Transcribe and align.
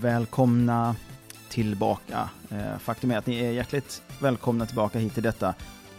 Välkomna 0.00 0.96
tillbaka. 1.48 2.30
Eh, 2.50 2.78
faktum 2.78 3.10
är 3.10 3.18
att 3.18 3.26
ni 3.26 3.38
är 3.38 3.50
hjärtligt 3.50 4.02
välkomna 4.20 4.66
tillbaka 4.66 4.98
hit 4.98 5.14
till 5.14 5.22
detta 5.22 5.54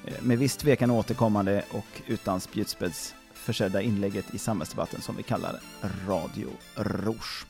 eh, 0.05 0.21
med 0.21 0.37
viss 0.37 0.57
tvekan 0.57 0.91
återkommande 0.91 1.63
och 1.71 2.01
utan 2.07 2.39
spjutspets 2.39 3.15
försedda 3.33 3.81
inlägget 3.81 4.33
i 4.33 4.37
samhällsdebatten 4.37 5.01
som 5.01 5.15
vi 5.15 5.23
kallar 5.23 5.59
Radio 6.07 6.49
Rouge. 6.75 7.45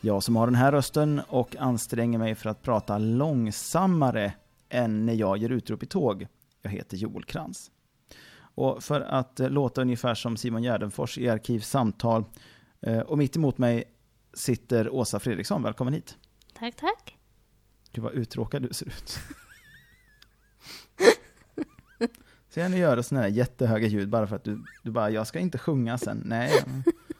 Jag 0.00 0.22
som 0.22 0.36
har 0.36 0.46
den 0.46 0.54
här 0.54 0.72
rösten 0.72 1.20
och 1.28 1.56
anstränger 1.56 2.18
mig 2.18 2.34
för 2.34 2.50
att 2.50 2.62
prata 2.62 2.98
långsammare 2.98 4.32
än 4.68 5.06
när 5.06 5.14
jag 5.14 5.38
ger 5.38 5.50
utrop 5.50 5.82
i 5.82 5.86
tåg. 5.86 6.26
Jag 6.62 6.70
heter 6.70 6.96
Joel 6.96 7.24
Krantz. 7.24 7.70
Och 8.34 8.82
för 8.82 9.00
att 9.00 9.40
eh, 9.40 9.50
låta 9.50 9.80
ungefär 9.80 10.14
som 10.14 10.36
Simon 10.36 10.62
Gärdenfors 10.62 11.18
i 11.18 11.28
Arkivsamtal 11.28 12.24
och 13.06 13.18
mitt 13.18 13.36
emot 13.36 13.58
mig 13.58 13.84
sitter 14.34 14.90
Åsa 14.94 15.20
Fredriksson. 15.20 15.62
Välkommen 15.62 15.94
hit. 15.94 16.16
Tack, 16.58 16.76
tack. 16.76 17.16
Gud 17.92 18.04
vad 18.04 18.12
uttråkad 18.12 18.62
du 18.62 18.68
ser 18.74 18.86
ut. 18.86 19.18
Ser 22.48 22.68
ni 22.68 22.78
göra 22.78 23.02
sådana 23.02 23.22
här 23.22 23.30
jättehöga 23.30 23.86
ljud 23.86 24.08
bara 24.08 24.26
för 24.26 24.36
att 24.36 24.44
du, 24.44 24.64
du 24.82 24.90
bara, 24.90 25.10
jag 25.10 25.26
ska 25.26 25.38
inte 25.38 25.58
sjunga 25.58 25.98
sen. 25.98 26.22
Nej, 26.24 26.64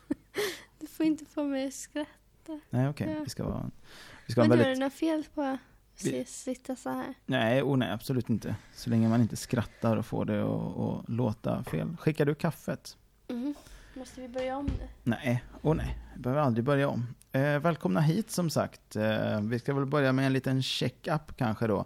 Du 0.81 0.87
får 0.87 1.06
inte 1.06 1.25
få 1.25 1.45
mig 1.45 1.67
att 1.67 1.75
skratta. 1.75 2.61
nej 2.70 2.89
okej, 2.89 3.15
Ja. 3.19 3.22
vi 3.25 3.31
ska 3.31 3.44
vara... 3.44 3.70
Vi 4.27 4.33
ska 4.33 4.41
Men 4.41 4.50
väldigt... 4.50 4.67
det 4.78 4.84
något 4.84 4.92
fel 4.92 5.25
på 5.34 5.42
att 5.42 5.59
sitta 6.28 6.77
så 6.77 6.91
här? 6.91 7.15
Nej, 7.27 7.62
oh 7.62 7.77
nej, 7.77 7.91
absolut 7.91 8.31
inte. 8.31 8.56
Så 8.75 8.91
länge 8.91 9.09
man 9.09 9.20
inte 9.20 9.37
skrattar 9.37 9.97
och 9.97 10.06
får 10.06 10.25
det 10.25 10.42
att 10.42 11.09
låta 11.09 11.65
fel. 11.65 11.97
Skickar 11.97 12.25
du 12.27 12.34
kaffet? 12.34 12.97
Mhm. 13.28 13.55
Måste 13.95 14.21
vi 14.21 14.29
börja 14.29 14.57
om 14.57 14.67
nu? 14.67 14.89
Nej, 15.03 15.45
oh 15.62 15.75
nej, 15.75 15.98
vi 16.17 16.21
behöver 16.23 16.43
aldrig 16.43 16.65
börja 16.65 16.89
om. 16.89 17.07
Eh, 17.33 17.59
välkomna 17.59 18.01
hit 18.01 18.31
som 18.31 18.51
sagt. 18.51 18.97
Eh, 18.97 19.41
vi 19.41 19.59
ska 19.59 19.75
väl 19.75 19.87
börja 19.87 20.12
med 20.12 20.27
en 20.27 20.33
liten 20.33 20.62
check-up 20.62 21.37
kanske 21.37 21.67
då. 21.67 21.84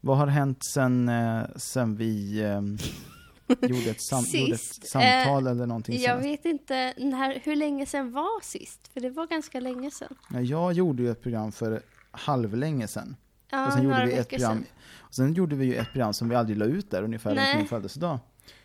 Vad 0.00 0.18
har 0.18 0.26
hänt 0.26 0.64
sen, 0.64 1.08
eh, 1.08 1.42
sen 1.56 1.96
vi 1.96 2.40
eh, 2.40 2.60
gjorde, 3.70 3.90
ett 3.90 4.00
sam- 4.00 4.24
gjorde 4.24 4.54
ett 4.54 4.60
samtal 4.88 5.46
eller 5.46 5.66
någonting 5.66 5.94
Jag 5.94 6.02
senast? 6.02 6.24
vet 6.26 6.44
inte 6.44 6.94
när, 6.98 7.40
hur 7.44 7.56
länge 7.56 7.86
sedan 7.86 8.12
var 8.12 8.40
sist? 8.44 8.88
För 8.92 9.00
det 9.00 9.10
var 9.10 9.26
ganska 9.26 9.60
länge 9.60 9.90
sedan. 9.90 10.14
Ja, 10.30 10.40
jag 10.40 10.72
gjorde 10.72 11.02
ju 11.02 11.10
ett 11.10 11.22
program 11.22 11.52
för 11.52 11.82
halvlänge 12.10 12.88
sedan. 12.88 13.16
Ja, 13.50 13.66
och 13.66 13.72
sen 13.72 13.82
gjorde 13.84 14.06
vi 14.06 14.12
ett 14.12 14.28
program, 14.28 14.52
sedan. 14.56 14.66
och 14.98 15.14
sen 15.14 15.34
gjorde 15.34 15.56
vi 15.56 15.66
ju 15.66 15.74
ett 15.74 15.92
program 15.92 16.12
som 16.12 16.28
vi 16.28 16.34
aldrig 16.36 16.58
la 16.58 16.64
ut 16.64 16.90
där 16.90 17.02
ungefär 17.02 17.34
runt 17.34 17.56
min 17.56 17.66
födelsedag. 17.66 18.18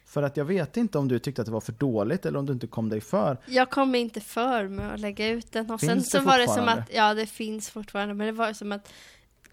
För 0.06 0.24
att 0.24 0.38
jag 0.38 0.46
vet 0.46 0.78
inte 0.78 0.98
om 0.98 1.08
du 1.08 1.20
tyckte 1.20 1.42
att 1.42 1.46
det 1.46 1.52
var 1.52 1.62
för 1.62 1.72
dåligt 1.72 2.26
eller 2.26 2.40
om 2.40 2.46
du 2.46 2.54
inte 2.54 2.68
kom 2.68 2.90
dig 2.90 3.02
för. 3.02 3.38
Jag 3.46 3.70
kom 3.70 3.96
inte 3.96 4.22
för 4.22 4.68
med 4.68 4.94
att 4.94 5.00
lägga 5.00 5.30
ut 5.30 5.52
den 5.52 5.72
och 5.72 5.80
Finns 5.80 5.92
sen 5.92 5.98
det 5.98 6.04
så 6.04 6.22
var 6.22 6.38
det 6.38 6.48
som 6.48 6.68
att, 6.68 6.94
ja 6.94 7.14
det 7.14 7.26
finns 7.26 7.70
fortfarande, 7.70 8.14
men 8.14 8.28
det 8.28 8.34
var 8.34 8.54
som 8.54 8.72
att 8.72 8.94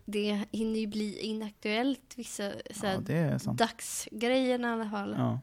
det 0.05 0.45
hinner 0.51 0.81
ju 0.81 0.87
bli 0.87 1.19
inaktuellt 1.19 2.15
vissa 2.17 2.53
så 2.71 2.87
här, 2.87 2.95
Ja, 2.95 3.01
det 3.01 3.41
dagsgrejerna 3.53 4.69
i 4.69 4.73
alla 4.73 4.91
fall. 4.91 5.15
Ja, 5.19 5.41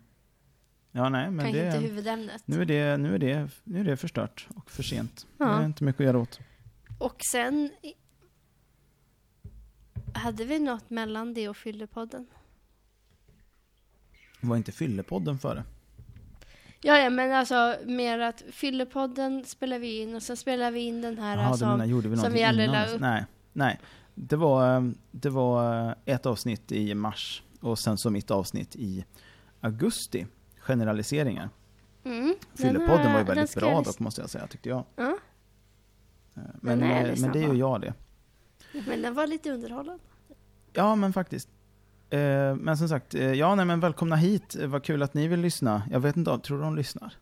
ja 0.91 1.09
nej, 1.09 1.31
men 1.31 1.45
Kanske 1.45 1.61
det... 1.61 1.65
inte 1.65 1.80
huvudämnet. 1.80 2.43
Nu 2.45 2.61
är, 2.61 2.65
det, 2.65 2.97
nu, 2.97 3.15
är 3.15 3.19
det, 3.19 3.49
nu 3.63 3.80
är 3.80 3.83
det 3.83 3.97
förstört 3.97 4.47
och 4.55 4.71
för 4.71 4.83
sent. 4.83 5.27
Ja. 5.37 5.45
Det 5.45 5.52
är 5.52 5.65
inte 5.65 5.83
mycket 5.83 5.99
att 5.99 6.05
göra 6.05 6.20
åt. 6.20 6.39
Och 6.99 7.21
sen 7.31 7.71
hade 10.14 10.45
vi 10.45 10.59
något 10.59 10.89
mellan 10.89 11.33
det 11.33 11.49
och 11.49 11.58
Fyllepodden. 11.58 12.27
Var 14.42 14.58
inte 14.58 14.72
Fyllepodden 14.72 15.39
före? 15.39 15.64
Ja, 16.82 16.98
ja, 16.98 17.10
men 17.10 17.32
alltså 17.33 17.76
mer 17.86 18.20
att 18.20 18.44
Fyllepodden 18.52 19.45
spelar 19.45 19.80
vi 19.80 20.02
in 20.02 20.16
och 20.16 20.23
sen 20.23 20.38
spelar 20.38 20.72
vi 20.72 20.80
in 20.80 21.02
den 21.02 21.17
här 21.17 21.38
Jaha, 21.38 21.52
du 21.52 21.58
som, 21.58 21.70
menar, 21.70 21.86
gjorde 21.86 22.10
vi 22.10 22.17
som 22.17 22.33
vi 22.33 22.44
aldrig 22.44 22.70
la 22.70 22.86
upp. 22.86 23.00
Nej, 23.02 23.26
nej. 23.54 23.80
Det 24.16 24.36
var, 24.36 24.76
eh, 24.76 24.83
det 25.11 25.30
var 25.30 25.86
eh, 25.88 25.94
ett 26.05 26.26
avsnitt 26.26 26.72
i 26.72 26.94
mars 26.95 27.44
och 27.60 27.80
sen 27.80 27.98
så 27.98 28.10
mitt 28.10 28.32
avsnitt 28.32 28.76
i 28.76 29.05
augusti. 29.61 30.27
Generaliseringar. 30.60 31.50
Mm, 32.04 32.26
den 32.27 32.36
Fyllepodden 32.54 32.98
här- 33.06 33.14
var 33.14 33.20
ju 33.20 33.26
väldigt 33.26 33.56
bra 33.56 33.82
dock 33.82 34.00
måste 34.00 34.21
jag 34.21 34.30
säga, 34.30 34.48
tyckte 34.48 34.70
jag. 34.70 34.83
Ja, 34.95 35.17
Eh, 36.36 36.42
Men, 36.61 36.80
lyssnad 36.80 37.32
men 37.36 37.42
det 37.42 37.48
ju 37.54 37.60
jag 37.60 37.82
det. 37.82 37.94
men 38.88 39.02
den 39.02 39.14
var 39.14 39.27
lite 39.27 39.52
underhållande. 39.52 40.04
Ja, 40.73 40.95
men 40.95 41.14
faktiskt. 41.14 41.50
Eh, 42.09 42.55
Men 42.55 42.77
som 42.77 42.89
sagt, 42.89 43.15
eh, 43.15 43.33
ja 43.33 43.55
nej 43.55 43.65
men 43.65 43.80
välkomna 43.80 44.15
hit. 44.15 44.55
Eh, 44.55 44.67
Vad 44.67 44.83
kul 44.83 45.03
att 45.03 45.14
ni 45.14 45.27
vill 45.27 45.39
lyssna. 45.39 45.83
Jag 45.92 45.99
vet 45.99 46.17
inte, 46.17 46.37
tror 46.39 46.58
du 46.58 46.64
de 46.64 46.75
lyssnar? 46.75 47.14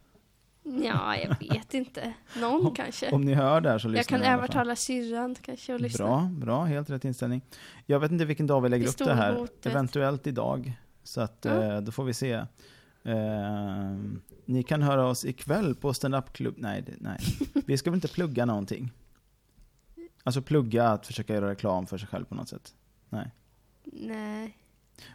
Ja, 0.64 1.18
jag 1.18 1.36
vet 1.53 1.74
inte. 1.74 2.14
Någon 2.42 2.75
kanske. 2.75 3.12
Om 3.12 3.22
ni 3.22 3.34
hör 3.34 3.62
det 3.62 3.70
här 3.70 3.80
så 3.80 3.88
lyssnar 3.88 4.00
Jag 4.00 4.08
kan 4.08 4.20
fall. 4.20 4.40
övertala 4.40 4.75
syrran 4.75 5.36
kanske 5.42 5.74
och 5.74 5.81
lyssna. 5.81 6.06
Bra, 6.06 6.30
bra, 6.46 6.64
helt 6.64 6.90
rätt 6.90 7.06
inställning. 7.06 7.42
Jag 7.86 8.00
vet 8.00 8.12
inte 8.12 8.25
vilken 8.25 8.48
dag 8.48 8.62
vi 8.62 8.70
lägger 8.70 8.88
upp 8.88 8.98
det 8.98 9.14
här. 9.14 9.30
Pistolhotet. 9.31 9.66
Eventuellt 9.66 10.28
idag. 10.28 10.74
Så 11.04 11.22
att 11.22 11.46
eh, 11.46 11.78
då 11.81 11.92
får 11.92 12.04
vi 12.04 12.14
se. 12.14 12.31
Eh, 13.04 13.96
ni 14.46 14.64
kan 14.64 14.81
höra 14.81 15.06
oss 15.08 15.25
ikväll 15.25 15.75
på 15.75 15.94
stand-up 15.94 16.34
klubb. 16.34 16.56
Nej, 16.58 16.84
nej. 17.00 17.19
Vi 17.66 17.78
ska 17.78 17.90
väl 17.90 17.98
inte 17.98 18.08
plugga 18.08 18.46
någonting? 18.46 18.92
Alltså 20.24 20.42
plugga 20.42 20.88
att 20.90 21.08
försöka 21.08 21.34
göra 21.34 21.50
reklam 21.50 21.88
för 21.88 21.98
sig 21.98 22.08
själv 22.08 22.25
på 22.25 22.36
något 22.36 22.50
sätt. 22.50 22.74
Nej. 23.09 23.31
Nej. 23.84 24.58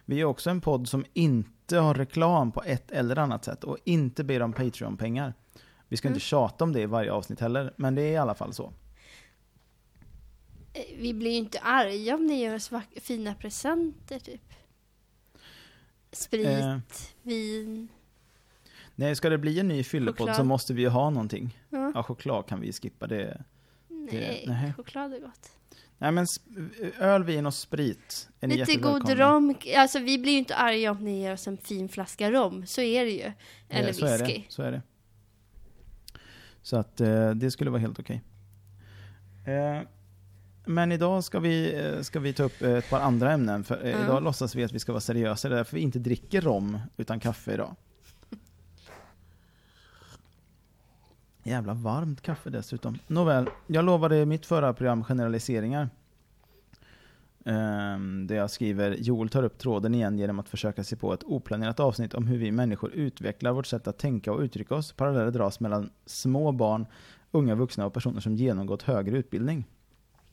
Vi 0.05 0.21
är 0.21 0.25
också 0.25 0.49
en 0.49 0.61
podd 0.61 0.87
som 0.89 1.05
inte 1.13 1.77
har 1.77 1.93
reklam 1.93 2.51
på 2.51 2.63
ett 2.63 2.91
eller 2.91 3.17
annat 3.19 3.45
sätt 3.45 3.63
och 3.63 3.77
inte 3.83 4.23
ber 4.23 4.41
om 4.41 4.53
Patreon-pengar. 4.53 5.33
Vi 5.87 5.97
ska 5.97 6.07
Mm. 6.07 6.15
inte 6.15 6.25
tjata 6.25 6.63
om 6.63 6.73
det 6.73 6.81
i 6.81 6.85
varje 6.85 7.11
avsnitt 7.11 7.39
heller, 7.39 7.73
men 7.77 7.95
det 7.95 8.01
är 8.01 8.11
i 8.11 8.17
alla 8.17 8.35
fall 8.35 8.53
så. 8.53 8.73
Eh, 10.73 10.81
Vi 10.97 11.13
blir 11.13 11.31
ju 11.31 11.37
inte 11.37 11.59
arga 11.59 12.15
om 12.15 12.25
ni 12.25 12.39
ger 12.39 12.55
oss 12.55 12.71
fina 13.01 13.35
presenter, 13.35 14.19
typ. 14.19 14.53
Sprit, 16.11 16.47
Eh. 16.47 16.77
vin. 17.21 17.87
Nej, 18.95 19.15
ska 19.15 19.29
det 19.29 19.37
bli 19.37 19.59
en 19.59 19.67
ny 19.67 19.83
fyllepodd 19.83 20.35
så 20.35 20.43
måste 20.43 20.73
vi 20.73 20.81
ju 20.81 20.87
ha 20.89 21.09
någonting. 21.09 21.57
Ja. 21.69 21.91
Ja, 21.95 22.03
choklad 22.03 22.45
kan 22.47 22.59
vi 22.61 22.73
skippa. 22.73 23.07
Det. 23.07 23.43
Nej, 23.87 24.45
nej. 24.47 24.73
choklad 24.77 25.13
är 25.13 25.19
gott. 25.19 25.51
Nej, 25.97 26.11
men 26.11 26.25
öl, 26.99 27.23
vin 27.23 27.45
och 27.45 27.53
sprit 27.53 28.29
är 28.39 28.47
ni 28.47 28.57
Lite 28.57 28.75
god 28.75 29.09
rom. 29.09 29.55
Alltså 29.77 29.99
vi 29.99 30.17
blir 30.19 30.31
ju 30.31 30.37
inte 30.39 30.55
arga 30.55 30.91
om 30.91 30.97
ni 30.97 31.21
ger 31.21 31.33
oss 31.33 31.47
en 31.47 31.57
fin 31.57 31.89
flaska 31.89 32.31
rom. 32.31 32.65
Så 32.65 32.81
är 32.81 33.05
det 33.05 33.11
ju. 33.11 33.31
Eller 33.69 33.87
Eh, 33.89 33.93
så 33.93 34.05
är 34.05 34.17
whisky. 34.17 34.33
det. 34.47 34.51
Så 34.53 34.61
är 34.63 34.71
det. 34.71 34.81
Så 36.61 36.77
att 36.77 37.01
eh, 37.01 37.29
det 37.31 37.51
skulle 37.51 37.69
vara 37.69 37.81
helt 37.81 37.99
okej. 37.99 38.21
Eh, 39.47 39.87
men 40.65 40.91
idag 40.91 41.23
ska 41.23 41.39
vi, 41.39 41.73
eh, 41.85 42.01
ska 42.01 42.19
vi 42.19 42.33
ta 42.33 42.43
upp 42.43 42.61
eh, 42.61 42.71
ett 42.73 42.89
par 42.89 42.99
andra 42.99 43.31
ämnen. 43.31 43.63
För 43.63 43.85
eh, 43.85 43.91
Ja. 43.91 44.03
idag 44.03 44.23
låtsas 44.23 44.55
vi 44.55 44.63
att 44.63 44.71
vi 44.71 44.79
ska 44.79 44.91
vara 44.91 45.01
seriösa. 45.01 45.49
Det 45.49 45.55
är 45.55 45.57
därför 45.57 45.75
vi 45.75 45.81
inte 45.81 45.99
dricker 45.99 46.41
rom 46.41 46.79
utan 46.97 47.19
kaffe 47.19 47.53
idag. 47.53 47.75
Jävla 51.43 51.73
varmt 51.73 52.21
kaffe 52.21 52.49
dessutom. 52.49 52.97
Nåväl, 53.07 53.49
jag 53.67 53.85
lovade 53.85 54.17
i 54.17 54.25
mitt 54.25 54.45
förra 54.45 54.73
program 54.73 55.03
generaliseringar. 55.03 55.89
Um, 57.45 58.27
där 58.27 58.35
jag 58.35 58.51
skriver 58.51 58.91
Joel 58.91 59.29
tar 59.29 59.43
upp 59.43 59.57
tråden 59.57 59.95
igen 59.95 60.19
genom 60.19 60.39
att 60.39 60.49
försöka 60.49 60.83
se 60.83 60.95
på 60.95 61.13
ett 61.13 61.23
oplanerat 61.23 61.79
avsnitt 61.79 62.13
om 62.13 62.27
hur 62.27 62.37
vi 62.37 62.51
människor 62.51 62.91
utvecklar 62.91 63.51
vårt 63.51 63.65
sätt 63.65 63.87
att 63.87 63.97
tänka 63.97 64.31
och 64.31 64.39
uttrycka 64.39 64.75
oss. 64.75 64.91
Paralleller 64.93 65.31
dras 65.31 65.59
mellan 65.59 65.89
små 66.05 66.51
barn, 66.51 66.85
unga 67.31 67.55
vuxna 67.55 67.85
och 67.85 67.93
personer 67.93 68.19
som 68.19 68.35
genomgått 68.35 68.81
högre 68.81 69.17
utbildning. 69.17 69.65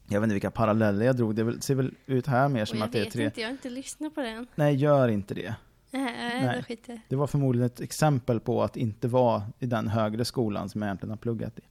Jag 0.07 0.21
vet 0.21 0.25
inte 0.25 0.35
vilka 0.35 0.51
paralleller 0.51 1.07
jag 1.07 1.17
drog. 1.17 1.35
Det 1.35 1.63
ser 1.63 1.75
väl 1.75 1.95
ut 2.07 2.27
här 2.27 2.49
mer 2.49 2.63
Och 2.63 2.69
som 2.69 2.79
jag 2.79 2.87
att 2.87 2.93
det 2.93 2.99
är 2.99 3.05
vet 3.05 3.13
tre... 3.13 3.25
inte, 3.25 3.41
jag 3.41 3.49
har 3.49 3.53
inte 3.53 3.71
lyssnat 3.71 4.15
på 4.15 4.21
den. 4.21 4.47
Nej, 4.55 4.75
gör 4.75 5.09
inte 5.09 5.35
det. 5.35 5.55
Nej, 5.99 6.15
Nej. 6.17 6.47
Nej. 6.47 6.63
skit 6.63 6.89
i 6.89 7.01
det. 7.09 7.17
Var 7.17 7.27
förmodligen 7.27 7.67
ett 7.67 7.81
exempel 7.81 8.41
på 8.41 8.63
att 8.63 8.77
inte 8.77 9.09
vara 9.09 9.43
i 9.59 9.67
den 9.67 9.89
högre 9.89 10.25
skolan 10.25 10.69
som 10.69 10.83
jag 10.83 10.89
egentligen 10.89 11.11
har 11.11 11.17
pluggat 11.17 11.59
i. 11.59 11.63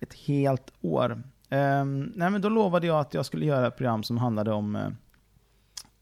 Ett 0.00 0.14
helt 0.14 0.72
år. 0.80 1.22
Ehm, 1.48 2.12
nej 2.16 2.30
men 2.30 2.40
då 2.40 2.48
lovade 2.48 2.86
jag 2.86 3.00
att 3.00 3.14
jag 3.14 3.26
skulle 3.26 3.46
göra 3.46 3.66
ett 3.66 3.76
program 3.76 4.02
som 4.02 4.18
handlade 4.18 4.52
om 4.52 4.76
eh, 4.76 4.88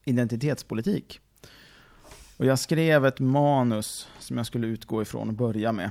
identitetspolitik. 0.05 1.19
Och 2.37 2.45
jag 2.45 2.59
skrev 2.59 3.05
ett 3.05 3.19
manus 3.19 4.09
som 4.19 4.37
jag 4.37 4.45
skulle 4.45 4.67
utgå 4.67 5.01
ifrån 5.01 5.27
och 5.27 5.33
börja 5.33 5.71
med. 5.71 5.89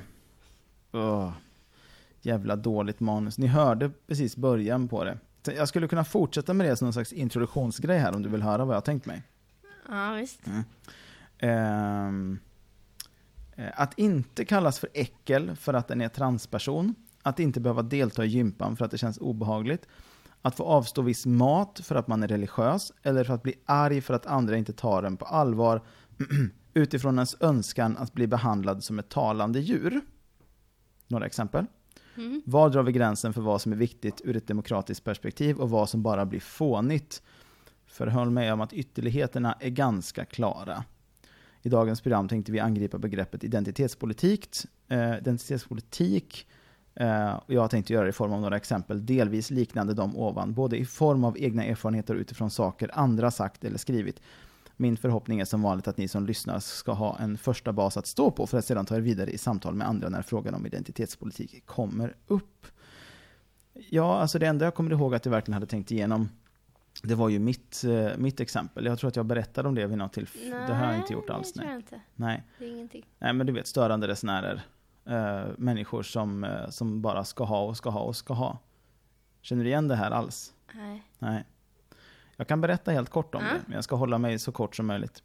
Ugh, 0.92 1.32
jävla 2.22 2.56
dåligt 2.56 3.00
manus. 3.00 3.38
Ni 3.38 3.46
hörde 3.46 3.90
precis 4.06 4.36
början 4.36 4.88
på 4.88 5.04
det. 5.04 5.18
Jag 5.56 5.68
skulle 5.68 5.88
kunna 5.88 6.04
fortsätta 6.04 6.54
med 6.54 6.66
det 6.66 6.76
som 6.76 6.86
någon 6.86 6.92
slags 6.92 7.12
introduktionsgrej 7.12 7.98
här 7.98 8.14
om 8.14 8.22
du 8.22 8.28
vill 8.28 8.42
höra 8.42 8.64
vad 8.64 8.74
jag 8.74 8.80
har 8.80 8.84
tänkt 8.84 9.06
mig. 9.06 9.22
Ja, 9.88 10.12
visst. 10.12 10.46
Eh, 10.46 10.60
att 13.74 13.98
inte 13.98 14.44
kallas 14.44 14.78
för 14.78 14.88
äckel 14.94 15.56
för 15.56 15.74
att 15.74 15.88
den 15.88 16.00
är 16.00 16.08
transperson. 16.08 16.94
Att 17.22 17.40
inte 17.40 17.60
behöva 17.60 17.82
delta 17.82 18.24
i 18.24 18.28
gympan 18.28 18.76
för 18.76 18.84
att 18.84 18.90
det 18.90 18.98
känns 18.98 19.18
obehagligt. 19.18 19.88
Att 20.42 20.56
få 20.56 20.64
avstå 20.64 21.02
viss 21.02 21.26
mat 21.26 21.80
för 21.84 21.94
att 21.94 22.08
man 22.08 22.22
är 22.22 22.28
religiös. 22.28 22.92
Eller 23.02 23.24
för 23.24 23.34
att 23.34 23.42
bli 23.42 23.54
arg 23.64 24.00
för 24.00 24.14
att 24.14 24.26
andra 24.26 24.56
inte 24.56 24.72
tar 24.72 25.02
en 25.02 25.16
på 25.16 25.24
allvar. 25.24 25.82
utifrån 26.76 27.14
ens 27.14 27.36
önskan 27.40 27.96
att 27.96 28.12
bli 28.12 28.26
behandlad 28.26 28.84
som 28.84 28.98
ett 28.98 29.08
talande 29.08 29.60
djur. 29.60 30.00
Några 31.08 31.26
exempel. 31.26 31.66
Mm. 32.16 32.42
Var 32.46 32.70
drar 32.70 32.82
vi 32.82 32.92
gränsen 32.92 33.32
för 33.32 33.40
vad 33.40 33.60
som 33.60 33.72
är 33.72 33.76
viktigt 33.76 34.20
ur 34.24 34.36
ett 34.36 34.46
demokratiskt 34.46 35.04
perspektiv 35.04 35.56
och 35.56 35.70
vad 35.70 35.88
som 35.88 36.02
bara 36.02 36.26
blir 36.26 36.40
fånigt? 36.40 37.22
För 37.86 38.06
håll 38.06 38.30
med 38.30 38.52
om 38.52 38.60
att 38.60 38.72
ytterligheterna 38.72 39.52
är 39.60 39.68
ganska 39.68 40.24
klara. 40.24 40.84
I 41.66 41.68
dagens 41.68 42.00
program 42.00 42.28
tänkte 42.28 42.52
vi 42.52 42.60
angripa 42.60 42.98
begreppet 42.98 43.44
identitetspolitik. 43.44 44.56
Eh, 44.88 45.18
identitetspolitik 45.18 46.46
eh, 46.94 47.34
och 47.34 47.54
jag 47.54 47.70
tänkte 47.70 47.92
göra 47.92 48.04
det 48.04 48.08
i 48.08 48.12
form 48.12 48.32
av 48.32 48.40
några 48.40 48.56
exempel, 48.56 49.06
delvis 49.06 49.50
liknande 49.50 49.94
de 49.94 50.16
ovan, 50.16 50.54
både 50.54 50.76
i 50.76 50.84
form 50.84 51.24
av 51.24 51.38
egna 51.38 51.64
erfarenheter 51.64 52.14
utifrån 52.14 52.50
saker 52.50 52.90
andra 52.94 53.30
sagt 53.30 53.64
eller 53.64 53.78
skrivit. 53.78 54.20
Min 54.76 54.96
förhoppning 54.96 55.40
är 55.40 55.44
som 55.44 55.62
vanligt 55.62 55.88
att 55.88 55.96
ni 55.96 56.08
som 56.08 56.26
lyssnar 56.26 56.60
ska 56.60 56.92
ha 56.92 57.18
en 57.18 57.38
första 57.38 57.72
bas 57.72 57.96
att 57.96 58.06
stå 58.06 58.30
på 58.30 58.46
för 58.46 58.58
att 58.58 58.64
sedan 58.64 58.86
ta 58.86 58.96
er 58.96 59.00
vidare 59.00 59.30
i 59.30 59.38
samtal 59.38 59.74
med 59.74 59.88
andra 59.88 60.08
när 60.08 60.22
frågan 60.22 60.54
om 60.54 60.66
identitetspolitik 60.66 61.66
kommer 61.66 62.16
upp. 62.26 62.66
Ja, 63.90 64.18
alltså 64.18 64.38
det 64.38 64.46
enda 64.46 64.64
jag 64.64 64.74
kommer 64.74 64.90
ihåg 64.90 65.14
att 65.14 65.24
jag 65.24 65.32
verkligen 65.32 65.54
hade 65.54 65.66
tänkt 65.66 65.90
igenom 65.90 66.28
det 67.02 67.14
var 67.14 67.28
ju 67.28 67.38
mitt, 67.38 67.84
eh, 67.84 68.16
mitt 68.16 68.40
exempel. 68.40 68.84
Jag 68.86 68.98
tror 68.98 69.08
att 69.08 69.16
jag 69.16 69.26
berättade 69.26 69.68
om 69.68 69.74
det 69.74 69.86
vid 69.86 69.98
något 69.98 70.12
tillfälle. 70.12 70.66
Det 70.66 70.74
har 70.74 70.86
jag 70.86 70.96
inte 70.96 71.12
gjort 71.12 71.30
alls. 71.30 71.54
Nej. 71.56 71.66
jag 71.66 71.76
inte. 71.76 72.00
nej. 72.14 72.42
Det 72.58 72.64
är 72.64 72.70
ingenting. 72.70 73.06
Nej, 73.18 73.32
men 73.32 73.46
du 73.46 73.52
vet 73.52 73.66
störande 73.66 74.08
resenärer. 74.08 74.62
Eh, 75.04 75.44
människor 75.58 76.02
som, 76.02 76.44
eh, 76.44 76.68
som 76.70 77.02
bara 77.02 77.24
ska 77.24 77.44
ha 77.44 77.62
och 77.62 77.76
ska 77.76 77.90
ha 77.90 78.00
och 78.00 78.16
ska 78.16 78.34
ha. 78.34 78.58
Känner 79.42 79.64
du 79.64 79.70
igen 79.70 79.88
det 79.88 79.96
här 79.96 80.10
alls? 80.10 80.52
Nej. 80.74 81.02
Nej. 81.18 81.44
Jag 82.36 82.48
kan 82.48 82.60
berätta 82.60 82.90
helt 82.90 83.10
kort 83.10 83.34
om 83.34 83.42
Ja. 83.44 83.52
det, 83.54 83.60
men 83.66 83.74
jag 83.74 83.84
ska 83.84 83.96
hålla 83.96 84.18
mig 84.18 84.38
så 84.38 84.52
kort 84.52 84.76
som 84.76 84.86
möjligt. 84.86 85.22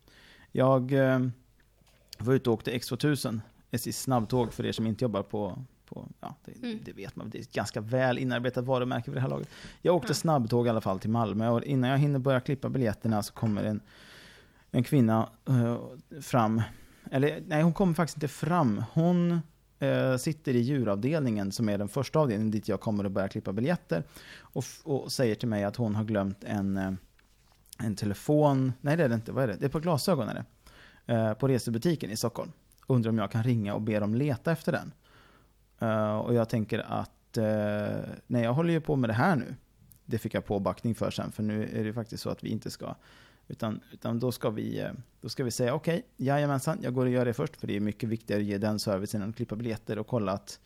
Jag 0.52 0.92
eh, 0.94 1.20
var 2.18 2.34
ute 2.34 2.50
och 2.50 2.54
åkte 2.54 2.72
X2000, 2.72 3.42
SJs 3.72 4.02
snabbtåg 4.02 4.54
för 4.54 4.66
er 4.66 4.72
som 4.72 4.88
inte 4.88 5.04
jobbar 5.06 5.24
på, 5.24 5.66
på 5.94 6.08
ja, 6.20 6.36
det, 6.46 6.68
Mm. 6.68 6.80
det 6.86 6.94
vet 6.94 7.16
man, 7.16 7.30
det 7.30 7.38
är 7.38 7.42
ett 7.42 7.52
ganska 7.54 7.82
väl 7.82 8.18
inarbetat 8.18 8.66
varumärke 8.66 9.06
för 9.06 9.16
det 9.16 9.22
här 9.22 9.30
laget. 9.30 9.50
Jag 9.82 9.96
åkte 9.96 10.10
Ja. 10.10 10.14
snabbtåg 10.14 10.68
i 10.68 10.70
alla 10.70 10.82
fall 10.82 11.00
till 11.00 11.10
Malmö 11.10 11.50
och 11.50 11.64
innan 11.64 11.90
jag 11.90 11.98
hinner 11.98 12.20
börja 12.20 12.40
klippa 12.40 12.70
biljetterna 12.70 13.24
så 13.24 13.34
kommer 13.34 13.64
en, 13.64 13.82
en 14.72 14.84
kvinna 14.84 15.30
eh, 15.48 15.78
fram, 16.22 16.62
eller 17.12 17.44
nej 17.48 17.62
hon 17.64 17.74
kommer 17.74 17.94
faktiskt 17.94 18.18
inte 18.18 18.28
fram, 18.28 18.84
hon 18.94 19.40
eh, 19.80 20.18
sitter 20.18 20.56
i 20.56 20.60
djuravdelningen 20.60 21.52
som 21.52 21.70
är 21.70 21.78
den 21.78 21.90
första 21.90 22.20
avdelningen 22.20 22.52
dit 22.52 22.68
jag 22.68 22.80
kommer 22.80 23.04
att 23.06 23.12
börja 23.12 23.28
klippa 23.28 23.54
biljetter 23.54 24.04
och, 24.40 24.64
och 24.84 25.12
säger 25.12 25.36
till 25.36 25.48
mig 25.50 25.64
att 25.64 25.76
hon 25.76 25.96
har 25.96 26.04
glömt 26.04 26.44
en, 26.44 26.78
eh, 26.78 26.92
en 27.80 27.96
telefon, 27.96 28.74
nej 28.82 28.98
det 28.98 29.04
är 29.04 29.10
det 29.10 29.16
inte, 29.16 29.32
vad 29.32 29.44
är 29.44 29.48
det? 29.48 29.56
Det 29.60 29.66
är 29.66 29.70
på 29.70 29.80
glasögon 29.80 30.30
är 30.30 30.34
det. 30.34 30.46
På 31.40 31.48
resebutiken 31.48 32.12
i 32.12 32.16
Stockholm. 32.18 32.52
Undrar 32.88 33.10
om 33.10 33.18
jag 33.18 33.32
kan 33.32 33.44
ringa 33.44 33.74
och 33.74 33.82
be 33.82 34.00
dem 34.00 34.16
leta 34.16 34.52
efter 34.52 34.72
den. 34.72 34.92
Eh, 35.82 36.18
och 36.18 36.34
jag 36.34 36.50
tänker 36.50 36.80
att, 36.80 37.38
eh, 37.38 38.00
nej 38.28 38.44
jag 38.44 38.54
håller 38.54 38.74
ju 38.74 38.82
på 38.82 38.96
med 38.96 39.10
det 39.10 39.14
här 39.14 39.36
nu. 39.36 39.56
Det 40.06 40.18
fick 40.18 40.34
jag 40.34 40.46
påbackning 40.46 40.96
för 40.96 41.12
sen, 41.12 41.32
för 41.32 41.44
nu 41.44 41.70
är 41.74 41.84
det 41.84 41.94
faktiskt 41.94 42.24
så 42.24 42.30
att 42.30 42.44
vi 42.44 42.50
inte 42.50 42.72
ska 42.72 42.96
utan, 43.52 43.80
utan 43.92 44.20
då, 44.20 44.32
ska 44.32 44.50
vi, 44.50 44.80
eh, 44.80 44.92
då 45.22 45.30
ska 45.30 45.44
vi 45.44 45.52
säga 45.52 45.74
okej, 45.74 45.98
okay, 45.98 46.28
jajamensan, 46.28 46.80
jag 46.82 46.94
går 46.94 47.06
och 47.06 47.12
gör 47.12 47.26
det 47.26 47.34
först, 47.34 47.58
för 47.58 47.68
det 47.68 47.76
är 47.76 47.80
mycket 47.80 48.10
viktigare 48.10 48.42
att 48.42 48.48
ge 48.48 48.58
den 48.58 48.80
servicen 48.80 49.22
än 49.22 49.30
att 49.30 49.36
klippa 49.36 49.56
biljetter 49.56 50.00
och 50.00 50.08
kolla 50.08 50.32
att, 50.32 50.60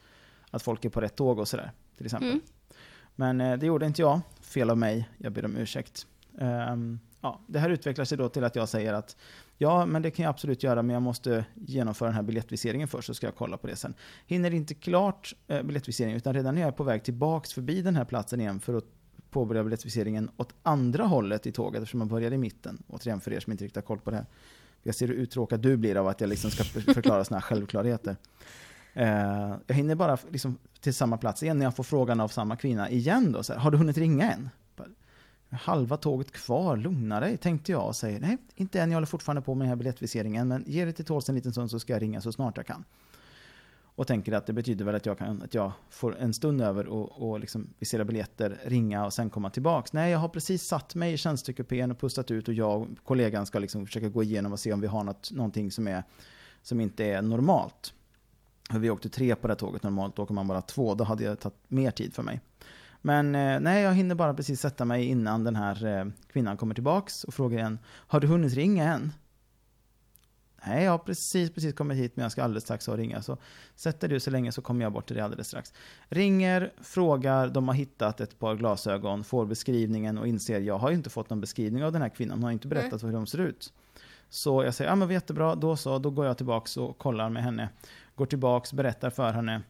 att 0.51 0.63
folk 0.63 0.85
är 0.85 0.89
på 0.89 1.01
rätt 1.01 1.15
tåg 1.15 1.39
och 1.39 1.47
sådär, 1.47 1.71
till 1.97 2.05
exempel. 2.05 2.29
Mm. 2.29 2.41
Men 3.15 3.41
eh, 3.41 3.57
det 3.57 3.65
gjorde 3.65 3.85
inte 3.85 4.01
jag, 4.01 4.21
fel 4.41 4.69
av 4.69 4.77
mig, 4.77 5.09
jag 5.17 5.31
ber 5.31 5.45
om 5.45 5.57
ursäkt. 5.57 6.07
Ehm, 6.37 6.99
ja, 7.21 7.39
det 7.47 7.59
här 7.59 7.69
utvecklar 7.69 8.05
sig 8.05 8.17
då 8.17 8.29
till 8.29 8.43
att 8.43 8.55
jag 8.55 8.69
säger 8.69 8.93
att 8.93 9.17
ja, 9.57 9.85
men 9.85 10.01
det 10.01 10.11
kan 10.11 10.23
jag 10.23 10.29
absolut 10.29 10.63
göra, 10.63 10.81
men 10.81 10.93
jag 10.93 11.03
måste 11.03 11.45
genomföra 11.55 12.09
den 12.09 12.15
här 12.15 12.23
biljettviseringen 12.23 12.87
först, 12.87 13.07
så 13.07 13.13
ska 13.13 13.27
jag 13.27 13.35
kolla 13.35 13.57
på 13.57 13.67
det 13.67 13.75
sen. 13.75 13.93
Hinner 14.25 14.53
inte 14.53 14.73
klart 14.73 15.33
eh, 15.47 15.63
biljettviseringen, 15.63 16.17
utan 16.17 16.33
redan 16.33 16.55
när 16.55 16.61
jag 16.61 16.67
är 16.67 16.71
på 16.71 16.83
väg 16.83 17.03
tillbaks 17.03 17.53
förbi 17.53 17.81
den 17.81 17.95
här 17.95 18.05
platsen 18.05 18.41
igen 18.41 18.59
för 18.59 18.73
att 18.73 18.85
påbörja 19.29 19.63
biljettviseringen 19.63 20.29
åt 20.37 20.53
andra 20.63 21.03
hållet 21.03 21.47
i 21.47 21.51
tåget, 21.51 21.81
eftersom 21.81 21.97
man 21.99 22.07
börjar 22.07 22.31
i 22.31 22.37
mitten. 22.37 22.83
Återigen 22.87 23.21
för 23.21 23.33
er 23.33 23.39
som 23.39 23.51
inte 23.51 23.63
riktigt 23.63 23.75
har 23.75 23.81
koll 23.83 23.99
på 23.99 24.11
det 24.11 24.17
här. 24.17 24.25
Jag 24.83 24.95
ser 24.95 25.07
hur 25.07 25.15
uttråkad 25.15 25.59
du 25.59 25.77
blir 25.77 25.95
av 25.95 26.07
att 26.07 26.21
jag 26.21 26.29
liksom 26.29 26.51
ska 26.51 26.63
förklara 26.63 27.23
sådana 27.23 27.39
här 27.39 27.47
självklarheter. 27.47 28.15
Eh, 28.93 29.55
jag 29.67 29.75
hinner 29.75 29.95
bara 29.95 30.17
liksom 30.31 30.57
till 30.79 30.93
samma 30.93 31.17
plats 31.17 31.43
igen 31.43 31.57
när 31.57 31.65
jag 31.65 31.75
får 31.75 31.83
frågan 31.83 32.19
av 32.19 32.27
samma 32.27 32.55
kvinna 32.55 32.89
igen 32.89 33.31
då. 33.31 33.43
Så 33.43 33.53
här, 33.53 33.59
har 33.59 33.71
du 33.71 33.77
hunnit 33.77 33.97
ringa 33.97 34.31
än? 34.31 34.49
Halva 35.61 35.97
tåget 35.97 36.31
kvar, 36.31 36.77
lugna 36.77 37.19
dig, 37.19 37.37
tänkte 37.37 37.71
jag 37.71 37.87
och 37.87 37.95
säger 37.95 38.19
nej, 38.19 38.37
inte 38.55 38.81
än, 38.81 38.91
jag 38.91 38.95
håller 38.95 39.07
fortfarande 39.07 39.41
på 39.41 39.55
med 39.55 39.65
den 39.65 39.69
här 39.69 39.75
biljettviseringen, 39.75 40.47
men 40.47 40.63
ge 40.67 40.85
det 40.85 40.93
till 40.93 41.05
tåls 41.05 41.29
en 41.29 41.35
liten 41.35 41.51
stund 41.51 41.71
så 41.71 41.79
ska 41.79 41.93
jag 41.93 42.01
ringa 42.01 42.21
så 42.21 42.31
snart 42.31 42.57
jag 42.57 42.65
kan. 42.65 42.83
Och 43.95 44.07
tänker 44.07 44.31
att 44.31 44.45
det 44.45 44.53
betyder 44.53 44.85
väl 44.85 44.95
att 44.95 45.05
jag, 45.05 45.17
kan, 45.17 45.41
att 45.41 45.53
jag 45.53 45.71
får 45.89 46.17
en 46.17 46.33
stund 46.33 46.61
över 46.61 46.87
och, 46.87 47.29
och 47.29 47.39
liksom 47.39 47.67
visera 47.79 48.05
biljetter, 48.05 48.59
ringa 48.63 49.05
och 49.05 49.13
sen 49.13 49.29
komma 49.29 49.49
tillbaks. 49.49 49.93
Nej, 49.93 50.11
jag 50.11 50.19
har 50.19 50.29
precis 50.29 50.63
satt 50.63 50.95
mig 50.95 51.13
i 51.13 51.17
tjänstekupén 51.17 51.91
och 51.91 51.99
pustat 51.99 52.31
ut 52.31 52.47
och 52.47 52.53
jag 52.53 52.81
och 52.81 52.87
kollegan 53.03 53.45
ska 53.45 53.59
liksom 53.59 53.85
försöka 53.85 54.09
gå 54.09 54.23
igenom 54.23 54.53
och 54.53 54.59
se 54.59 54.73
om 54.73 54.81
vi 54.81 54.87
har 54.87 55.03
något, 55.03 55.31
någonting 55.31 55.71
som, 55.71 55.87
är, 55.87 56.03
som 56.61 56.79
inte 56.79 57.05
är 57.05 57.21
normalt. 57.21 57.93
Vi 58.73 58.89
åkte 58.89 59.09
tre 59.09 59.35
på 59.35 59.47
det 59.47 59.51
här 59.51 59.59
tåget 59.59 59.83
normalt, 59.83 60.19
åker 60.19 60.33
man 60.33 60.47
bara 60.47 60.61
två, 60.61 60.95
då 60.95 61.03
hade 61.03 61.23
jag 61.23 61.39
tagit 61.39 61.57
mer 61.67 61.91
tid 61.91 62.13
för 62.13 62.23
mig. 62.23 62.41
Men 63.05 63.35
eh, 63.35 63.59
nej, 63.59 63.83
jag 63.83 63.93
hinner 63.93 64.15
bara 64.15 64.33
precis 64.33 64.61
sätta 64.61 64.85
mig 64.85 65.05
innan 65.05 65.43
den 65.43 65.55
här 65.55 65.85
eh, 65.85 66.05
kvinnan 66.27 66.57
kommer 66.57 66.73
tillbaks 66.73 67.23
och 67.23 67.33
frågar 67.33 67.57
igen, 67.57 67.79
har 67.85 68.19
du 68.19 68.27
hunnit 68.27 68.53
ringa 68.53 68.83
än? 68.83 69.11
Nej, 70.65 70.83
jag 70.83 70.91
har 70.91 70.97
precis, 70.97 71.53
precis 71.53 71.73
kommit 71.73 71.97
hit 71.97 72.15
men 72.15 72.23
jag 72.23 72.31
ska 72.31 72.43
alldeles 72.43 72.63
strax 72.63 72.87
ha 72.87 72.97
ringa. 72.97 73.21
Så 73.21 73.37
sätter 73.75 74.07
du 74.07 74.19
så 74.19 74.31
länge 74.31 74.51
så 74.51 74.61
kommer 74.61 74.85
jag 74.85 74.93
bort 74.93 75.07
till 75.07 75.15
dig 75.15 75.23
alldeles 75.23 75.47
strax. 75.47 75.73
Ringer, 76.09 76.73
frågar, 76.81 77.47
de 77.47 77.67
har 77.67 77.75
hittat 77.75 78.21
ett 78.21 78.39
par 78.39 78.55
glasögon, 78.55 79.23
får 79.23 79.45
beskrivningen 79.45 80.17
och 80.17 80.27
inser 80.27 80.59
jag 80.59 80.77
har 80.77 80.89
ju 80.89 80.95
inte 80.95 81.09
fått 81.09 81.29
någon 81.29 81.41
beskrivning 81.41 81.83
av 81.83 81.91
den 81.91 82.01
här 82.01 82.09
kvinnan. 82.09 82.37
Hon 82.37 82.43
har 82.43 82.51
inte 82.51 82.67
berättat 82.67 83.03
hur 83.03 83.11
de 83.11 83.27
ser 83.27 83.39
ut. 83.39 83.73
Så 84.29 84.63
jag 84.63 84.73
säger, 84.73 84.91
ja 84.91 84.95
men 84.95 85.09
jättebra, 85.09 85.55
då 85.55 85.75
så, 85.75 85.99
då 85.99 86.09
går 86.09 86.25
jag 86.25 86.37
tillbaks 86.37 86.77
och 86.77 86.97
kollar 86.97 87.29
med 87.29 87.43
henne. 87.43 87.69
Går 88.15 88.25
tillbaks, 88.25 88.73
berättar 88.73 89.09
för 89.09 89.31
henne 89.31 89.61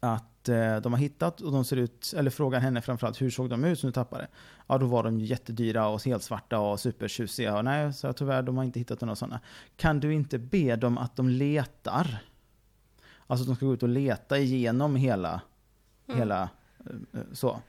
att 0.00 0.48
eh, 0.48 0.76
de 0.76 0.92
har 0.92 1.00
hittat 1.00 1.40
och 1.40 1.52
de 1.52 1.64
ser 1.64 1.76
ut, 1.76 2.14
eller 2.16 2.30
frågar 2.30 2.60
henne 2.60 2.82
framförallt 2.82 3.22
hur 3.22 3.30
såg 3.30 3.50
de 3.50 3.64
ut 3.64 3.78
som 3.78 3.88
du 3.88 3.92
tappade? 3.92 4.26
Ja 4.66 4.78
då 4.78 4.86
var 4.86 5.02
de 5.02 5.20
jättedyra 5.20 5.88
och 5.88 6.04
helt 6.04 6.22
svarta 6.22 6.58
och 6.58 6.80
supertjusiga. 6.80 7.56
Och 7.56 7.64
nej, 7.64 7.92
så 7.92 8.06
jag 8.06 8.16
tyvärr 8.16 8.42
de 8.42 8.56
har 8.56 8.64
inte 8.64 8.78
hittat 8.78 9.00
några 9.00 9.16
sådana. 9.16 9.40
Kan 9.76 10.00
du 10.00 10.14
inte 10.14 10.38
be 10.38 10.76
dem 10.76 10.98
att 10.98 11.16
de 11.16 11.28
letar? 11.28 12.24
Alltså 13.26 13.46
de 13.46 13.56
ska 13.56 13.66
gå 13.66 13.74
ut 13.74 13.82
och 13.82 13.88
leta 13.88 14.38
igenom 14.38 14.96
hela, 14.96 15.40
Mm. 16.08 16.18
hela, 16.18 16.42
eh, 16.42 17.20
eh, 17.20 17.26
så. 17.32 17.60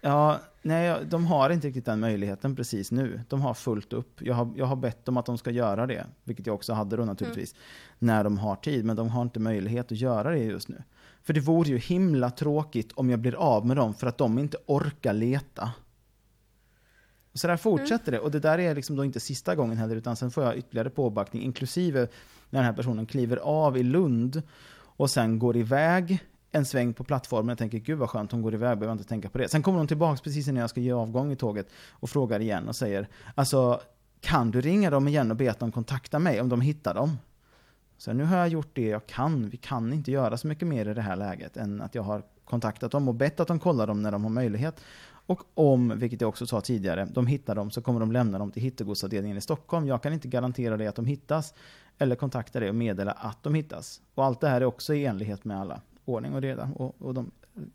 Ja, 0.00 0.38
nej, 0.62 0.98
de 1.10 1.26
har 1.26 1.50
inte 1.50 1.66
riktigt 1.68 1.84
den 1.84 2.00
möjligheten 2.00 2.56
precis 2.56 2.90
nu. 2.92 3.20
De 3.28 3.40
har 3.40 3.54
fullt 3.54 3.92
upp. 3.92 4.22
Jag 4.22 4.34
har, 4.34 4.52
jag 4.56 4.66
har 4.66 4.76
bett 4.76 5.04
dem 5.04 5.16
att 5.16 5.26
de 5.26 5.38
ska 5.38 5.50
göra 5.50 5.86
det, 5.86 6.06
vilket 6.24 6.46
jag 6.46 6.54
också 6.54 6.72
hade 6.72 6.96
då 6.96 7.04
naturligtvis, 7.04 7.54
när 7.98 8.24
de 8.24 8.38
har 8.38 8.56
tid. 8.56 8.84
Men 8.84 8.96
de 8.96 9.08
har 9.08 9.22
inte 9.22 9.40
möjlighet 9.40 9.92
att 9.92 9.98
göra 9.98 10.30
det 10.30 10.38
just 10.38 10.68
nu. 10.68 10.82
För 11.24 11.32
det 11.32 11.40
vore 11.40 11.68
ju 11.68 11.78
himla 11.78 12.30
tråkigt 12.30 12.92
om 12.92 13.10
jag 13.10 13.18
blir 13.18 13.34
av 13.34 13.66
med 13.66 13.76
dem 13.76 13.94
för 13.94 14.06
att 14.06 14.18
de 14.18 14.38
inte 14.38 14.56
orkar 14.66 15.12
leta. 15.12 15.72
Och 17.32 17.38
så 17.38 17.46
där 17.46 17.56
fortsätter 17.56 18.12
det. 18.12 18.18
Och 18.18 18.30
det 18.30 18.40
där 18.40 18.58
är 18.58 18.74
liksom 18.74 18.96
då 18.96 19.04
inte 19.04 19.20
sista 19.20 19.54
gången 19.54 19.76
heller, 19.78 19.96
utan 19.96 20.16
sen 20.16 20.30
får 20.30 20.44
jag 20.44 20.56
ytterligare 20.56 20.90
påbackning, 20.90 21.42
inklusive 21.42 22.00
när 22.50 22.60
den 22.60 22.64
här 22.64 22.72
personen 22.72 23.06
kliver 23.06 23.36
av 23.36 23.76
i 23.76 23.82
Lund 23.82 24.42
och 24.76 25.10
sen 25.10 25.38
går 25.38 25.56
iväg 25.56 26.18
en 26.50 26.64
sväng 26.64 26.94
på 26.94 27.04
plattformen. 27.04 27.48
Jag 27.48 27.58
tänker, 27.58 27.78
gud 27.78 27.98
vad 27.98 28.10
skönt, 28.10 28.32
hon 28.32 28.42
går 28.42 28.54
iväg, 28.54 28.78
behöver 28.78 28.92
inte 28.92 29.08
tänka 29.08 29.28
på 29.28 29.38
det. 29.38 29.48
Sen 29.48 29.62
kommer 29.62 29.78
hon 29.78 29.86
tillbaks 29.86 30.20
precis 30.20 30.46
när 30.46 30.60
jag 30.60 30.70
ska 30.70 30.80
ge 30.80 30.92
avgång 30.92 31.32
i 31.32 31.36
tåget 31.36 31.68
och 31.90 32.10
frågar 32.10 32.40
igen 32.40 32.68
och 32.68 32.76
säger, 32.76 33.08
alltså 33.34 33.80
kan 34.20 34.50
du 34.50 34.60
ringa 34.60 34.90
dem 34.90 35.08
igen 35.08 35.30
och 35.30 35.36
be 35.36 35.50
att 35.50 35.58
de 35.58 35.72
kontaktar 35.72 36.18
mig 36.18 36.40
om 36.40 36.48
de 36.48 36.60
hittar 36.60 36.94
dem? 36.94 37.18
Så 38.04 38.12
nu 38.12 38.24
har 38.24 38.36
jag 38.36 38.48
gjort 38.48 38.68
det 38.72 38.88
jag 38.88 39.06
kan. 39.06 39.48
Vi 39.48 39.56
kan 39.56 39.92
inte 39.92 40.10
göra 40.10 40.36
så 40.36 40.46
mycket 40.46 40.68
mer 40.68 40.88
i 40.88 40.94
det 40.94 41.00
här 41.00 41.16
läget 41.16 41.56
än 41.56 41.80
att 41.80 41.94
jag 41.94 42.02
har 42.02 42.22
kontaktat 42.44 42.92
dem 42.92 43.08
och 43.08 43.14
bett 43.14 43.40
att 43.40 43.48
de 43.48 43.58
kollar 43.58 43.86
dem 43.86 44.02
när 44.02 44.12
de 44.12 44.22
har 44.22 44.30
möjlighet. 44.30 44.80
Och 45.04 45.42
om, 45.54 45.98
vilket 45.98 46.20
jag 46.20 46.28
också 46.28 46.46
sa 46.46 46.60
tidigare, 46.60 47.08
de 47.10 47.26
hittar 47.26 47.54
dem 47.54 47.70
så 47.70 47.82
kommer 47.82 48.00
de 48.00 48.12
lämna 48.12 48.38
dem 48.38 48.50
till 48.50 48.62
hittegodsavdelningen 48.62 49.36
i 49.36 49.40
Stockholm. 49.40 49.86
Jag 49.86 50.02
kan 50.02 50.12
inte 50.12 50.28
garantera 50.28 50.76
det 50.76 50.86
att 50.86 50.94
de 50.94 51.06
hittas 51.06 51.54
eller 51.98 52.16
kontakta 52.16 52.60
det 52.60 52.68
och 52.68 52.74
meddela 52.74 53.12
att 53.12 53.42
de 53.42 53.54
hittas. 53.54 54.00
Och 54.14 54.24
allt 54.24 54.40
det 54.40 54.48
här 54.48 54.60
är 54.60 54.64
också 54.64 54.94
i 54.94 55.06
enlighet 55.06 55.44
med 55.44 55.60
alla 55.60 55.80
ordning 56.04 56.34
och 56.34 56.42
reda 56.42 56.70
och, 56.76 57.02
och 57.02 57.14
de 57.14 57.30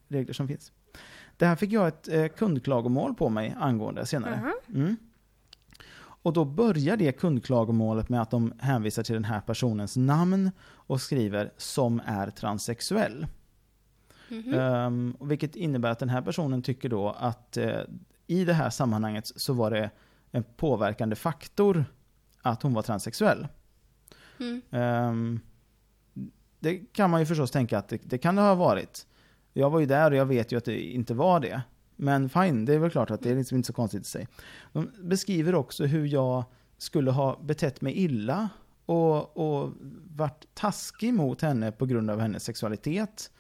regler 0.08 0.34
som 0.34 0.48
finns. 0.48 0.72
Det 1.38 1.46
här 1.46 1.56
fick 1.56 1.72
jag 1.72 1.88
ett 1.88 2.08
eh, 2.08 2.28
kundklagomål 2.28 3.16
på 3.16 3.30
mig 3.30 3.56
angående 3.60 4.06
senare. 4.06 4.54
Mm. 4.76 4.96
Och 6.22 6.34
då 6.34 6.46
börjar 6.46 6.98
det 6.98 7.12
kundklagomålet 7.12 8.10
med 8.10 8.22
att 8.22 8.32
de 8.32 8.54
hänvisar 8.60 9.04
till 9.04 9.14
den 9.14 9.24
här 9.24 9.42
personens 9.42 9.98
namn 9.98 10.52
och 10.62 11.02
skriver 11.02 11.52
som 11.58 12.02
är 12.06 12.30
transsexuell. 12.30 13.28
Mhm. 14.30 14.54
Ehm, 14.54 15.16
och 15.20 15.32
vilket 15.32 15.56
innebär 15.56 15.90
att 15.90 16.00
den 16.00 16.10
här 16.10 16.22
personen 16.22 16.62
tycker 16.62 16.90
då 16.90 17.10
att 17.10 17.58
eh, 17.58 17.82
i 18.28 18.46
det 18.46 18.54
här 18.54 18.70
sammanhanget 18.70 19.32
så 19.36 19.54
var 19.54 19.72
det 19.72 19.90
en 20.32 20.44
påverkande 20.44 21.16
faktor 21.16 21.86
att 22.42 22.64
hon 22.64 22.74
var 22.74 22.82
transsexuell. 22.82 23.48
Mm. 24.40 24.62
Ehm, 24.72 25.40
det 26.60 26.78
kan 26.78 27.10
man 27.10 27.20
ju 27.20 27.26
förstås 27.26 27.52
tänka 27.52 27.78
att 27.78 27.88
det, 27.88 28.02
det 28.04 28.18
kan 28.18 28.36
det 28.36 28.42
ha 28.42 28.56
varit. 28.56 29.08
Jag 29.54 29.70
var 29.70 29.80
ju 29.80 29.86
där 29.86 30.12
och 30.12 30.18
jag 30.18 30.26
vet 30.26 30.52
ju 30.52 30.58
att 30.58 30.66
det 30.66 30.82
inte 30.82 31.14
var 31.14 31.40
det. 31.40 31.62
Men 32.02 32.30
fine, 32.30 32.66
det 32.66 32.74
är 32.74 32.80
väl 32.80 32.92
klart 32.92 33.12
att 33.12 33.22
det 33.22 33.32
är 33.32 33.36
liksom 33.36 33.58
inte 33.58 33.68
så 33.68 33.74
konstigt 33.74 34.02
i 34.02 34.06
sig. 34.06 34.28
De 34.74 34.92
beskriver 35.02 35.56
också 35.56 35.86
hur 35.86 36.06
jag 36.06 36.44
skulle 36.78 37.12
ha 37.12 37.40
betett 37.44 37.82
mig 37.82 37.94
illa 37.94 38.50
och, 38.86 39.38
och 39.38 39.74
varit 40.16 40.46
taskig 40.54 41.14
mot 41.14 41.42
henne 41.42 41.72
på 41.72 41.86
grund 41.86 42.10
av 42.10 42.20
hennes 42.20 42.44
sexualitet. 42.44 43.32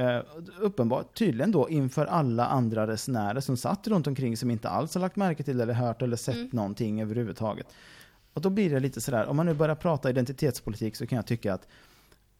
Uh, 0.00 0.20
uppenbart, 0.60 1.18
tydligen 1.18 1.52
då 1.52 1.70
inför 1.70 2.06
alla 2.06 2.46
andra 2.46 2.86
resenärer 2.86 3.40
som 3.40 3.56
satt 3.56 3.88
runt 3.88 4.06
omkring 4.06 4.36
som 4.36 4.50
inte 4.50 4.68
alls 4.68 4.94
har 4.94 5.00
lagt 5.00 5.16
märke 5.16 5.42
till 5.42 5.60
eller 5.60 5.74
hört 5.74 6.02
eller 6.02 6.16
sett 6.16 6.34
mm. 6.34 6.48
någonting 6.52 7.02
överhuvudtaget. 7.02 7.66
Och 8.32 8.40
då 8.40 8.50
blir 8.50 8.70
det 8.70 8.80
lite 8.80 9.00
sådär, 9.00 9.26
om 9.26 9.36
man 9.36 9.46
nu 9.46 9.54
börjar 9.54 9.74
prata 9.74 10.10
identitetspolitik 10.10 10.96
så 10.96 11.06
kan 11.06 11.16
jag 11.16 11.26
tycka 11.26 11.54
att 11.54 11.68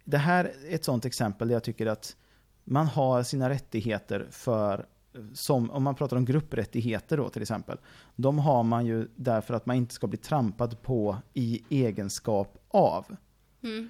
det 0.05 0.19
här 0.19 0.45
är 0.45 0.75
ett 0.75 0.85
sånt 0.85 1.05
exempel 1.05 1.49
där 1.49 1.55
jag 1.55 1.65
tycker 1.65 1.87
att 1.87 2.17
man 2.65 2.87
har 2.87 3.23
sina 3.23 3.49
rättigheter 3.49 4.27
för 4.31 4.87
som 5.33 5.71
om 5.71 5.83
man 5.83 5.95
pratar 5.95 6.17
om 6.17 6.25
grupprättigheter 6.25 7.17
då 7.17 7.29
till 7.29 7.43
exempel. 7.43 7.79
De 8.17 8.39
har 8.39 8.63
man 8.63 8.87
ju 8.87 9.09
därför 9.17 9.55
att 9.55 9.67
man 9.67 9.77
inte 9.77 9.95
ska 9.95 10.07
bli 10.07 10.19
trampad 10.19 10.83
på 10.83 11.17
i 11.35 11.63
egenskap 11.69 12.65
av. 12.69 13.17
Mm. 13.63 13.89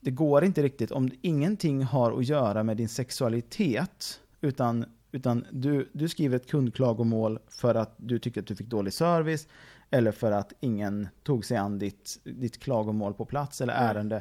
Det 0.00 0.10
går 0.10 0.44
inte 0.44 0.62
riktigt 0.62 0.90
om 0.90 1.10
ingenting 1.20 1.82
har 1.82 2.18
att 2.18 2.26
göra 2.28 2.62
med 2.62 2.76
din 2.76 2.88
sexualitet 2.88 4.20
utan, 4.40 4.84
utan 5.12 5.44
du, 5.50 5.90
du 5.92 6.08
skriver 6.08 6.36
ett 6.36 6.50
kundklagomål 6.50 7.38
för 7.48 7.74
att 7.74 7.94
du 7.96 8.18
tycker 8.18 8.40
att 8.40 8.46
du 8.46 8.56
fick 8.56 8.66
dålig 8.66 8.92
service 8.92 9.48
eller 9.90 10.12
för 10.12 10.32
att 10.32 10.52
ingen 10.60 11.08
tog 11.22 11.44
sig 11.44 11.56
an 11.56 11.78
ditt, 11.78 12.20
ditt 12.24 12.58
klagomål 12.58 13.14
på 13.14 13.24
plats 13.24 13.60
eller 13.60 13.94
mm. 13.94 14.20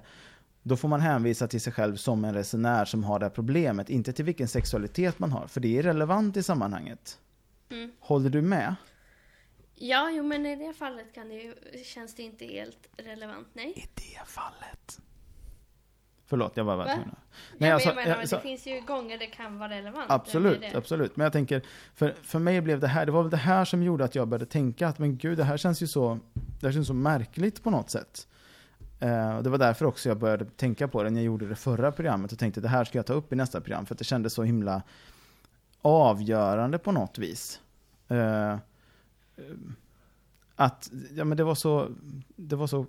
Då 0.63 0.77
får 0.77 0.87
man 0.87 1.01
hänvisa 1.01 1.47
till 1.47 1.61
sig 1.61 1.73
själv 1.73 1.95
som 1.95 2.25
en 2.25 2.33
resenär 2.33 2.85
som 2.85 3.03
har 3.03 3.19
det 3.19 3.25
här 3.25 3.29
problemet, 3.31 3.89
inte 3.89 4.13
till 4.13 4.25
vilken 4.25 4.47
sexualitet 4.47 5.19
man 5.19 5.31
har, 5.31 5.47
för 5.47 5.61
det 5.61 5.77
är 5.77 5.83
relevant 5.83 6.37
i 6.37 6.43
sammanhanget. 6.43 7.19
Mm. 7.69 7.91
Håller 7.99 8.29
du 8.29 8.41
med? 8.41 8.75
Ja, 9.75 10.11
jo, 10.11 10.23
men 10.23 10.45
i 10.45 10.55
det 10.55 10.73
fallet 10.73 11.13
kan 11.13 11.29
det 11.29 11.35
ju, 11.35 11.55
känns 11.83 12.15
det 12.15 12.23
inte 12.23 12.45
helt 12.45 12.89
relevant, 12.97 13.47
nej. 13.53 13.73
I 13.75 13.87
det 13.95 14.25
fallet. 14.25 15.01
Förlåt, 16.25 16.57
jag 16.57 16.63
var 16.63 16.77
bara 16.77 16.95
tvungen 16.95 17.15
Nej, 17.57 17.69
ja, 17.69 17.73
alltså, 17.73 17.89
jag 17.89 17.95
menar, 17.95 18.25
så, 18.25 18.35
det 18.35 18.41
finns 18.41 18.67
ju 18.67 18.81
gånger 18.81 19.17
det 19.17 19.25
kan 19.25 19.57
vara 19.57 19.69
relevant. 19.69 20.11
Absolut, 20.11 20.75
absolut. 20.75 21.15
Men 21.15 21.23
jag 21.23 21.33
tänker, 21.33 21.61
för, 21.95 22.15
för 22.23 22.39
mig 22.39 22.61
blev 22.61 22.79
det 22.79 22.87
här, 22.87 23.05
det 23.05 23.11
var 23.11 23.21
väl 23.21 23.31
det 23.31 23.37
här 23.37 23.65
som 23.65 23.83
gjorde 23.83 24.03
att 24.03 24.15
jag 24.15 24.27
började 24.27 24.45
tänka 24.45 24.87
att 24.87 24.99
men 24.99 25.17
gud, 25.17 25.37
det 25.37 25.43
här 25.43 25.57
känns 25.57 25.83
ju 25.83 25.87
så, 25.87 26.19
det 26.33 26.67
här 26.67 26.73
känns 26.73 26.87
så 26.87 26.93
märkligt 26.93 27.63
på 27.63 27.69
något 27.69 27.89
sätt. 27.89 28.27
Uh, 29.03 29.41
det 29.41 29.49
var 29.49 29.57
därför 29.57 29.85
också 29.85 30.09
jag 30.09 30.17
började 30.17 30.45
tänka 30.45 30.87
på 30.87 31.03
det 31.03 31.09
när 31.09 31.19
jag 31.19 31.25
gjorde 31.25 31.47
det 31.47 31.55
förra 31.55 31.91
programmet 31.91 32.31
och 32.31 32.39
tänkte 32.39 32.59
att 32.59 32.63
det 32.63 32.69
här 32.69 32.83
ska 32.83 32.97
jag 32.97 33.05
ta 33.05 33.13
upp 33.13 33.33
i 33.33 33.35
nästa 33.35 33.61
program 33.61 33.85
för 33.85 33.95
att 33.95 33.99
det 33.99 34.05
kändes 34.05 34.33
så 34.33 34.43
himla 34.43 34.81
avgörande 35.81 36.77
på 36.77 36.91
något 36.91 37.17
vis. 37.17 37.61
Uh, 38.11 38.57
att, 40.55 40.91
ja 41.15 41.23
men 41.23 41.37
det 41.37 41.43
var 41.43 41.55
så, 41.55 41.89
det 42.35 42.55
var 42.55 42.67
så 42.67 42.85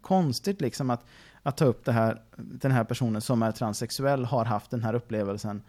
konstigt 0.00 0.60
liksom 0.60 0.90
att, 0.90 1.04
att 1.42 1.56
ta 1.56 1.64
upp 1.64 1.84
det 1.84 1.92
här, 1.92 2.22
den 2.36 2.72
här 2.72 2.84
personen 2.84 3.20
som 3.20 3.42
är 3.42 3.52
transsexuell 3.52 4.24
har 4.24 4.44
haft 4.44 4.70
den 4.70 4.82
här 4.82 4.94
upplevelsen 4.94 5.62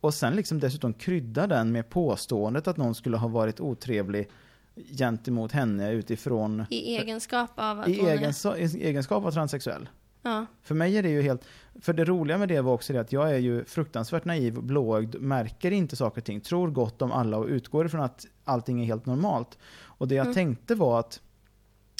och 0.00 0.14
sen 0.14 0.36
liksom 0.36 0.60
dessutom 0.60 0.92
krydda 0.92 1.46
den 1.46 1.72
med 1.72 1.90
påståendet 1.90 2.68
att 2.68 2.76
någon 2.76 2.94
skulle 2.94 3.16
ha 3.16 3.28
varit 3.28 3.60
otrevlig 3.60 4.28
gentemot 4.76 5.52
henne 5.52 5.92
utifrån... 5.92 6.64
I 6.70 6.96
egenskap 6.96 7.50
av 7.54 7.80
att 7.80 7.88
i 7.88 8.00
hon 8.00 8.08
är... 8.08 8.56
I 8.56 8.82
egenskap 8.84 9.24
av 9.24 9.30
transsexuell. 9.30 9.88
Ja. 10.22 10.46
För 10.62 10.74
mig 10.74 10.98
är 10.98 11.02
det 11.02 11.08
ju 11.08 11.22
helt... 11.22 11.44
För 11.80 11.92
det 11.92 12.04
roliga 12.04 12.38
med 12.38 12.48
det 12.48 12.60
var 12.60 12.72
också 12.72 12.92
det 12.92 13.00
att 13.00 13.12
jag 13.12 13.30
är 13.30 13.38
ju 13.38 13.64
fruktansvärt 13.64 14.24
naiv, 14.24 14.62
blåögd, 14.62 15.16
märker 15.20 15.70
inte 15.70 15.96
saker 15.96 16.20
och 16.20 16.24
ting, 16.24 16.40
tror 16.40 16.70
gott 16.70 17.02
om 17.02 17.12
alla 17.12 17.36
och 17.36 17.46
utgår 17.46 17.86
ifrån 17.86 18.00
att 18.00 18.26
allting 18.44 18.80
är 18.80 18.84
helt 18.84 19.06
normalt. 19.06 19.58
Och 19.82 20.08
det 20.08 20.14
jag 20.14 20.26
mm. 20.26 20.34
tänkte 20.34 20.74
var 20.74 21.00
att 21.00 21.20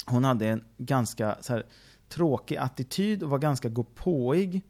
hon 0.05 0.23
hade 0.23 0.47
en 0.47 0.63
ganska 0.77 1.37
så 1.41 1.53
här, 1.53 1.65
tråkig 2.09 2.57
attityd 2.57 3.23
och 3.23 3.29
var 3.29 3.39
ganska 3.39 3.69
gåpåig. 3.69 4.61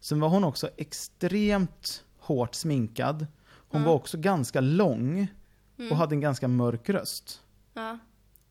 Sen 0.00 0.20
var 0.20 0.28
hon 0.28 0.44
också 0.44 0.68
extremt 0.76 2.04
hårt 2.18 2.54
sminkad. 2.54 3.26
Hon 3.46 3.80
mm. 3.80 3.88
var 3.88 3.94
också 3.94 4.18
ganska 4.18 4.60
lång 4.60 5.26
och 5.74 5.80
mm. 5.80 5.96
hade 5.96 6.14
en 6.14 6.20
ganska 6.20 6.48
mörk 6.48 6.88
röst. 6.88 7.41
Ja. 7.74 7.98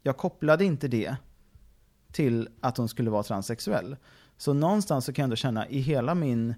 Jag 0.04 0.18
kopplade 0.18 0.66
inte 0.66 0.88
det 0.88 1.16
till 2.12 2.50
att 2.60 2.78
hon 2.78 2.90
skulle 2.90 3.10
vara 3.10 3.24
transsexuell. 3.24 3.98
Så 4.38 4.54
någonstans 4.54 5.06
så 5.06 5.14
kan 5.14 5.24
jag 5.24 5.26
ändå 5.26 5.36
känna 5.36 5.68
i 5.68 5.80
hela 5.80 6.16
min, 6.16 6.56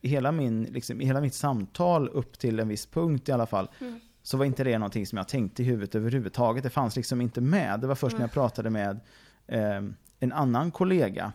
i 0.00 0.08
hela 0.08 0.32
min, 0.32 0.62
liksom, 0.62 1.00
i 1.00 1.04
hela 1.04 1.20
mitt 1.20 1.34
samtal 1.34 2.08
upp 2.08 2.38
till 2.38 2.60
en 2.60 2.68
viss 2.68 2.86
punkt 2.86 3.28
i 3.28 3.32
alla 3.32 3.46
fall, 3.46 3.70
mm. 3.80 4.00
så 4.22 4.36
var 4.36 4.44
inte 4.44 4.64
det 4.64 4.78
någonting 4.78 5.06
som 5.06 5.18
jag 5.18 5.28
tänkte 5.28 5.62
i 5.62 5.66
huvudet 5.66 5.94
överhuvudtaget. 5.94 6.62
Det 6.62 6.70
fanns 6.70 6.96
liksom 6.96 7.20
inte 7.20 7.40
med. 7.40 7.80
Det 7.80 7.86
var 7.86 7.94
först 7.94 8.12
mm. 8.12 8.18
när 8.18 8.24
jag 8.24 8.32
pratade 8.32 8.70
med 8.70 9.00
eh, 9.46 9.82
en 10.20 10.32
annan 10.32 10.70
kollega 10.70 11.32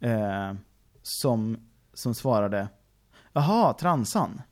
eh, 0.00 0.54
som, 1.02 1.56
som 1.94 2.14
svarade, 2.14 2.68
jaha, 3.32 3.74
transan. 3.74 4.42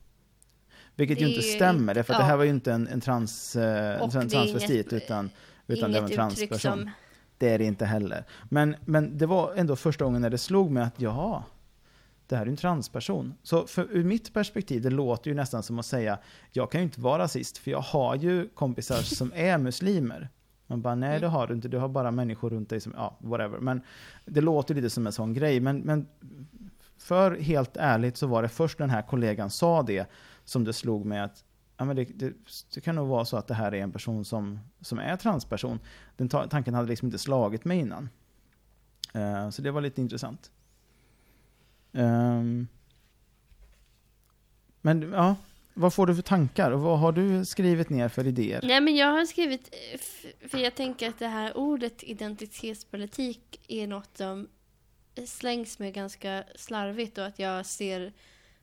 Vilket 1.00 1.20
ju 1.20 1.28
inte 1.28 1.42
stämmer, 1.42 2.02
för 2.02 2.14
ja. 2.14 2.18
det 2.18 2.24
här 2.24 2.36
var 2.36 2.44
ju 2.44 2.50
inte 2.50 2.72
en, 2.72 2.88
en, 2.88 3.00
trans, 3.00 3.56
eh, 3.56 4.02
en 4.02 4.10
transvestit 4.10 4.92
utan, 4.92 5.30
utan 5.66 5.92
det 5.92 6.00
var 6.00 6.08
en 6.08 6.14
transperson. 6.14 6.78
Som... 6.78 6.90
Det 7.38 7.48
är 7.48 7.58
det 7.58 7.64
inte 7.64 7.86
heller. 7.86 8.24
Men, 8.48 8.76
men 8.84 9.18
det 9.18 9.26
var 9.26 9.54
ändå 9.54 9.76
första 9.76 10.04
gången 10.04 10.22
när 10.22 10.30
det 10.30 10.38
slog 10.38 10.70
mig 10.70 10.82
att 10.82 11.00
jaha, 11.00 11.42
det 12.26 12.36
här 12.36 12.46
är 12.46 12.50
en 12.50 12.56
transperson. 12.56 13.34
Så 13.42 13.66
för, 13.66 13.86
ur 13.90 14.04
mitt 14.04 14.34
perspektiv, 14.34 14.82
det 14.82 14.90
låter 14.90 15.30
ju 15.30 15.34
nästan 15.34 15.62
som 15.62 15.78
att 15.78 15.86
säga, 15.86 16.18
jag 16.52 16.70
kan 16.70 16.80
ju 16.80 16.84
inte 16.84 17.00
vara 17.00 17.22
rasist, 17.22 17.58
för 17.58 17.70
jag 17.70 17.80
har 17.80 18.16
ju 18.16 18.48
kompisar 18.48 18.96
som 18.96 19.32
är 19.34 19.58
muslimer. 19.58 20.28
Man 20.66 20.82
bara, 20.82 20.94
nej 20.94 21.20
det 21.20 21.26
har 21.26 21.46
du 21.46 21.54
inte, 21.54 21.68
du 21.68 21.78
har 21.78 21.88
bara 21.88 22.10
människor 22.10 22.50
runt 22.50 22.68
dig 22.68 22.80
som, 22.80 22.94
ja, 22.96 23.16
whatever. 23.20 23.58
Men 23.58 23.82
det 24.24 24.40
låter 24.40 24.74
lite 24.74 24.90
som 24.90 25.06
en 25.06 25.12
sån 25.12 25.34
grej. 25.34 25.60
Men, 25.60 25.78
men 25.78 26.06
för 26.98 27.40
helt 27.40 27.76
ärligt 27.76 28.16
så 28.16 28.26
var 28.26 28.42
det 28.42 28.48
först 28.48 28.78
när 28.78 28.86
den 28.86 28.94
här 28.94 29.02
kollegan 29.02 29.50
sa 29.50 29.82
det, 29.82 30.06
som 30.50 30.64
det 30.64 30.72
slog 30.72 31.06
mig 31.06 31.20
att 31.20 31.44
ja, 31.76 31.84
men 31.84 31.96
det, 31.96 32.04
det, 32.04 32.32
det, 32.74 32.80
kan 32.80 32.94
nog 32.94 33.08
vara 33.08 33.24
så 33.24 33.36
att 33.36 33.46
det 33.46 33.54
här 33.54 33.74
är 33.74 33.82
en 33.82 33.92
person 33.92 34.24
som, 34.24 34.60
som 34.80 34.98
är 34.98 35.16
transperson. 35.16 35.78
Den 36.16 36.28
ta, 36.28 36.46
tanken 36.46 36.74
hade 36.74 36.88
liksom 36.88 37.06
inte 37.06 37.18
slagit 37.18 37.64
mig 37.64 37.78
innan. 37.78 38.08
Uh, 39.16 39.50
så 39.50 39.62
det 39.62 39.70
var 39.70 39.80
lite 39.80 40.00
intressant. 40.00 40.50
Um, 41.92 42.68
men 44.80 45.12
ja, 45.12 45.36
vad 45.74 45.94
får 45.94 46.06
du 46.06 46.14
för 46.14 46.22
tankar 46.22 46.70
och 46.70 46.80
vad 46.80 46.98
har 46.98 47.12
du 47.12 47.44
skrivit 47.44 47.90
ner 47.90 48.08
för 48.08 48.26
idéer? 48.26 48.60
Nej 48.62 48.80
men 48.80 48.96
jag 48.96 49.12
har 49.12 49.24
skrivit, 49.24 49.74
eh, 49.92 50.00
för 50.48 50.58
jag 50.58 50.74
tänker 50.74 51.08
att 51.08 51.18
det 51.18 51.28
här 51.28 51.56
ordet 51.56 52.02
identitetspolitik 52.02 53.60
är 53.68 53.86
något 53.86 54.16
som 54.16 54.48
slängs 55.26 55.78
med 55.78 55.94
ganska 55.94 56.44
slarvigt 56.56 57.18
och 57.18 57.26
att 57.26 57.38
jag 57.38 57.66
ser 57.66 58.12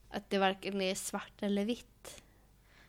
att 0.09 0.29
det 0.29 0.37
varken 0.37 0.81
är 0.81 0.95
svart 0.95 1.43
eller 1.43 1.65
vitt. 1.65 2.23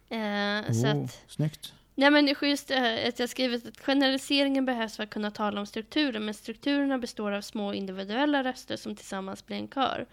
Eh, 0.09 0.19
oh, 0.19 0.73
så 0.73 0.87
att, 0.87 1.25
snyggt. 1.29 1.75
Nej 1.95 2.11
men 2.11 2.35
just 2.43 2.69
det 2.69 2.75
här 2.75 3.09
att 3.09 3.19
jag 3.19 3.29
skrivit 3.29 3.67
att 3.67 3.81
generaliseringen 3.81 4.65
behövs 4.65 4.97
för 4.97 5.03
att 5.03 5.11
kunna 5.11 5.31
tala 5.31 5.61
om 5.61 5.67
strukturer, 5.67 6.21
men 6.21 6.35
strukturerna 6.35 6.99
består 6.99 7.33
av 7.33 7.41
små 7.41 7.75
individuella 7.75 8.45
röster 8.45 8.77
som 8.77 8.97
tillsammans 8.97 9.47
blir 9.47 9.57
en 9.57 9.69
kör. 9.69 10.07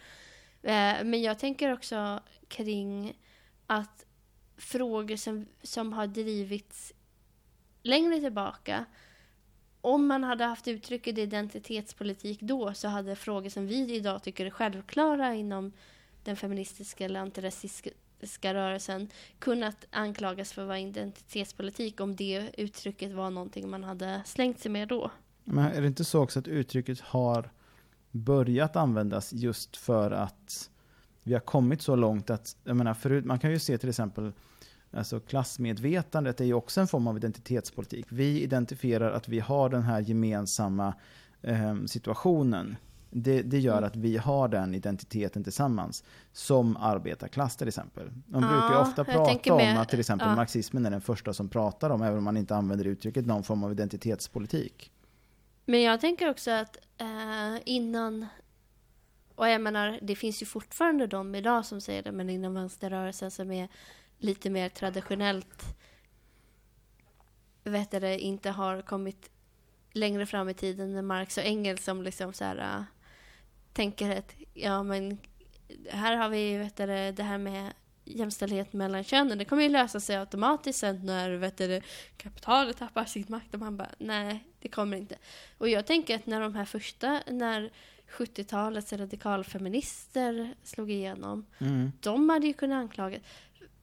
Eh, 0.62 1.04
men 1.04 1.22
jag 1.22 1.40
tänker 1.40 1.74
också 1.74 2.20
kring 2.48 3.14
att 3.68 4.06
frågor 4.58 5.16
som, 5.16 5.48
som 5.64 5.94
har 5.94 6.08
drivits 6.08 6.94
längre 7.84 8.20
tillbaka 8.20 8.86
om 9.82 10.08
man 10.08 10.24
hade 10.24 10.46
haft 10.46 10.68
uttrycket 10.68 11.18
identitetspolitik 11.18 12.42
då 12.42 12.74
så 12.74 12.88
hade 12.88 13.16
frågor 13.16 13.50
som 13.50 13.68
vi 13.68 13.96
idag 13.96 14.24
tycker 14.24 14.46
är 14.46 14.50
självklara 14.50 15.34
inom 15.34 15.74
den 16.26 16.36
feministiska 16.36 17.06
eller 17.06 17.20
antirasistiska 17.20 18.54
rörelsen 18.54 19.08
kunnat 19.40 19.86
anklagas 19.92 20.54
för 20.54 20.62
att 20.62 20.68
vara 20.68 20.80
identitetspolitik 20.80 22.00
om 22.00 22.16
det 22.16 22.52
uttrycket 22.58 23.12
var 23.12 23.30
någonting 23.30 23.70
man 23.70 23.84
hade 23.84 24.22
slängt 24.26 24.60
sig 24.60 24.72
med 24.72 24.88
då. 24.88 25.12
Men 25.44 25.66
är 25.66 25.82
det 25.82 25.88
inte 25.88 26.04
så 26.04 26.22
också 26.24 26.40
att 26.40 26.48
uttrycket 26.48 27.00
har 27.00 27.50
börjat 28.12 28.76
användas 28.76 29.34
just 29.34 29.78
för 29.78 30.12
att 30.12 30.70
vi 31.24 31.34
har 31.34 31.40
kommit 31.40 31.82
så 31.82 31.96
långt 31.96 32.30
att, 32.30 32.58
jag 32.64 32.76
menar 32.76 32.94
förut, 32.94 33.26
man 33.26 33.40
kan 33.40 33.52
ju 33.52 33.60
se 33.60 33.78
till 33.78 33.90
exempel 33.90 34.32
Alltså 34.96 35.20
klassmedvetandet 35.20 36.42
är 36.42 36.46
ju 36.46 36.54
också 36.54 36.82
en 36.82 36.88
form 36.88 37.08
av 37.08 37.18
identitetspolitik. 37.18 38.06
Vi 38.10 38.42
identifierar 38.42 39.12
att 39.12 39.28
vi 39.28 39.40
har 39.40 39.70
den 39.70 39.84
här 39.84 40.00
gemensamma 40.00 40.94
eh, 41.42 41.76
situationen 41.86 42.76
det, 43.18 43.42
det 43.42 43.60
gör 43.60 43.78
mm. 43.78 43.84
att 43.84 43.96
vi 43.96 44.18
har 44.18 44.48
den 44.48 44.76
identiteten 44.76 45.44
tillsammans. 45.44 46.04
Som 46.34 46.78
arbetarklass 46.78 47.56
till 47.56 47.68
exempel. 47.68 48.12
Man 48.28 48.44
ja, 48.44 48.50
brukar 48.50 48.82
ofta 48.82 49.04
prata 49.04 49.54
om 49.54 49.58
med, 49.58 49.82
att 49.82 49.90
till 49.90 50.00
exempel 50.00 50.28
ja. 50.28 50.36
marxismen 50.36 50.86
är 50.86 50.92
den 50.92 51.02
första 51.02 51.34
som 51.34 51.50
pratar 51.50 51.90
om, 51.90 52.02
även 52.02 52.18
om 52.18 52.24
man 52.24 52.38
inte 52.38 52.56
använder 52.56 52.86
uttrycket, 52.86 53.26
någon 53.26 53.44
form 53.44 53.64
av 53.64 53.72
identitetspolitik. 53.72 54.92
Men 55.66 55.82
jag 55.82 56.02
tänker 56.02 56.30
också 56.30 56.52
att 56.52 56.78
eh, 56.98 57.62
innan 57.66 58.26
och 59.36 59.50
jag 59.50 59.62
menar, 59.62 60.00
det 60.02 60.16
finns 60.16 60.42
ju 60.42 60.46
fortfarande 60.46 61.08
de 61.08 61.36
idag 61.36 61.66
som 61.66 61.82
säger 61.82 62.04
det, 62.04 62.12
men 62.12 62.30
inom 62.30 62.54
vänsterrörelsen 62.54 63.32
som 63.32 63.52
är 63.52 63.70
lite 64.18 64.50
mer 64.50 64.70
traditionellt 64.70 65.64
vet 67.64 67.92
det, 67.92 68.20
inte 68.20 68.50
har 68.50 68.82
kommit 68.82 69.30
längre 69.92 70.26
fram 70.26 70.50
i 70.50 70.54
tiden 70.54 70.96
än 70.96 71.06
Marx 71.06 71.38
och 71.38 71.44
Engels 71.44 71.84
som 71.84 72.02
liksom 72.02 72.34
så 72.34 72.44
här, 72.44 72.86
tänker 73.76 74.18
att 74.18 74.36
ja 74.54 74.84
men 74.84 75.18
här 75.90 76.16
har 76.16 76.30
vi 76.30 76.58
vet 76.58 76.76
det, 76.76 77.12
det 77.12 77.24
här 77.24 77.38
med 77.38 77.74
jämställdhet 78.06 78.74
mellan 78.74 79.04
könen. 79.04 79.38
Det 79.38 79.46
kommer 79.46 79.64
ju 79.64 79.70
lösa 79.70 80.00
sig 80.00 80.16
automatiskt 80.16 80.80
sen 80.80 81.06
när 81.06 81.30
vet 81.30 81.58
du, 81.58 81.82
kapitalet 82.18 82.78
tappar 82.78 83.06
sin 83.06 83.26
makt. 83.28 83.54
Och 83.54 83.60
man 83.60 83.78
bara, 83.78 83.90
nej, 83.98 84.44
det 84.60 84.70
kommer 84.70 84.98
inte. 84.98 85.16
Och 85.58 85.70
jag 85.70 85.86
tänker 85.86 86.16
att 86.16 86.26
när 86.26 86.42
de 86.42 86.56
här 86.56 86.66
första, 86.66 87.22
när 87.32 87.72
70-talets 88.18 88.94
radikalfeminister 88.94 90.56
slog 90.64 90.92
igenom, 90.92 91.46
Mm. 91.60 91.92
de 92.00 92.30
hade 92.30 92.48
ju 92.48 92.54
kunnat 92.54 92.76
anklaga 92.76 93.18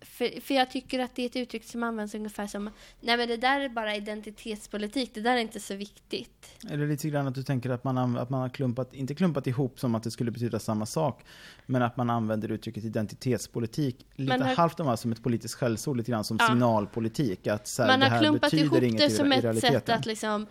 för, 0.04 0.40
för 0.40 0.54
jag 0.54 0.71
tycker 0.71 0.99
att 0.99 1.16
det 1.16 1.23
är 1.23 1.26
ett 1.26 1.37
uttryck 1.37 1.64
som 1.64 1.82
används 1.82 2.14
ungefär 2.14 2.47
som 2.47 2.71
Nej 3.00 3.16
men 3.16 3.28
det 3.28 3.37
där 3.37 3.61
är 3.61 3.68
bara 3.68 3.97
identitetspolitik, 3.97 5.14
det 5.14 5.21
där 5.21 5.32
är 5.37 5.40
inte 5.40 5.61
så 5.61 5.75
viktigt. 5.75 6.49
Det 6.61 6.76
lite 6.76 7.09
grann 7.09 7.26
att 7.26 7.35
du 7.35 7.42
tänker 7.42 7.71
att 7.71 7.85
man, 7.85 8.16
att 8.16 8.30
man 8.30 8.40
har 8.40 8.49
klumpat, 8.49 8.94
inte 8.94 9.14
klumpat 9.14 9.47
ihop 9.47 9.80
som 9.80 9.94
att 9.94 10.02
det 10.02 10.11
skulle 10.11 10.30
betyda 10.30 10.59
samma 10.59 10.87
sak, 10.87 11.25
men 11.66 11.82
att 11.82 11.97
man 11.97 12.11
använder 12.11 12.52
uttrycket 12.52 12.85
identitetspolitik 12.85 14.06
lite 14.16 14.32
har- 14.44 14.54
halvt 14.54 14.80
om 14.80 14.97
som 14.97 15.12
ett 15.12 15.23
politiskt 15.23 15.54
skällsord, 15.54 15.97
lite 15.97 16.11
grann 16.11 16.25
som 16.25 16.37
Ja. 16.40 16.47
signalpolitik. 16.47 17.47
Att 17.47 17.66
så 17.66 17.82
här, 17.82 17.90
Man 17.90 18.00
det 18.00 18.06
har 18.06 18.11
här 18.11 18.21
klumpat 18.23 18.52
ihop 18.52 18.80
det 18.80 19.04
i- 19.04 19.11
som 19.11 19.32
i 19.32 19.37
ett 19.37 19.44
realiteten. 19.44 19.73
sätt 19.80 19.88
att 19.88 20.06
liksom 20.06 20.47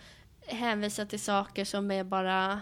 hänvisa 0.47 1.05
till 1.05 1.19
saker 1.19 1.65
som 1.65 1.91
är 1.91 2.03
bara 2.03 2.61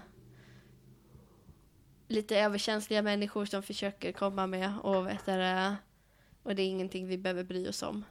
lite 2.07 2.39
överkänsliga 2.39 3.01
människor 3.01 3.45
som 3.45 3.63
försöker 3.63 4.11
komma 4.11 4.47
med 4.47 4.73
och 4.83 5.07
vet 5.07 5.25
du, 5.25 5.31
det, 5.31 5.75
och 6.49 6.55
det 6.55 6.63
är 6.63 6.67
ingenting 6.67 7.07
vi 7.07 7.17
behöver 7.17 7.43
bry 7.43 7.69
oss 7.69 7.83
om. 7.83 8.05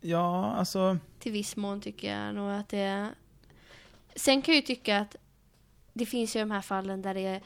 Ja, 0.00 0.52
alltså, 0.52 0.98
Till 1.18 1.32
viss 1.32 1.56
mån 1.56 1.80
tycker 1.80 2.16
jag 2.16 2.34
nog 2.34 2.50
att 2.50 2.68
det 2.68 3.08
Sen 4.14 4.42
kan 4.42 4.54
jag 4.54 4.60
ju 4.60 4.66
tycka 4.66 4.98
att 4.98 5.16
det 5.92 6.06
finns 6.06 6.36
ju 6.36 6.40
de 6.40 6.50
här 6.50 6.60
fallen 6.60 7.02
där 7.02 7.14
det 7.14 7.20
är 7.20 7.42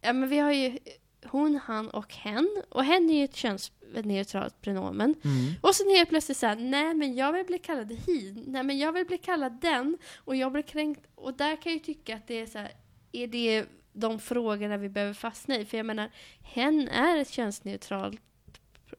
Ja 0.00 0.12
men 0.12 0.28
vi 0.28 0.38
har 0.38 0.52
ju 0.52 0.78
hon, 1.24 1.60
han 1.64 1.90
och 1.90 2.14
hen. 2.14 2.62
Och 2.68 2.84
hen 2.84 3.10
är 3.10 3.14
ju 3.14 3.24
ett 3.24 3.36
könsneutralt 3.36 4.60
pronomen. 4.60 5.14
mm. 5.24 5.54
Och 5.60 5.74
sen 5.74 5.86
helt 5.88 6.08
plötsligt 6.08 6.38
så 6.38 6.46
här, 6.46 6.56
nej 6.56 6.94
men 6.94 7.14
jag 7.14 7.32
vill 7.32 7.46
bli 7.46 7.58
kallad 7.58 7.92
hin, 7.92 8.44
nej 8.46 8.62
men 8.62 8.78
jag 8.78 8.92
vill 8.92 9.06
bli 9.06 9.18
kallad 9.18 9.52
den, 9.60 9.98
och 10.16 10.36
jag 10.36 10.52
blir 10.52 10.62
kränkt. 10.62 11.06
Och 11.14 11.34
där 11.34 11.56
kan 11.56 11.72
jag 11.72 11.78
ju 11.78 11.84
tycka 11.84 12.16
att 12.16 12.26
det 12.26 12.40
är 12.40 12.46
så 12.46 12.58
här, 12.58 12.72
är 13.12 13.26
det 13.26 13.66
de 13.94 14.18
frågorna 14.18 14.76
vi 14.76 14.88
behöver 14.88 15.14
fastna 15.14 15.58
i? 15.58 15.64
För 15.64 15.76
jag 15.76 15.86
menar, 15.86 16.10
hen 16.40 16.88
är 16.88 17.18
ett 17.18 17.30
könsneutralt, 17.30 18.20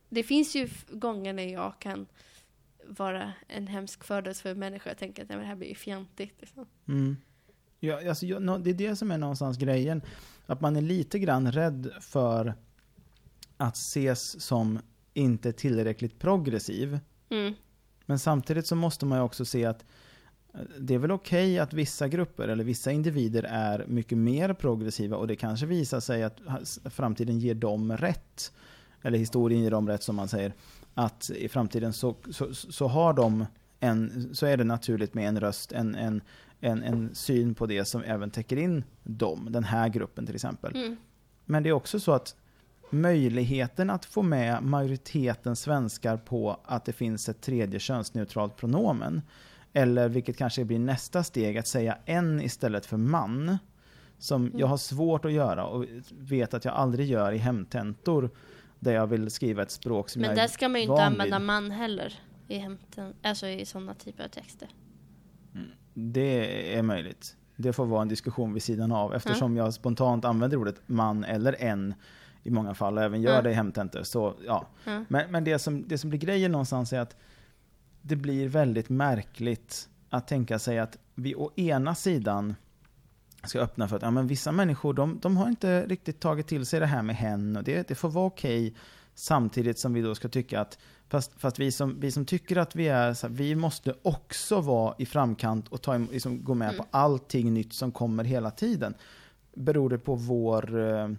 det 0.10 0.24
finns 0.24 0.56
ju 0.56 0.70
gånger 0.90 1.34
när 1.34 1.54
jag 1.54 1.74
kan 1.80 2.08
vara 2.88 3.34
en 3.48 3.68
hemsk 3.68 4.04
fördomsfull 4.04 4.56
människa 4.56 4.92
och 4.92 4.98
tänka 4.98 5.22
att 5.22 5.30
nej, 5.30 5.38
det 5.38 5.46
här 5.46 5.56
blir 5.56 5.70
ju 5.70 5.76
fjantigt. 5.76 6.34
Liksom. 6.40 6.66
Mm. 6.88 7.18
Ja, 7.80 8.10
alltså, 8.10 8.26
jag, 8.26 8.64
det 8.64 8.70
är 8.70 8.74
det 8.74 8.96
som 8.96 9.12
är 9.12 9.18
någonstans 9.18 9.58
grejen. 9.58 10.02
Att 10.46 10.62
man 10.62 10.76
är 10.76 10.82
lite 10.82 11.20
grann 11.20 11.52
rädd 11.52 11.92
för 12.02 12.54
att 13.58 13.76
ses 13.76 14.42
som 14.42 14.80
inte 15.14 15.54
tillräckligt 15.54 16.20
progressiv. 16.20 17.00
Mm. 17.30 17.54
Men 18.06 18.20
samtidigt 18.20 18.68
så 18.68 18.76
måste 18.76 19.06
man 19.06 19.18
ju 19.18 19.24
också 19.24 19.46
se 19.46 19.66
att 19.66 19.86
det 20.80 20.94
är 20.94 20.98
väl 20.98 21.12
okej 21.12 21.60
att 21.60 21.74
vissa 21.74 22.08
grupper 22.08 22.48
eller 22.48 22.64
vissa 22.64 22.92
individer 22.92 23.44
är 23.44 23.86
mycket 23.88 24.18
mer 24.18 24.54
progressiva 24.54 25.18
och 25.18 25.28
det 25.28 25.36
kanske 25.36 25.66
visar 25.66 26.00
sig 26.00 26.24
att 26.24 26.40
framtiden 26.86 27.40
ger 27.40 27.56
dem 27.56 27.98
rätt. 27.98 28.52
Eller 29.02 29.18
historien 29.18 29.64
ger 29.64 29.72
dem 29.72 29.88
rätt 29.88 30.04
som 30.04 30.16
man 30.16 30.28
säger. 30.28 30.54
Att 30.94 31.30
i 31.30 31.48
framtiden 31.48 31.94
så, 31.94 32.16
så, 32.32 32.54
så 32.54 32.88
har 32.88 33.14
de 33.14 33.46
en, 33.80 34.30
så 34.36 34.46
är 34.46 34.58
det 34.58 34.64
naturligt 34.64 35.14
med 35.14 35.28
en 35.28 35.40
röst, 35.40 35.72
en, 35.72 35.96
en, 35.96 36.22
en, 36.60 36.84
en 36.84 37.16
syn 37.16 37.56
på 37.56 37.66
det 37.66 37.86
som 37.86 38.04
även 38.04 38.30
täcker 38.32 38.58
in 38.58 38.84
dem, 39.04 39.48
den 39.50 39.64
här 39.64 39.90
gruppen 39.90 40.26
till 40.26 40.36
exempel. 40.36 40.76
Mm. 40.76 40.96
Men 41.46 41.64
det 41.64 41.70
är 41.70 41.74
också 41.74 42.00
så 42.00 42.12
att 42.12 42.36
möjligheten 42.90 43.90
att 43.90 44.06
få 44.06 44.22
med 44.22 44.64
majoriteten 44.64 45.56
svenskar 45.56 46.18
på 46.18 46.60
att 46.66 46.86
det 46.86 46.94
finns 46.94 47.30
ett 47.30 47.42
tredje 47.42 47.80
könsneutralt 47.80 48.56
pronomen, 48.56 49.22
eller 49.76 50.10
vilket 50.10 50.38
kanske 50.38 50.66
blir 50.66 50.80
nästa 50.80 51.24
steg, 51.24 51.58
att 51.58 51.68
säga 51.68 51.98
en 52.06 52.42
istället 52.42 52.86
för 52.86 52.98
man, 52.98 53.58
som 54.18 54.52
jag 54.56 54.68
har 54.68 54.78
svårt 54.78 55.26
att 55.26 55.32
göra 55.32 55.66
och 55.66 55.86
vet 56.20 56.54
att 56.54 56.66
jag 56.66 56.74
aldrig 56.74 57.08
gör 57.08 57.32
i 57.32 57.38
hemtentor, 57.38 58.30
där 58.80 58.94
jag 58.94 59.08
vill 59.08 59.32
skriva 59.32 59.64
ett 59.64 59.72
språk 59.72 60.10
som 60.10 60.22
Men 60.22 60.30
jag 60.30 60.38
där 60.38 60.44
är 60.44 60.48
ska 60.48 60.70
man 60.70 60.82
ju 60.82 60.88
inte 60.88 61.04
använda 61.04 61.40
vid. 61.40 61.46
man 61.46 61.72
heller 61.72 62.14
i 62.48 62.68
alltså 63.22 63.48
i 63.48 63.66
sådana 63.66 63.94
typer 63.94 64.24
av 64.24 64.28
texter. 64.28 64.68
Det 65.94 66.76
är 66.78 66.82
möjligt. 66.82 67.38
Det 67.56 67.74
får 67.74 67.86
vara 67.86 68.02
en 68.02 68.08
diskussion 68.08 68.54
vid 68.54 68.64
sidan 68.64 68.92
av 68.92 69.14
eftersom 69.14 69.58
jag 69.58 69.74
spontant 69.74 70.26
använder 70.26 70.58
ordet 70.58 70.82
man 70.86 71.24
eller 71.24 71.56
en 71.62 71.94
i 72.44 72.50
många 72.50 72.74
fall 72.74 72.98
och 72.98 73.04
även 73.04 73.22
gör 73.22 73.36
Ja. 73.36 73.42
det 73.42 73.52
i 73.52 73.54
hemtentor. 73.54 74.04
Så, 74.04 74.34
ja. 74.46 74.68
Ja. 74.86 75.04
Men, 75.08 75.32
men 75.32 75.44
det, 75.44 75.60
som, 75.60 75.88
det 75.88 75.98
som 75.98 76.10
blir 76.10 76.20
grejen 76.20 76.52
någonstans 76.52 76.94
är 76.94 77.00
att 77.00 77.16
det 78.08 78.16
blir 78.16 78.48
väldigt 78.48 78.90
märkligt 78.90 79.90
att 80.10 80.28
tänka 80.28 80.60
sig 80.60 80.80
att 80.80 80.98
vi 81.16 81.36
å 81.36 81.52
ena 81.56 81.96
sidan 81.96 82.56
ska 83.44 83.60
öppna 83.60 83.88
för 83.88 83.96
att 83.96 84.02
ja, 84.02 84.12
men 84.12 84.28
vissa 84.28 84.52
människor 84.52 84.94
de, 84.94 85.20
de 85.22 85.38
har 85.38 85.48
inte 85.48 85.86
riktigt 85.86 86.20
tagit 86.20 86.48
till 86.48 86.66
sig 86.66 86.80
det 86.80 86.86
här 86.86 87.02
med 87.02 87.16
hen 87.16 87.58
och 87.58 87.64
det, 87.64 87.88
det 87.88 87.96
får 87.96 88.10
vara 88.10 88.26
okej 88.26 88.76
samtidigt 89.16 89.80
som 89.80 89.94
vi 89.94 90.02
då 90.02 90.16
ska 90.16 90.30
tycka 90.30 90.62
att 90.62 90.78
fast, 91.10 91.32
fast 91.38 91.60
vi, 91.60 91.72
som, 91.72 92.00
vi 92.00 92.12
som 92.12 92.26
tycker 92.26 92.58
att 92.58 92.76
vi 92.76 92.88
är 92.88 93.14
så 93.14 93.28
här, 93.28 93.34
vi 93.34 93.56
måste 93.56 93.96
också 94.02 94.62
vara 94.62 94.96
i 94.98 95.06
framkant 95.06 95.68
och 95.68 95.82
ta, 95.82 95.98
liksom, 95.98 96.44
gå 96.44 96.54
med 96.54 96.70
Mm. 96.70 96.78
på 96.78 96.86
allting 96.92 97.54
nytt 97.54 97.74
som 97.74 97.92
kommer 97.92 98.24
hela 98.24 98.52
tiden. 98.52 98.94
Beror 99.54 99.90
det 99.90 99.98
på 99.98 100.16
vår 100.16 100.80
eh, 100.80 101.10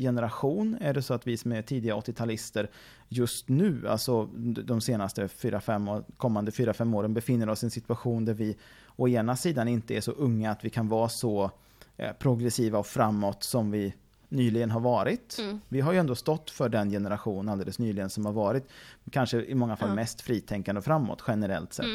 generation? 0.00 0.76
Är 0.80 0.94
det 0.94 1.02
så 1.02 1.14
att 1.14 1.26
vi 1.26 1.36
som 1.36 1.52
är 1.52 1.62
tidiga 1.62 1.94
80-talister 1.94 2.68
just 3.08 3.48
nu, 3.48 3.88
alltså 3.88 4.24
de 4.64 4.80
senaste 4.80 5.26
4-5 5.26 5.96
och 5.96 6.04
kommande 6.16 6.50
4-5 6.50 6.96
åren 6.96 7.14
befinner 7.14 7.48
oss 7.48 7.62
i 7.62 7.66
en 7.66 7.70
situation 7.70 8.24
där 8.24 8.34
vi 8.34 8.56
å 8.96 9.08
ena 9.08 9.36
sidan 9.36 9.68
inte 9.68 9.94
är 9.96 10.00
så 10.00 10.12
unga 10.12 10.50
att 10.50 10.64
vi 10.64 10.70
kan 10.70 10.88
vara 10.88 11.08
så 11.08 11.50
eh, 11.96 12.12
progressiva 12.18 12.78
och 12.78 12.86
framåt 12.86 13.42
som 13.42 13.70
vi 13.70 13.94
nyligen 14.28 14.70
har 14.70 14.80
varit. 14.80 15.36
Mm. 15.38 15.60
Vi 15.68 15.80
har 15.80 15.92
ju 15.92 15.98
ändå 15.98 16.14
stått 16.14 16.50
för 16.50 16.68
den 16.68 16.90
generation 16.90 17.48
alldeles 17.48 17.78
nyligen 17.78 18.10
som 18.10 18.26
har 18.26 18.32
varit 18.32 18.68
kanske 19.10 19.42
i 19.44 19.54
många 19.54 19.76
fall 19.76 19.88
Ja. 19.88 19.94
mest 19.94 20.20
fritänkande 20.20 20.78
och 20.78 20.84
framåt 20.84 21.22
generellt 21.28 21.72
sett. 21.72 21.86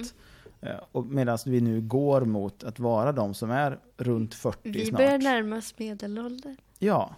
Mm. 0.62 0.76
Eh, 0.94 1.04
medan 1.04 1.38
vi 1.46 1.62
nu 1.62 1.82
går 1.82 2.22
mot 2.26 2.64
att 2.64 2.80
vara 2.80 3.12
de 3.12 3.34
som 3.34 3.52
är 3.52 3.80
runt 3.98 4.34
40 4.34 4.60
Vi 4.64 4.86
snart. 4.86 4.98
börjar 4.98 5.18
närma 5.18 5.58
oss 5.58 5.74
medelålder. 5.78 6.56
Ja, 6.80 7.16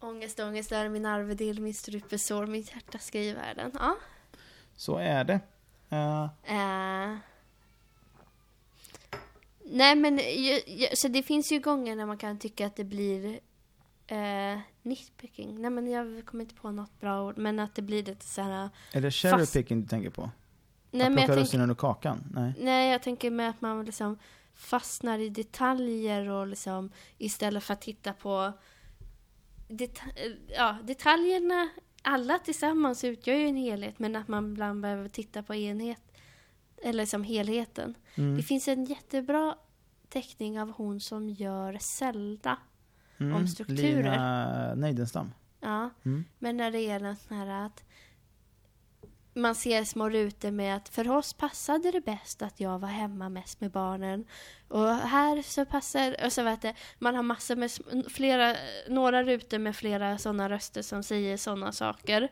Ångest, 0.00 0.40
ångest 0.40 0.72
är 0.72 0.88
min 0.88 1.06
arvedel, 1.06 1.60
min 1.60 1.74
strupesår, 1.74 2.46
mitt 2.46 2.70
hjärta 2.74 2.98
ska 2.98 3.18
i 3.18 3.32
världen. 3.32 3.70
Ja. 3.74 3.96
så 4.76 4.96
är 4.96 5.24
det. 5.24 5.40
Eh, 5.90 6.24
Eh. 6.44 7.16
Nej 9.64 9.96
men, 9.96 10.18
ju, 10.18 10.60
ju, 10.66 10.86
så 10.94 11.08
det 11.08 11.22
finns 11.22 11.52
ju 11.52 11.58
gånger 11.60 11.96
när 11.96 12.06
man 12.06 12.18
kan 12.18 12.38
tycka 12.38 12.66
att 12.66 12.76
det 12.76 12.84
blir 12.84 13.40
eh, 14.06 14.58
nitpicking. 14.82 15.60
Nej 15.62 15.70
men 15.70 15.90
jag 15.90 16.24
kommer 16.26 16.44
inte 16.44 16.54
på 16.54 16.70
något 16.70 17.00
bra 17.00 17.22
ord, 17.22 17.38
men 17.38 17.58
att 17.58 17.74
det 17.74 17.82
blir 17.82 18.02
lite 18.02 18.26
så 18.26 18.42
här. 18.42 18.68
är 18.92 19.00
det 19.00 19.10
cherry 19.10 19.38
Fast- 19.38 19.52
picking 19.52 19.82
du 19.82 19.88
tänker 19.88 20.10
på? 20.10 20.30
Nej 20.90 21.06
att 21.06 21.12
men 21.12 21.24
plocka 21.26 21.40
russinen 21.40 21.70
ur 21.70 21.74
kakan? 21.74 22.24
Nej. 22.34 22.52
nej 22.58 22.92
jag 22.92 23.02
tänker 23.02 23.30
med 23.30 23.50
att 23.50 23.60
man 23.60 23.84
liksom 23.84 24.18
fastnar 24.54 25.18
i 25.18 25.28
detaljer 25.28 26.28
och 26.28 26.46
liksom 26.46 26.90
istället 27.18 27.64
för 27.64 27.72
att 27.72 27.80
titta 27.80 28.12
på 28.12 28.52
deta- 29.70 30.10
ja, 30.48 30.76
detaljerna, 30.84 31.68
alla 32.02 32.38
tillsammans 32.38 33.04
utgör 33.04 33.34
ju 33.36 33.48
en 33.48 33.56
helhet, 33.56 33.98
men 33.98 34.16
att 34.16 34.28
man 34.28 34.52
ibland 34.52 34.80
behöver 34.82 35.08
titta 35.08 35.42
på 35.42 35.54
enhet, 35.54 36.02
eller 36.82 37.06
som 37.06 37.24
helheten. 37.24 37.94
Mm. 38.14 38.36
Det 38.36 38.42
finns 38.42 38.68
en 38.68 38.84
jättebra 38.84 39.56
teckning 40.08 40.60
av 40.60 40.70
hon 40.72 41.00
som 41.00 41.28
gör 41.28 41.78
Zelda. 41.80 42.58
Mm. 43.18 43.36
om 43.36 43.48
strukturer. 43.48 44.02
Lina 44.02 44.74
Neidenstam. 44.74 45.30
Ja, 45.60 45.90
Mm. 46.04 46.24
men 46.38 46.56
när 46.56 46.70
det 46.70 46.80
är 46.80 47.00
en 47.04 47.16
sån 47.16 47.36
här 47.36 47.66
att 47.66 47.84
man 49.34 49.54
ser 49.54 49.84
små 49.84 50.08
rutor 50.10 50.50
med 50.50 50.76
att 50.76 50.88
för 50.88 51.10
oss 51.10 51.32
passade 51.32 51.90
det 51.90 52.00
bäst 52.00 52.42
att 52.42 52.60
jag 52.60 52.78
var 52.78 52.88
hemma 52.88 53.28
mest 53.28 53.60
med 53.60 53.70
barnen. 53.70 54.24
Och 54.68 54.88
här 54.94 55.42
så 55.42 55.64
passar, 55.64 56.16
och 56.24 56.32
så 56.32 56.42
vet 56.42 56.62
det, 56.62 56.74
man 56.98 57.14
har 57.14 57.22
massor 57.22 57.56
med 57.56 57.70
flera, 58.12 58.56
några 58.88 59.22
rutor 59.24 59.58
med 59.58 59.76
flera 59.76 60.18
sådana 60.18 60.48
röster 60.48 60.82
som 60.82 61.02
säger 61.02 61.36
sådana 61.36 61.72
saker. 61.72 62.28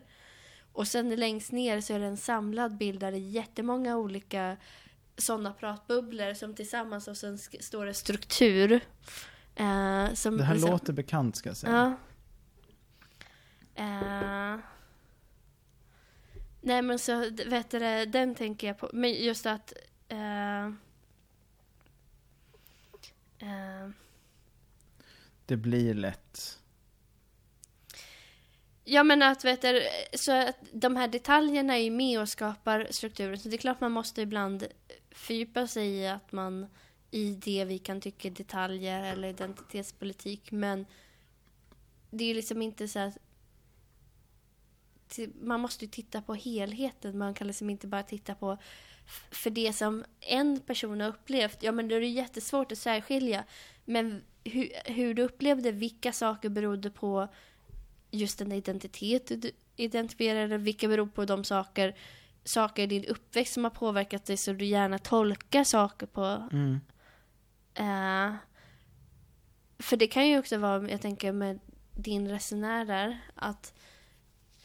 Och 0.72 0.88
sen 0.88 1.16
längst 1.16 1.52
ner 1.52 1.80
så 1.80 1.94
är 1.94 1.98
det 1.98 2.06
en 2.06 2.16
samlad 2.16 2.76
bild 2.76 3.00
där 3.00 3.10
det 3.12 3.18
är 3.18 3.30
jättemånga 3.30 3.96
olika 3.96 4.56
sådana 5.16 5.52
pratbubblor 5.52 6.34
som 6.34 6.54
tillsammans 6.54 7.08
och 7.08 7.16
sen 7.16 7.38
står 7.38 7.86
det 7.86 7.94
struktur. 7.94 8.72
Eh, 9.56 10.14
som 10.14 10.36
Det 10.36 10.44
här 10.44 10.54
liksom- 10.54 10.70
låter 10.70 10.92
bekant 10.92 11.36
ska 11.36 11.48
jag 11.48 11.56
säga. 11.56 11.96
Ja. 13.74 13.82
Eh, 14.54 14.58
nej 16.60 16.82
men 16.82 16.98
så, 16.98 17.30
vet 17.46 17.70
du 17.70 17.78
den 18.06 18.34
tänker 18.34 18.66
jag 18.66 18.78
på. 18.78 18.90
Men 18.92 19.12
just 19.12 19.46
att... 19.46 19.72
eh, 20.08 20.66
eh, 23.38 23.90
Det 25.46 25.56
blir 25.56 25.94
lätt. 25.94 26.58
ja 28.84 29.02
men 29.04 29.22
att 29.22 29.44
vet 29.44 29.62
du, 29.62 29.82
så 30.14 30.32
att 30.32 30.56
de 30.72 30.96
här 30.96 31.08
detaljerna 31.08 31.74
är 31.78 31.82
ju 31.82 31.90
med 31.90 32.20
och 32.20 32.28
skapar 32.28 32.86
strukturen. 32.90 33.38
Så 33.38 33.48
det 33.48 33.56
är 33.56 33.58
klart 33.58 33.80
man 33.80 33.92
måste 33.92 34.22
ibland 34.22 34.66
fördjupa 35.10 35.66
sig 35.66 35.88
i 35.88 36.08
att 36.08 36.32
man 36.32 36.66
i 37.10 37.30
det 37.34 37.64
vi 37.64 37.78
kan 37.78 38.00
tycka 38.00 38.30
detaljer 38.30 39.12
eller 39.12 39.28
identitetspolitik. 39.28 40.52
Men 40.52 40.86
det 42.10 42.24
är 42.24 42.28
ju 42.28 42.34
liksom 42.34 42.62
inte 42.62 42.88
så 42.88 42.98
att 42.98 43.18
man 45.40 45.60
måste 45.60 45.84
ju 45.84 45.90
titta 45.90 46.22
på 46.22 46.34
helheten. 46.34 47.18
Man 47.18 47.34
kan 47.34 47.46
liksom 47.46 47.70
inte 47.70 47.86
bara 47.86 48.02
titta 48.02 48.34
på 48.34 48.58
för 49.30 49.50
det 49.50 49.72
som 49.72 50.04
en 50.20 50.60
person 50.60 51.00
har 51.00 51.08
upplevt. 51.08 51.62
Ja, 51.62 51.72
men 51.72 51.88
då 51.88 51.94
är 51.94 52.00
det 52.00 52.06
jättesvårt 52.06 52.72
att 52.72 52.78
särskilja. 52.78 53.44
Men 53.84 54.22
hur, 54.44 54.70
hur 54.84 55.14
du 55.14 55.22
upplevde, 55.22 55.72
vilka 55.72 56.12
saker 56.12 56.48
berodde 56.48 56.90
på 56.90 57.28
just 58.10 58.38
den 58.38 58.52
identitet 58.52 59.42
du 59.42 59.50
identifierade, 59.76 60.58
vilka 60.58 60.88
beror 60.88 61.06
på 61.06 61.24
de 61.24 61.44
saker, 61.44 61.96
saker 62.44 62.82
i 62.82 62.86
din 62.86 63.04
uppväxt 63.04 63.54
som 63.54 63.64
har 63.64 63.70
påverkat 63.70 64.24
dig 64.26 64.36
så 64.36 64.52
du 64.52 64.64
gärna 64.64 64.98
tolkar 64.98 65.64
saker 65.64 66.06
på 66.06 66.48
Mm. 66.52 66.80
Eh, 67.74 68.34
för 69.78 69.96
det 69.96 70.06
kan 70.06 70.28
ju 70.28 70.38
också 70.38 70.58
vara, 70.58 70.90
jag 70.90 71.00
tänker 71.00 71.32
med 71.32 71.60
din 71.94 72.28
resenär 72.28 72.84
där, 72.84 73.20
att 73.34 73.77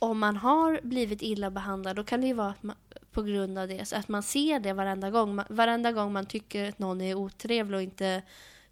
om 0.03 0.19
man 0.19 0.37
har 0.37 0.79
blivit 0.83 1.21
illa 1.21 1.51
behandlad, 1.51 1.95
då 1.95 2.03
kan 2.03 2.21
det 2.21 2.27
ju 2.27 2.33
vara 2.33 2.49
att 2.49 2.63
man, 2.63 2.75
på 3.11 3.23
grund 3.23 3.57
av 3.57 3.67
det, 3.67 3.85
så 3.85 3.95
att 3.95 4.07
man 4.07 4.23
ser 4.23 4.59
det 4.59 4.73
varenda 4.73 5.09
gång. 5.11 5.35
Man, 5.35 5.45
varenda 5.49 5.91
gång 5.91 6.13
man 6.13 6.25
tycker 6.25 6.69
att 6.69 6.79
någon 6.79 7.01
är 7.01 7.15
otrevlig 7.15 7.77
och 7.77 7.83
inte, 7.83 8.23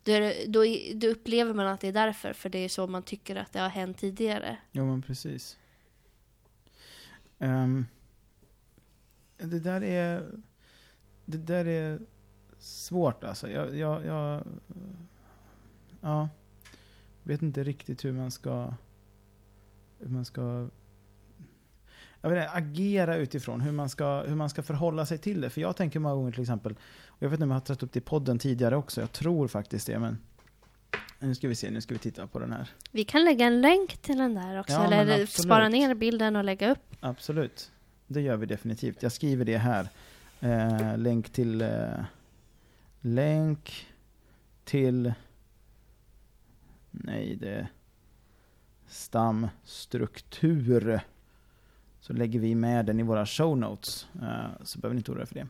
då, 0.03 0.11
är 0.11 0.21
det, 0.21 0.45
då, 0.47 0.63
då 0.99 1.07
upplever 1.07 1.53
man 1.53 1.67
att 1.67 1.79
det 1.79 1.87
är 1.87 1.93
därför, 1.93 2.33
för 2.33 2.49
det 2.49 2.59
är 2.59 2.69
så 2.69 2.87
man 2.87 3.03
tycker 3.03 3.35
att 3.35 3.53
det 3.53 3.59
har 3.59 3.69
hänt 3.69 3.97
tidigare. 3.97 4.57
Ja, 4.71 4.85
men 4.85 5.01
precis. 5.01 5.57
Um, 7.39 7.87
det 9.37 9.59
där 9.59 9.83
är... 9.83 10.31
Det 11.25 11.37
där 11.37 11.65
är 11.65 11.99
svårt 12.59 13.23
alltså. 13.23 13.49
Jag, 13.49 13.77
jag, 13.77 14.05
jag... 14.05 14.43
Ja. 16.01 16.29
Vet 17.23 17.41
inte 17.41 17.63
riktigt 17.63 18.05
hur 18.05 18.11
man 18.11 18.31
ska... 18.31 18.73
Hur 19.99 20.09
man 20.09 20.25
ska... 20.25 20.69
Jag 22.21 22.29
vet 22.29 22.43
inte, 22.43 22.51
agera 22.51 23.15
utifrån 23.15 23.61
hur 23.61 23.71
man, 23.71 23.89
ska, 23.89 24.21
hur 24.21 24.35
man 24.35 24.49
ska 24.49 24.63
förhålla 24.63 25.05
sig 25.05 25.17
till 25.17 25.41
det. 25.41 25.49
För 25.49 25.61
jag 25.61 25.75
tänker 25.75 25.99
många 25.99 26.15
gånger 26.15 26.31
till 26.31 26.41
exempel, 26.41 26.75
jag 27.19 27.29
vet 27.29 27.37
inte 27.37 27.43
om 27.43 27.49
jag 27.49 27.55
har 27.55 27.61
tagit 27.61 27.83
upp 27.83 27.93
det 27.93 27.99
i 27.99 28.01
podden 28.01 28.39
tidigare 28.39 28.75
också, 28.75 29.01
jag 29.01 29.11
tror 29.11 29.47
faktiskt 29.47 29.87
det, 29.87 29.99
men 29.99 30.17
nu 31.19 31.35
ska 31.35 31.47
vi 31.47 31.55
se, 31.55 31.71
nu 31.71 31.81
ska 31.81 31.93
vi 31.93 31.99
titta 31.99 32.27
på 32.27 32.39
den 32.39 32.51
här. 32.51 32.69
Vi 32.91 33.03
kan 33.03 33.25
lägga 33.25 33.45
en 33.45 33.61
länk 33.61 33.97
till 33.97 34.17
den 34.17 34.35
där 34.35 34.59
också, 34.59 34.73
Ja, 34.73 34.93
eller 34.93 35.25
spara 35.25 35.69
ner 35.69 35.95
bilden 35.95 36.35
och 36.35 36.43
lägga 36.43 36.71
upp. 36.71 36.95
Absolut. 36.99 37.71
Det 38.07 38.21
gör 38.21 38.37
vi 38.37 38.45
definitivt. 38.45 39.03
Jag 39.03 39.11
skriver 39.11 39.45
det 39.45 39.57
här. 39.57 39.89
Eh, 40.39 40.97
länk 40.97 41.29
till... 41.29 41.61
Eh, 41.61 42.03
länk 43.01 43.87
till... 44.63 45.13
Nej, 46.91 47.35
det... 47.35 47.67
Stamstruktur. 48.87 51.01
Så 52.01 52.13
lägger 52.13 52.39
vi 52.39 52.55
med 52.55 52.85
den 52.85 52.99
i 52.99 53.03
våra 53.03 53.25
show 53.25 53.57
notes. 53.57 54.07
Eh, 54.21 54.63
så 54.63 54.79
behöver 54.79 54.93
ni 54.93 54.99
inte 54.99 55.11
oroa 55.11 55.21
er 55.21 55.25
för 55.25 55.35
det. 55.35 55.47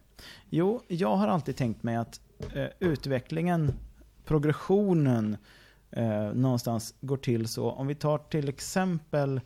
Jo, 0.49 0.81
jag 0.87 1.15
har 1.15 1.27
alltid 1.27 1.55
tänkt 1.55 1.83
mig 1.83 1.95
att 1.95 2.21
eh, 2.53 2.67
utvecklingen, 2.79 3.73
progressionen 4.25 5.37
eh, 5.91 6.33
någonstans 6.33 6.95
går 7.01 7.17
till 7.17 7.47
så. 7.47 7.71
Om 7.71 7.87
vi 7.87 7.95
tar 7.95 8.17
till 8.17 8.49
exempel 8.49 9.41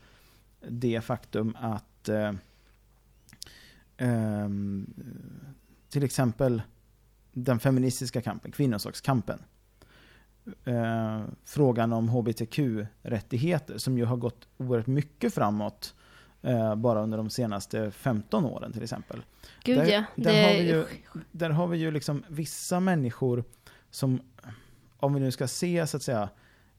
det 0.67 1.01
faktum 1.01 1.57
att 1.59 2.09
ehm, 3.97 4.93
till 5.89 6.03
exempel 6.03 6.61
den 7.31 7.59
feministiska 7.59 8.21
kampen, 8.21 8.51
kvinnosakskampen. 8.51 9.39
Eh, 10.63 11.21
frågan 11.43 11.93
om 11.93 12.09
hbtq-rättigheter 12.09 13.77
som 13.77 13.97
ju 13.97 14.05
har 14.05 14.17
gått 14.17 14.47
oerhört 14.57 14.87
mycket 14.87 15.33
framåt 15.33 15.95
eh, 16.45 16.75
bara 16.75 17.01
under 17.03 17.17
de 17.17 17.29
senaste 17.29 17.91
15 17.91 18.45
åren 18.45 18.71
till 18.73 18.83
exempel. 18.83 19.21
Gud 19.63 19.77
Där- 19.77 19.85
ja. 19.85 20.03
där 20.15 20.33
det, 20.33 20.41
har 20.47 20.53
vi 20.53 20.67
ju- 20.69 20.85
Där 21.31 21.49
har 21.49 21.67
vi 21.67 21.77
ju 21.77 21.91
liksom 21.91 22.23
vissa 22.29 22.79
människor 22.79 23.43
som, 23.89 24.21
om 24.97 25.13
vi 25.13 25.19
nu 25.19 25.31
ska 25.31 25.47
se 25.47 25.87
så 25.87 25.97
att 25.97 26.03
säga, 26.03 26.29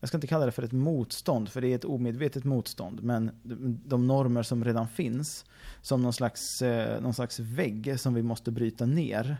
jag 0.00 0.08
ska 0.08 0.16
inte 0.16 0.26
kalla 0.26 0.46
det 0.46 0.52
för 0.52 0.62
ett 0.62 0.72
motstånd, 0.72 1.48
för 1.48 1.60
det 1.60 1.68
är 1.68 1.74
ett 1.74 1.84
omedvetet 1.84 2.44
motstånd, 2.44 3.02
men 3.02 3.30
de, 3.86 4.06
normer 4.06 4.42
som 4.42 4.64
redan 4.64 4.88
finns, 4.88 5.44
som 5.82 6.02
någon 6.02 6.12
slags, 6.12 6.62
eh, 6.62 7.00
någon 7.02 7.14
slags 7.14 7.40
vägg 7.40 8.00
som 8.00 8.14
vi 8.14 8.22
måste 8.22 8.50
bryta 8.50 8.86
ner. 8.86 9.36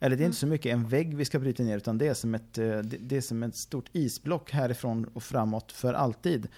Eller 0.00 0.16
det 0.16 0.22
är 0.24 0.26
inte 0.26 0.38
så 0.38 0.46
mycket 0.46 0.72
en 0.72 0.88
vägg 0.88 1.16
vi 1.16 1.24
ska 1.24 1.38
bryta 1.38 1.62
ner, 1.62 1.76
utan 1.76 1.98
det 1.98 2.06
är 2.08 2.14
som 2.14 2.34
ett, 2.34 2.58
eh, 2.58 2.78
det 2.78 3.16
är 3.16 3.20
som 3.20 3.42
ett 3.42 3.56
stort 3.56 3.88
isblock 3.92 4.50
härifrån 4.50 5.04
och 5.14 5.22
framåt 5.22 5.72
för 5.72 5.94
alltid. 5.94 6.48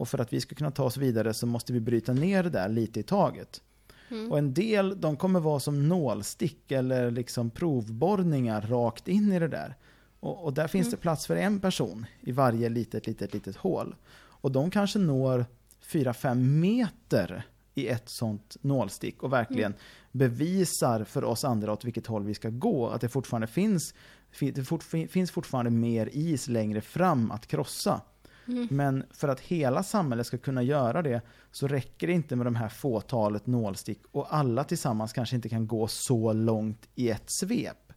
Och 0.00 0.08
för 0.08 0.18
att 0.18 0.32
vi 0.32 0.40
ska 0.40 0.54
kunna 0.54 0.70
ta 0.70 0.84
oss 0.84 0.96
vidare 0.96 1.34
så 1.34 1.46
måste 1.46 1.72
vi 1.72 1.80
bryta 1.80 2.12
ner 2.12 2.42
det 2.42 2.50
där 2.50 2.68
lite 2.68 3.00
i 3.00 3.02
taget. 3.02 3.62
Mm. 4.10 4.32
Och 4.32 4.38
en 4.38 4.54
del, 4.54 5.00
de 5.00 5.16
kommer 5.16 5.40
vara 5.40 5.60
som 5.60 5.88
nålstick 5.88 6.72
eller 6.72 7.10
liksom 7.10 7.50
provborrningar 7.50 8.60
rakt 8.62 9.08
in 9.08 9.32
i 9.32 9.38
det 9.38 9.48
där. 9.48 9.76
Och, 10.20 10.44
och 10.44 10.52
där 10.52 10.68
finns 10.68 10.86
Mm. 10.86 10.90
det 10.90 10.96
plats 11.02 11.26
för 11.26 11.36
en 11.36 11.60
person 11.60 12.06
i 12.20 12.32
varje 12.32 12.68
litet, 12.68 13.06
litet, 13.06 13.34
litet 13.34 13.56
hål. 13.56 13.94
Och 14.16 14.52
de 14.52 14.70
kanske 14.70 14.98
når 14.98 15.46
4-5 15.92 16.34
meter 16.34 17.42
i 17.74 17.88
ett 17.88 18.08
sånt 18.08 18.56
nålstick 18.60 19.22
och 19.22 19.32
verkligen 19.32 19.74
bevisar 20.12 21.04
för 21.04 21.24
oss 21.24 21.44
andra 21.44 21.72
åt 21.72 21.84
vilket 21.84 22.06
håll 22.06 22.24
vi 22.24 22.34
ska 22.34 22.48
gå. 22.50 22.88
Att 22.88 23.00
det 23.00 23.08
fortfarande 23.08 23.46
finns, 23.46 23.94
fi- 24.30 24.50
det 24.50 24.64
fort, 24.64 24.82
finns 25.10 25.30
fortfarande 25.30 25.70
mer 25.70 26.08
is 26.12 26.48
längre 26.48 26.80
fram 26.80 27.30
att 27.30 27.46
krossa. 27.46 28.00
Mm. 28.46 28.68
Men 28.70 29.04
för 29.10 29.28
att 29.28 29.40
hela 29.40 29.82
samhället 29.82 30.26
ska 30.26 30.38
kunna 30.38 30.62
göra 30.62 31.02
det 31.02 31.22
så 31.50 31.68
räcker 31.68 32.06
det 32.06 32.12
inte 32.12 32.36
med 32.36 32.46
de 32.46 32.56
här 32.56 32.68
fåtalet 32.68 33.46
nålstick 33.46 34.02
och 34.12 34.34
alla 34.34 34.64
tillsammans 34.64 35.12
kanske 35.12 35.36
inte 35.36 35.48
kan 35.48 35.66
gå 35.66 35.86
så 35.86 36.32
långt 36.32 36.88
i 36.94 37.10
ett 37.10 37.30
svep. 37.30 37.92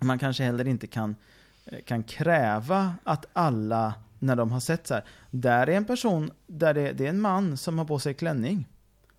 Man 0.00 0.18
kanske 0.18 0.44
heller 0.44 0.68
inte 0.68 0.86
kan, 0.86 1.16
eh, 1.64 1.82
kan 1.82 2.02
kräva 2.02 2.94
att 3.04 3.26
alla, 3.32 3.94
när 4.18 4.36
de 4.36 4.52
har 4.52 4.60
sett 4.60 4.86
så 4.86 4.94
här, 4.94 5.04
där 5.30 5.66
är 5.66 5.76
en 5.76 5.84
person, 5.84 6.30
där 6.46 6.74
det, 6.74 6.92
det 6.92 7.04
är 7.04 7.10
en 7.10 7.20
man 7.20 7.56
som 7.56 7.78
har 7.78 7.84
på 7.84 7.98
sig 7.98 8.14
klänning. 8.14 8.68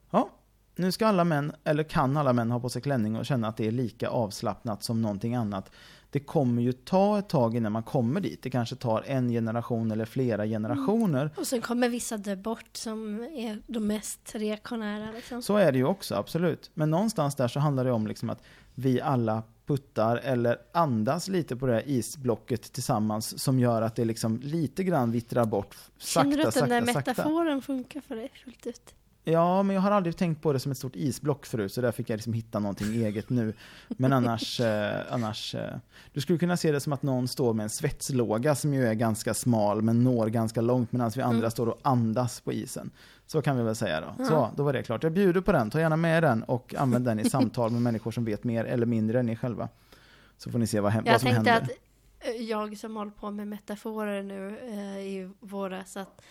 Ja, 0.09 0.29
nu 0.75 0.91
ska 0.91 1.07
alla 1.07 1.23
män, 1.23 1.51
eller 1.63 1.83
kan 1.83 2.17
alla 2.17 2.33
män 2.33 2.51
ha 2.51 2.59
på 2.59 2.69
sig 2.69 2.81
klänning 2.81 3.15
och 3.15 3.25
känna 3.25 3.47
att 3.47 3.57
det 3.57 3.67
är 3.67 3.71
lika 3.71 4.09
avslappnat 4.09 4.83
som 4.83 5.01
någonting 5.01 5.35
annat. 5.35 5.71
Det 6.09 6.19
kommer 6.19 6.61
ju 6.61 6.73
ta 6.73 7.19
ett 7.19 7.29
tag 7.29 7.55
innan 7.55 7.71
man 7.71 7.83
kommer 7.83 8.21
dit. 8.21 8.41
Det 8.41 8.49
kanske 8.49 8.75
tar 8.75 9.01
en 9.07 9.29
generation 9.29 9.91
eller 9.91 10.05
flera 10.05 10.45
generationer. 10.45 11.29
Och 11.37 11.47
sen 11.47 11.61
kommer 11.61 11.89
vissa 11.89 12.17
dö 12.17 12.35
bort 12.35 12.69
som 12.77 13.19
är 13.23 13.61
de 13.67 13.87
mest 13.87 14.35
reaktionära 14.35 15.11
liksom. 15.11 15.41
Så 15.41 15.55
är 15.57 15.71
det 15.71 15.77
ju 15.77 15.85
också, 15.85 16.15
absolut. 16.15 16.71
Men 16.73 16.91
någonstans 16.91 17.35
där 17.35 17.47
så 17.47 17.59
handlar 17.59 17.85
det 17.85 17.91
om 17.91 18.07
liksom 18.07 18.29
att 18.29 18.43
vi 18.75 19.01
alla 19.01 19.43
puttar 19.65 20.17
eller 20.17 20.57
andas 20.73 21.27
lite 21.27 21.55
på 21.55 21.65
det 21.67 21.73
här 21.73 21.83
isblocket 21.89 22.73
tillsammans 22.73 23.43
som 23.43 23.59
gör 23.59 23.81
att 23.81 23.95
det 23.95 24.05
liksom 24.05 24.39
lite 24.43 24.83
grann 24.83 25.11
vittrar 25.11 25.45
bort. 25.45 25.75
Sakta, 25.97 26.29
Känner 26.31 26.37
du 26.37 26.43
att 26.47 26.53
den 26.53 26.69
där 26.69 26.79
sakta, 26.79 26.93
sakta. 26.93 27.11
metaforen 27.11 27.61
funkar 27.61 28.01
för 28.01 28.15
dig 28.15 28.31
fullt 28.43 28.67
ut? 28.67 28.93
Ja, 29.31 29.63
men 29.63 29.73
jag 29.75 29.81
har 29.81 29.91
aldrig 29.91 30.17
tänkt 30.17 30.41
på 30.41 30.53
det 30.53 30.59
som 30.59 30.71
ett 30.71 30.77
stort 30.77 30.95
isblock 30.95 31.45
förut, 31.45 31.73
så 31.73 31.81
där 31.81 31.91
fick 31.91 32.09
jag 32.09 32.17
liksom 32.17 32.33
hitta 32.33 32.59
någonting 32.59 32.87
eget 33.05 33.29
nu. 33.29 33.53
Men 33.87 34.13
annars, 34.13 34.59
eh, 34.61 34.95
annars 35.09 35.55
eh, 35.55 35.75
du 36.13 36.21
skulle 36.21 36.39
kunna 36.39 36.57
se 36.57 36.71
det 36.71 36.79
som 36.79 36.93
att 36.93 37.03
någon 37.03 37.27
står 37.27 37.53
med 37.53 37.63
en 37.63 37.69
svetslåga 37.69 38.55
som 38.55 38.73
ju 38.73 38.85
är 38.87 38.93
ganska 38.93 39.33
smal 39.33 39.81
men 39.81 40.03
når 40.03 40.27
ganska 40.27 40.61
långt 40.61 40.91
medan 40.91 41.11
vi 41.15 41.21
andra 41.21 41.37
Mm. 41.37 41.51
står 41.51 41.67
och 41.69 41.79
andas 41.81 42.41
på 42.41 42.53
isen. 42.53 42.91
Så 43.25 43.41
kan 43.41 43.57
vi 43.57 43.63
väl 43.63 43.75
säga 43.75 44.01
då. 44.01 44.07
Ja. 44.19 44.25
Så, 44.25 44.49
då 44.57 44.63
var 44.63 44.73
det 44.73 44.83
klart. 44.83 45.03
Jag 45.03 45.11
bjuder 45.11 45.41
på 45.41 45.51
den, 45.51 45.69
ta 45.69 45.79
gärna 45.79 45.95
med 45.95 46.23
den 46.23 46.43
och 46.43 46.75
använd 46.77 47.05
den 47.05 47.19
i 47.19 47.29
samtal 47.29 47.71
med 47.71 47.81
människor 47.81 48.11
som 48.11 48.25
vet 48.25 48.43
mer 48.43 48.65
eller 48.65 48.85
mindre 48.85 49.19
än 49.19 49.25
ni 49.25 49.35
själva. 49.35 49.69
Så 50.37 50.51
får 50.51 50.59
ni 50.59 50.67
se 50.67 50.79
vad, 50.79 50.91
hem- 50.91 51.03
Jag 51.05 51.11
vad 51.13 51.21
som 51.21 51.29
tänkte 51.31 51.51
händer. 51.51 51.73
att 52.21 52.27
eh, 52.35 52.41
jag 52.43 52.77
som 52.77 52.95
håller 52.95 53.11
på 53.11 53.31
med 53.31 53.47
metaforer 53.47 54.23
nu 54.23 54.57
eh, 54.67 54.99
i 55.07 55.29
våras, 55.39 55.97
att 55.97 56.21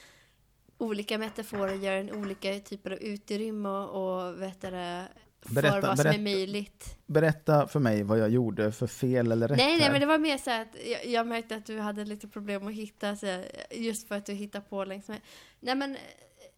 olika 0.78 1.18
metaforer 1.18 1.74
gör 1.74 1.92
en 1.92 2.10
olika 2.14 2.60
typer 2.60 2.90
av 2.90 2.98
utrymme 2.98 3.68
och, 3.68 4.26
och 4.26 4.42
vet 4.42 4.60
det, 4.60 5.08
Berätta- 5.48 5.72
för 5.72 5.80
vad 5.80 5.98
som 5.98 6.10
är 6.10 6.18
möjligt. 6.18 6.98
Berätta 7.06 7.66
för 7.66 7.80
mig 7.80 8.02
vad 8.02 8.18
jag 8.18 8.30
gjorde 8.30 8.72
för 8.72 8.86
fel 8.86 9.32
eller 9.32 9.48
rätt 9.48 9.58
Nej, 9.58 9.78
nej, 9.78 9.90
men 9.90 10.00
det 10.00 10.06
var 10.06 10.18
mer 10.18 10.38
så 10.38 10.50
att 10.50 10.76
jag, 10.86 11.06
jag 11.06 11.26
märkte 11.26 11.56
att 11.56 11.66
du 11.66 11.78
hade 11.78 12.04
lite 12.04 12.28
problem 12.28 12.66
att 12.66 12.74
hitta, 12.74 13.16
så, 13.16 13.42
just 13.70 14.08
för 14.08 14.14
att 14.14 14.26
du 14.26 14.32
hittar 14.32 14.60
på 14.60 14.84
längs 14.84 15.08
med. 15.08 15.20
Nej, 15.60 15.74
men 15.74 15.96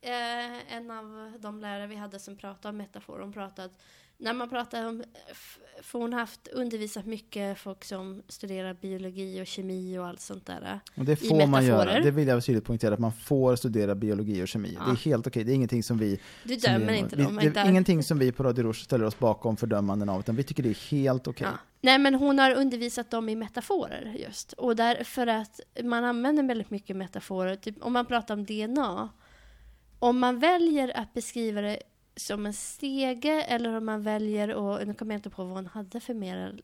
eh, 0.00 0.74
en 0.76 0.90
av 0.90 1.33
de 1.40 1.61
lärare 1.61 1.87
vi 1.87 1.96
hade 1.96 2.18
som 2.18 2.37
pratade 2.37 2.68
om 2.68 2.76
metafor, 2.76 3.20
hon 3.20 3.33
pratade 3.33 3.66
att 3.66 3.81
när 4.20 4.33
man 4.33 4.48
pratar 4.48 4.88
om, 4.88 5.02
för 5.83 5.98
hon 5.98 6.12
har 6.12 6.20
haft 6.20 6.48
undervisat 6.48 7.07
mycket 7.07 7.59
folk 7.59 7.85
som 7.85 8.22
studerar 8.28 8.74
biologi 8.74 9.42
och 9.42 9.46
kemi 9.46 9.98
och 9.98 10.07
allt 10.07 10.20
sånt 10.20 10.46
där. 10.46 10.81
Och 10.96 11.04
det 11.04 11.16
får 11.16 11.46
man 11.46 11.66
göra. 11.66 12.00
Det 12.00 12.11
vill 12.11 12.28
jag 12.28 12.44
tydligt 12.44 12.64
poängtera, 12.64 12.94
att 12.94 13.00
man 13.00 13.12
får 13.12 13.57
studera 13.57 13.94
biologi 13.94 14.42
och 14.42 14.48
kemi. 14.48 14.76
Ja. 14.78 14.85
Det 14.85 14.90
är 14.90 14.96
helt 14.96 15.26
okej, 15.26 15.44
det 15.44 15.52
är 15.52 15.54
ingenting 15.54 15.83
som 15.83 15.98
vi... 15.98 16.20
Du 16.44 16.57
dömer 16.57 16.92
vi, 16.92 16.98
inte 16.98 17.16
vi, 17.16 17.22
dem. 17.22 17.37
Det 17.37 17.44
inte 17.44 17.61
är 17.61 17.68
ingenting 17.68 18.02
som 18.02 18.18
vi 18.18 18.33
på 18.33 18.42
Radio 18.42 18.62
Rouge 18.62 18.85
ställer 18.85 19.04
oss 19.04 19.18
bakom 19.18 19.57
fördömanden 19.57 20.09
av, 20.09 20.20
utan 20.20 20.37
vi 20.37 20.42
tycker 20.42 20.62
det 20.62 20.68
är 20.68 20.90
helt 20.90 21.28
okej. 21.28 21.46
Ja. 21.50 21.59
Nej, 21.81 21.98
men 21.98 22.14
hon 22.14 22.38
har 22.38 22.54
undervisat 22.54 23.11
dem 23.11 23.28
i 23.28 23.37
metaforer 23.37 24.16
just. 24.18 24.52
Och 24.52 24.76
därför 24.76 25.26
att 25.26 25.61
man 25.85 26.04
använder 26.04 26.42
väldigt 26.42 26.70
mycket 26.70 26.96
metaforer. 26.96 27.57
Typ 27.57 27.76
om 27.81 27.92
man 27.92 28.07
pratar 28.07 28.35
om 28.35 28.44
DNA. 28.44 29.09
Om 29.98 30.18
man 30.18 30.38
väljer 30.38 30.96
att 30.96 31.14
beskriva 31.14 31.61
det 31.61 31.83
som 32.18 32.46
en 32.46 32.52
stege 32.52 33.42
eller 33.42 33.76
om 33.76 33.87
man 33.87 34.02
väljer 34.02 34.54
och 34.54 34.87
nu 34.87 34.94
kommer 34.94 35.14
jag 35.14 35.18
inte 35.18 35.31
på 35.31 35.44
vad 35.44 35.54
hon 35.54 35.66
hade 35.66 36.00
för 36.00 36.14
mer. 36.14 36.61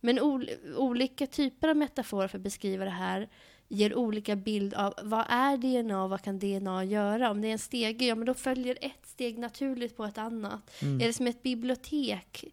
Men 0.00 0.20
ol, 0.20 0.50
olika 0.76 1.26
typer 1.26 1.68
av 1.68 1.76
metaforer 1.76 2.28
för 2.28 2.38
att 2.38 2.44
beskriva 2.44 2.84
det 2.84 2.90
här 2.90 3.28
ger 3.68 3.94
olika 3.94 4.36
bild 4.36 4.74
av 4.74 4.94
vad 5.02 5.26
är 5.28 5.56
DNA 5.56 6.04
och 6.04 6.10
vad 6.10 6.22
kan 6.22 6.38
DNA 6.38 6.84
göra? 6.84 7.30
Om 7.30 7.40
det 7.40 7.48
är 7.48 7.52
en 7.52 7.58
stege, 7.58 8.04
ja 8.04 8.14
men 8.14 8.26
då 8.26 8.34
följer 8.34 8.78
ett 8.80 9.06
steg 9.06 9.38
naturligt 9.38 9.96
på 9.96 10.04
ett 10.04 10.18
annat. 10.18 10.82
Mm. 10.82 11.00
Är 11.00 11.06
det 11.06 11.12
som 11.12 11.26
ett 11.26 11.42
bibliotek? 11.42 12.44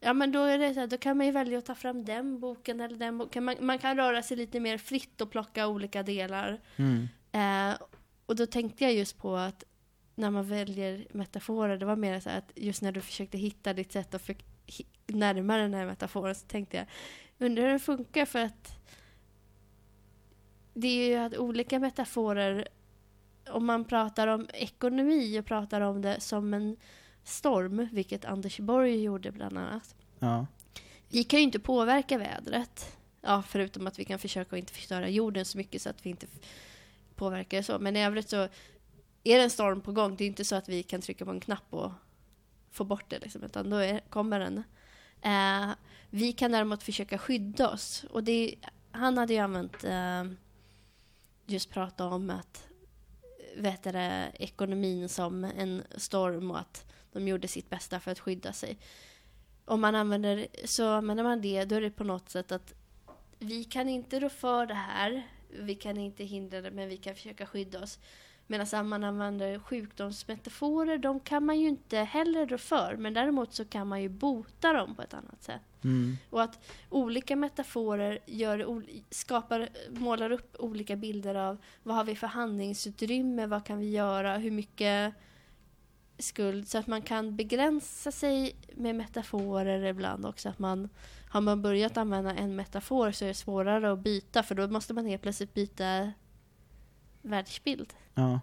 Ja 0.00 0.12
men 0.12 0.32
då, 0.32 0.42
är 0.42 0.58
det 0.58 0.74
så 0.74 0.80
här, 0.80 0.86
då 0.86 0.96
kan 0.96 1.16
man 1.16 1.26
ju 1.26 1.32
välja 1.32 1.58
att 1.58 1.64
ta 1.64 1.74
fram 1.74 2.04
den 2.04 2.40
boken 2.40 2.80
eller 2.80 2.96
den 2.96 3.18
boken. 3.18 3.44
Man, 3.44 3.56
man 3.60 3.78
kan 3.78 3.96
röra 3.96 4.22
sig 4.22 4.36
lite 4.36 4.60
mer 4.60 4.78
fritt 4.78 5.20
och 5.20 5.30
plocka 5.30 5.66
olika 5.66 6.02
delar. 6.02 6.60
Mm. 6.76 7.08
Eh, 7.32 7.76
och 8.26 8.36
då 8.36 8.46
tänkte 8.46 8.84
jag 8.84 8.94
just 8.94 9.18
på 9.18 9.36
att 9.36 9.64
när 10.14 10.30
man 10.30 10.48
väljer 10.48 11.06
metaforer, 11.10 11.78
det 11.78 11.86
var 11.86 11.96
mer 11.96 12.20
så 12.20 12.30
att 12.30 12.52
just 12.54 12.82
när 12.82 12.92
du 12.92 13.00
försökte 13.00 13.38
hitta 13.38 13.72
ditt 13.72 13.92
sätt 13.92 14.14
att 14.14 14.22
för, 14.22 14.36
närma 15.06 15.56
den 15.56 15.74
här 15.74 15.86
metaforen 15.86 16.34
så 16.34 16.46
tänkte 16.46 16.76
jag, 16.76 16.86
undrar 17.38 17.62
hur 17.62 17.72
det 17.72 17.78
funkar 17.78 18.26
för 18.26 18.38
att 18.38 18.72
det 20.74 20.88
är 20.88 21.08
ju 21.08 21.16
att 21.16 21.36
olika 21.36 21.78
metaforer, 21.78 22.68
om 23.50 23.66
man 23.66 23.84
pratar 23.84 24.26
om 24.26 24.48
ekonomi 24.52 25.40
och 25.40 25.46
pratar 25.46 25.80
om 25.80 26.02
det 26.02 26.20
som 26.20 26.54
en 26.54 26.76
storm, 27.24 27.88
vilket 27.92 28.24
Anders 28.24 28.58
Borg 28.58 29.02
gjorde 29.02 29.32
bland 29.32 29.58
annat. 29.58 29.94
Ja. 30.18 30.46
Vi 31.08 31.24
kan 31.24 31.38
ju 31.38 31.44
inte 31.44 31.58
påverka 31.58 32.18
vädret. 32.18 32.96
Ja, 33.20 33.42
förutom 33.48 33.86
att 33.86 33.98
vi 33.98 34.04
kan 34.04 34.18
försöka 34.18 34.56
att 34.56 34.60
inte 34.60 34.72
förstöra 34.72 35.08
jorden 35.08 35.44
så 35.44 35.58
mycket 35.58 35.82
så 35.82 35.90
att 35.90 36.06
vi 36.06 36.10
inte 36.10 36.26
påverkar 37.14 37.56
det 37.56 37.62
så. 37.62 37.78
Men 37.78 37.96
i 37.96 38.04
övrigt 38.04 38.28
så 38.28 38.48
är 39.24 39.38
det 39.38 39.44
en 39.44 39.50
storm 39.50 39.80
på 39.80 39.92
gång. 39.92 40.16
Det 40.16 40.24
är 40.24 40.28
inte 40.28 40.44
så 40.44 40.56
att 40.56 40.68
vi 40.68 40.82
kan 40.82 41.00
trycka 41.00 41.24
på 41.24 41.30
en 41.30 41.40
knapp 41.40 41.64
och 41.70 41.90
få 42.70 42.84
bort 42.84 43.10
det 43.10 43.18
liksom, 43.18 43.42
utan 43.42 43.70
då 43.70 43.76
är, 43.76 44.00
kommer 44.00 44.40
den. 44.40 44.62
Eh, 45.22 45.74
vi 46.10 46.32
kan 46.32 46.52
däremot 46.52 46.82
försöka 46.82 47.18
skydda 47.18 47.70
oss. 47.70 48.04
Och 48.10 48.24
det, 48.24 48.54
han 48.90 49.18
hade 49.18 49.34
ju 49.34 49.40
använt 49.40 49.84
eh, 49.84 50.24
just 51.46 51.70
prata 51.70 52.06
om 52.06 52.30
att 52.30 52.68
vet 53.56 53.82
det, 53.82 54.32
ekonomin 54.34 55.08
som 55.08 55.44
en 55.44 55.82
storm 55.96 56.50
och 56.50 56.58
att 56.58 56.92
de 57.12 57.28
gjorde 57.28 57.48
sitt 57.48 57.70
bästa 57.70 58.00
för 58.00 58.10
att 58.10 58.20
skydda 58.20 58.52
sig 58.52 58.78
om 59.64 59.80
man 59.80 59.94
använder, 59.94 60.46
så 60.64 60.88
använder 60.88 61.24
man 61.24 61.40
det, 61.40 61.64
då 61.64 61.74
är 61.74 61.80
det 61.80 61.90
på 61.90 62.04
något 62.04 62.28
sätt 62.28 62.52
att 62.52 62.74
vi 63.38 63.64
kan 63.64 63.88
inte 63.88 64.20
rå 64.20 64.28
för 64.28 64.66
det 64.66 64.74
här, 64.74 65.28
vi 65.48 65.74
kan 65.74 65.96
inte 65.96 66.24
hindra 66.24 66.60
det, 66.60 66.70
men 66.70 66.88
vi 66.88 66.96
kan 66.96 67.14
försöka 67.14 67.46
skydda 67.46 67.82
oss. 67.82 67.98
Medan 68.46 68.80
om 68.80 68.88
man 68.88 69.04
använder 69.04 69.58
sjukdomsmetaforer, 69.58 70.98
de 70.98 71.20
kan 71.20 71.46
man 71.46 71.60
ju 71.60 71.68
inte 71.68 71.98
heller 71.98 72.46
rå 72.46 72.58
för, 72.58 72.96
men 72.96 73.14
däremot 73.14 73.54
så 73.54 73.64
kan 73.64 73.88
man 73.88 74.02
ju 74.02 74.08
bota 74.08 74.72
dem 74.72 74.94
på 74.94 75.02
ett 75.02 75.14
annat 75.14 75.42
sätt. 75.42 75.62
Mm. 75.84 76.16
Och 76.30 76.42
att 76.42 76.58
olika 76.90 77.36
metaforer 77.36 78.18
gör, 78.26 78.82
skapar, 79.10 79.68
målar 79.90 80.32
upp 80.32 80.56
olika 80.58 80.96
bilder 80.96 81.34
av 81.34 81.56
vad 81.82 81.96
har 81.96 82.04
vi 82.04 82.16
för 82.16 82.26
handlingsutrymme, 82.26 83.46
vad 83.46 83.66
kan 83.66 83.78
vi 83.78 83.90
göra, 83.90 84.36
hur 84.36 84.50
mycket 84.50 85.14
skuld. 86.18 86.68
Så 86.68 86.78
att 86.78 86.86
man 86.86 87.02
kan 87.02 87.36
begränsa 87.36 88.12
sig 88.12 88.56
med 88.74 88.94
metaforer 88.94 89.84
ibland 89.84 90.26
också. 90.26 90.48
Att 90.48 90.58
man, 90.58 90.88
har 91.30 91.40
man 91.40 91.62
börjat 91.62 91.96
använda 91.96 92.34
en 92.34 92.56
metafor 92.56 93.12
så 93.12 93.24
är 93.24 93.28
det 93.28 93.34
svårare 93.34 93.92
att 93.92 93.98
byta 93.98 94.42
för 94.42 94.54
då 94.54 94.68
måste 94.68 94.94
man 94.94 95.06
helt 95.06 95.22
plötsligt 95.22 95.54
byta 95.54 96.12
världsbild. 97.24 97.92
Ja. 98.14 98.40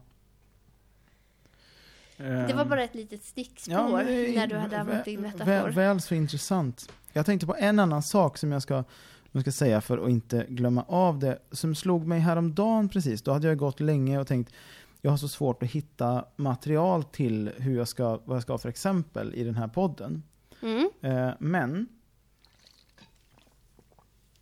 Det 2.18 2.54
var 2.54 2.62
Ehm. 2.62 2.70
bara 2.70 2.84
ett 2.84 2.96
litet 2.96 3.24
stickspår 3.24 3.74
Ja, 3.74 3.88
men 3.90 4.06
när 4.36 4.48
du 4.48 4.58
hade 4.58 4.80
använt 4.80 5.06
din 5.06 5.22
metafor. 5.22 5.46
Väl, 5.46 5.72
väl 5.72 6.02
så 6.02 6.16
intressant. 6.16 6.92
Jag 7.14 7.26
tänkte 7.26 7.48
på 7.48 7.56
en 7.56 7.80
annan 7.80 8.04
sak 8.04 8.38
som 8.38 8.52
jag 8.52 8.62
ska, 8.62 8.84
jag 9.32 9.42
ska 9.42 9.52
säga 9.52 9.82
för 9.82 9.98
att 9.98 10.10
inte 10.10 10.46
glömma 10.50 10.84
av 10.88 11.20
det, 11.20 11.40
som 11.52 11.76
slog 11.76 12.08
mig 12.08 12.20
häromdagen 12.20 12.90
precis. 12.90 13.22
Då 13.22 13.32
hade 13.32 13.48
jag 13.48 13.58
gått 13.58 13.80
länge 13.80 14.20
och 14.20 14.28
tänkt, 14.28 14.54
jag 15.02 15.12
har 15.12 15.18
så 15.18 15.28
svårt 15.28 15.64
att 15.64 15.70
hitta 15.72 16.26
material 16.36 17.04
till 17.04 17.52
hur 17.58 17.78
jag 17.78 17.88
ska, 17.88 18.20
vad 18.26 18.36
jag 18.36 18.42
ska 18.44 18.54
ha 18.54 18.58
för 18.58 18.70
exempel 18.70 19.36
i 19.36 19.44
den 19.44 19.56
här 19.56 19.68
podden. 19.68 20.24
Mm. 20.62 20.90
Eh, 21.02 21.32
men 21.40 21.88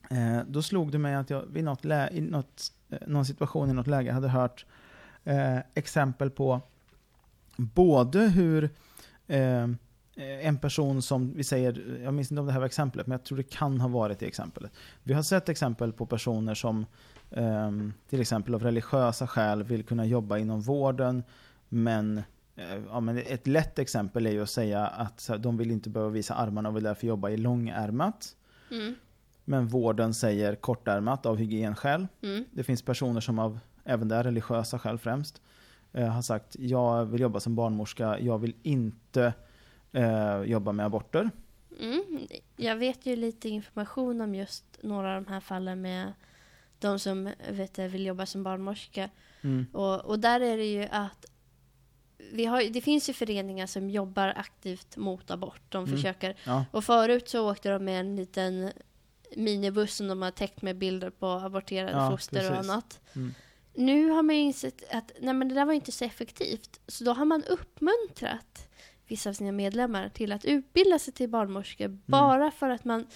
eh, 0.09 0.39
då 0.47 0.61
slog 0.61 0.91
det 0.91 0.97
mig 0.97 1.15
att 1.15 1.29
jag 1.29 1.45
vid 1.45 1.63
något 1.63 1.85
lä- 1.85 2.09
i 2.11 2.21
något, 2.21 2.71
Eh, 2.89 2.97
någon 3.07 3.25
situation 3.25 3.69
i 3.69 3.73
något 3.73 3.87
läge 3.87 4.11
hade 4.11 4.27
hört 4.27 4.65
eh, 5.23 5.57
exempel 5.73 6.29
på 6.29 6.61
både 7.57 8.19
hur 8.19 8.69
eh, 9.27 9.67
en 10.21 10.57
person 10.57 11.01
som 11.01 11.33
vi 11.33 11.43
säger, 11.43 11.99
jag 12.03 12.13
minns 12.13 12.31
inte 12.31 12.41
om 12.41 12.47
det 12.47 12.53
här 12.53 12.59
var 12.59 12.65
exemplet, 12.65 13.07
men 13.07 13.11
jag 13.11 13.23
tror 13.23 13.37
det 13.37 13.43
kan 13.43 13.81
ha 13.81 13.87
varit 13.87 14.19
det 14.19 14.25
exemplet. 14.25 14.71
Vi 15.03 15.13
har 15.13 15.23
sett 15.23 15.49
exempel 15.49 15.93
på 15.93 16.05
personer 16.05 16.55
som 16.55 16.85
eh, 17.31 17.71
till 18.09 18.21
exempel 18.21 18.55
av 18.55 18.63
religiösa 18.63 19.27
skäl 19.27 19.63
vill 19.63 19.83
kunna 19.83 20.05
jobba 20.05 20.37
inom 20.37 20.61
vården, 20.61 21.23
men 21.69 22.17
eh, 22.17 22.23
Ja, 22.89 22.99
men 22.99 23.17
ett 23.17 23.47
lätt 23.47 23.79
exempel 23.79 24.25
är 24.25 24.31
ju 24.31 24.43
att 24.43 24.49
säga 24.49 24.87
att 24.87 25.29
de 25.39 25.57
vill 25.57 25.71
inte 25.71 25.89
behöva 25.89 26.11
visa 26.11 26.33
armarna 26.33 26.69
och 26.69 26.75
vill 26.75 26.83
därför 26.83 27.07
jobba 27.07 27.29
i 27.29 27.37
långärmat. 27.37 28.35
Mm. 28.71 28.95
Men 29.49 29.67
vården 29.67 30.13
säger 30.13 30.55
kortärmat 30.55 31.25
av 31.25 31.37
hygienskäl. 31.37 32.07
Mm. 32.21 32.45
Det 32.51 32.63
finns 32.63 32.81
personer 32.81 33.21
som 33.21 33.39
av, 33.39 33.59
även 33.83 34.07
där 34.07 34.23
religiösa 34.23 34.79
skäl 34.79 34.97
främst, 34.97 35.41
eh, 35.93 36.07
har 36.07 36.21
sagt 36.21 36.55
jag 36.59 37.05
vill 37.05 37.21
jobba 37.21 37.39
som 37.39 37.55
barnmorska, 37.55 38.19
jag 38.19 38.37
vill 38.39 38.53
inte 38.63 39.33
eh, 39.91 40.41
jobba 40.41 40.71
med 40.71 40.85
aborter. 40.85 41.29
Mm. 41.79 42.03
Jag 42.57 42.75
vet 42.75 43.05
ju 43.05 43.15
lite 43.15 43.49
information 43.49 44.21
om 44.21 44.35
just 44.35 44.65
några 44.81 45.15
av 45.15 45.23
de 45.23 45.31
här 45.31 45.39
fallen 45.39 45.81
med 45.81 46.13
de 46.79 46.99
som 46.99 47.29
vet, 47.51 47.79
vill 47.79 48.05
jobba 48.05 48.25
som 48.25 48.43
barnmorska. 48.43 49.09
Mm. 49.41 49.65
Och, 49.73 50.05
och 50.05 50.19
där 50.19 50.41
är 50.41 50.57
det 50.57 50.65
ju 50.71 50.87
att 50.91 51.25
vi 52.33 52.45
har, 52.45 52.73
det 52.73 52.81
finns 52.81 53.09
ju 53.09 53.13
föreningar 53.13 53.65
som 53.65 53.89
jobbar 53.89 54.33
aktivt 54.35 54.97
mot 54.97 55.31
abort. 55.31 55.61
De 55.69 55.83
Mm. 55.83 55.95
försöker. 55.95 56.35
Ja. 56.45 56.65
Och 56.71 56.83
förut 56.83 57.29
så 57.29 57.51
åkte 57.51 57.69
de 57.69 57.85
med 57.85 57.99
en 57.99 58.15
liten 58.15 58.71
minibuss 59.35 59.95
som 59.95 60.07
de 60.07 60.21
har 60.21 60.31
täckt 60.31 60.61
med 60.61 60.77
bilder 60.77 61.09
på 61.09 61.27
aborterade 61.27 61.91
Ja, 61.91 62.11
foster 62.11 62.43
och 62.51 62.55
precis. 62.57 62.69
annat. 62.71 62.99
Mm. 63.15 63.33
Nu 63.75 64.09
har 64.09 64.23
man 64.23 64.35
insett 64.35 64.83
att 64.93 65.11
nej 65.21 65.33
men 65.33 65.49
det 65.49 65.55
där 65.55 65.65
var 65.65 65.73
inte 65.73 65.91
så 65.91 66.05
effektivt. 66.05 66.79
Så 66.87 67.03
då 67.03 67.13
har 67.13 67.25
man 67.25 67.43
uppmuntrat 67.43 68.67
vissa 69.07 69.29
av 69.29 69.33
sina 69.33 69.51
medlemmar 69.51 70.09
till 70.09 70.31
att 70.31 70.45
utbilda 70.45 70.99
sig 70.99 71.13
till 71.13 71.29
barnmorskor 71.29 71.85
Mm. 71.85 72.01
bara 72.05 72.51
för 72.51 72.69
att 72.69 72.85
man 72.85 73.07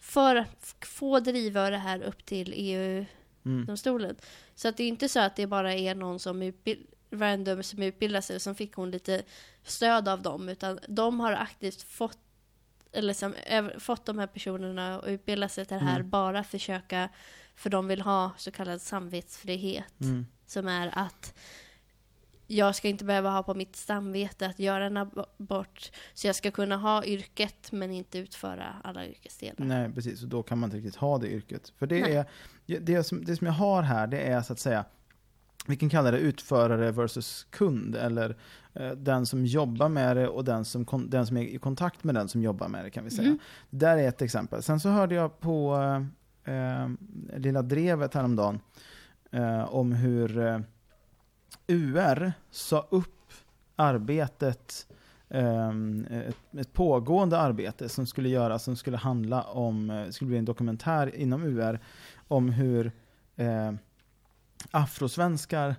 för 0.00 0.36
att 0.36 0.74
få 0.86 1.20
driva 1.20 1.70
det 1.70 1.76
här 1.78 2.02
upp 2.02 2.24
till 2.24 2.52
EU-domstolen. 2.56 4.10
Mm. 4.10 4.22
Så 4.54 4.68
att 4.68 4.76
det 4.76 4.82
är 4.84 4.88
inte 4.88 5.08
så 5.08 5.20
att 5.20 5.36
det 5.36 5.46
bara 5.46 5.74
är 5.74 5.94
någon 5.94 6.18
som 6.18 6.42
utbil- 6.42 6.86
random 7.10 7.62
som 7.62 7.82
utbildar 7.82 8.20
sig 8.20 8.36
och 8.36 8.42
som 8.42 8.54
fick 8.54 8.74
hon 8.74 8.90
lite 8.90 9.22
stöd 9.64 10.08
av 10.08 10.22
dem, 10.22 10.48
utan 10.48 10.78
de 10.88 11.20
har 11.20 11.32
aktivt 11.32 11.82
fått 11.82 12.18
eller 12.92 13.14
som, 13.14 13.34
fått 13.78 14.06
de 14.06 14.18
här 14.18 14.26
personerna 14.26 14.96
att 14.98 15.06
utbilda 15.06 15.48
sig 15.48 15.64
till 15.64 15.76
det 15.76 15.84
här 15.84 15.96
Mm. 15.96 16.10
bara 16.10 16.44
försöka, 16.44 17.08
för 17.56 17.70
de 17.70 17.86
vill 17.88 18.00
ha 18.00 18.30
så 18.36 18.50
kallad 18.50 18.80
samvetsfrihet 18.80 20.00
Mm. 20.00 20.26
som 20.46 20.68
är 20.68 20.98
att 20.98 21.34
jag 22.46 22.74
ska 22.74 22.88
inte 22.88 23.04
behöva 23.04 23.30
ha 23.30 23.42
på 23.42 23.54
mitt 23.54 23.76
samvete 23.76 24.46
att 24.46 24.58
göra 24.58 24.86
en 24.86 24.96
abort. 24.96 25.90
Så 26.14 26.26
jag 26.26 26.36
ska 26.36 26.50
kunna 26.50 26.76
ha 26.76 27.04
yrket 27.04 27.72
men 27.72 27.90
inte 27.90 28.18
utföra 28.18 28.76
alla 28.84 29.06
yrkesdelar. 29.06 29.64
Nej, 29.66 29.92
precis. 29.94 30.22
Och 30.22 30.28
då 30.28 30.42
kan 30.42 30.58
man 30.58 30.66
inte 30.66 30.76
riktigt 30.76 30.96
ha 30.96 31.18
det 31.18 31.28
yrket. 31.28 31.72
För 31.78 31.86
det, 31.86 32.00
Nej. 32.00 32.16
är, 32.66 32.80
det, 32.80 33.04
som, 33.04 33.24
det 33.24 33.36
som 33.36 33.46
jag 33.46 33.54
har 33.54 33.82
här, 33.82 34.06
det 34.06 34.20
är 34.20 34.42
så 34.42 34.52
att 34.52 34.58
säga, 34.58 34.84
vi 35.66 35.76
kan 35.76 35.90
kalla 35.90 36.10
det 36.10 36.18
utförare 36.18 36.90
versus 36.90 37.46
kund, 37.50 37.96
eller 37.96 38.36
den 38.96 39.26
som 39.26 39.46
jobbar 39.46 39.88
med 39.88 40.16
det 40.16 40.28
och 40.28 40.44
den 40.44 40.64
som, 40.64 40.86
den 41.08 41.26
som 41.26 41.36
är 41.36 41.42
i 41.42 41.58
kontakt 41.58 42.04
med 42.04 42.14
den 42.14 42.28
som 42.28 42.42
jobbar 42.42 42.68
med 42.68 42.84
det 42.84 42.90
kan 42.90 43.04
vi 43.04 43.10
säga. 43.10 43.28
Mm. 43.28 43.38
Där 43.70 43.96
är 43.96 44.08
ett 44.08 44.22
exempel. 44.22 44.62
Sen 44.62 44.80
så 44.80 44.88
hörde 44.88 45.14
jag 45.14 45.40
på 45.40 45.76
eh, 46.44 46.88
Lilla 47.36 47.62
Drevet 47.62 48.14
häromdagen 48.14 48.60
eh, 49.30 49.74
om 49.74 49.92
hur 49.92 50.38
eh, 50.38 50.60
UR 51.66 52.32
sa 52.50 52.86
upp 52.90 53.32
arbetet, 53.76 54.86
eh, 55.28 55.68
ett, 56.28 56.36
ett 56.58 56.72
pågående 56.72 57.38
arbete 57.38 57.88
som 57.88 58.06
skulle 58.06 58.28
göras, 58.28 58.64
som 58.64 58.76
skulle 58.76 58.96
handla 58.96 59.42
om, 59.42 59.90
eh, 59.90 60.08
skulle 60.08 60.28
bli 60.28 60.38
en 60.38 60.44
dokumentär 60.44 61.16
inom 61.16 61.42
UR 61.42 61.80
om 62.28 62.48
hur 62.48 62.92
eh, 63.36 63.72
afrosvenskar 64.70 65.76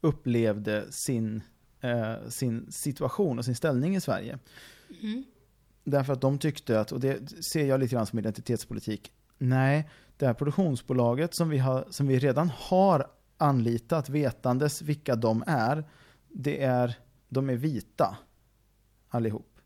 upplevde 0.00 0.92
sin, 0.92 1.42
eh, 1.82 2.28
sin 2.28 2.72
situation 2.72 3.38
och 3.38 3.44
sin 3.44 3.54
ställning 3.54 3.96
i 3.96 4.00
Sverige. 4.00 4.38
Mm. 5.02 5.24
Därför 5.84 6.12
att 6.12 6.20
de 6.20 6.38
tyckte 6.38 6.80
att, 6.80 6.92
och 6.92 7.00
det 7.00 7.44
ser 7.44 7.66
jag 7.66 7.80
lite 7.80 7.94
grann 7.94 8.06
som 8.06 8.18
identitetspolitik, 8.18 9.12
nej, 9.38 9.88
det 10.16 10.26
här 10.26 10.34
produktionsbolaget 10.34 11.34
som 11.34 11.48
vi, 11.48 11.58
har, 11.58 11.86
som 11.90 12.06
vi 12.06 12.18
redan 12.18 12.50
har 12.56 13.06
anlitat 13.36 14.08
vetandes 14.08 14.82
vilka 14.82 15.16
de 15.16 15.44
är, 15.46 15.84
det 16.28 16.62
är, 16.62 16.98
de 17.28 17.50
är 17.50 17.56
vita 17.56 18.16
allihop. 19.08 19.58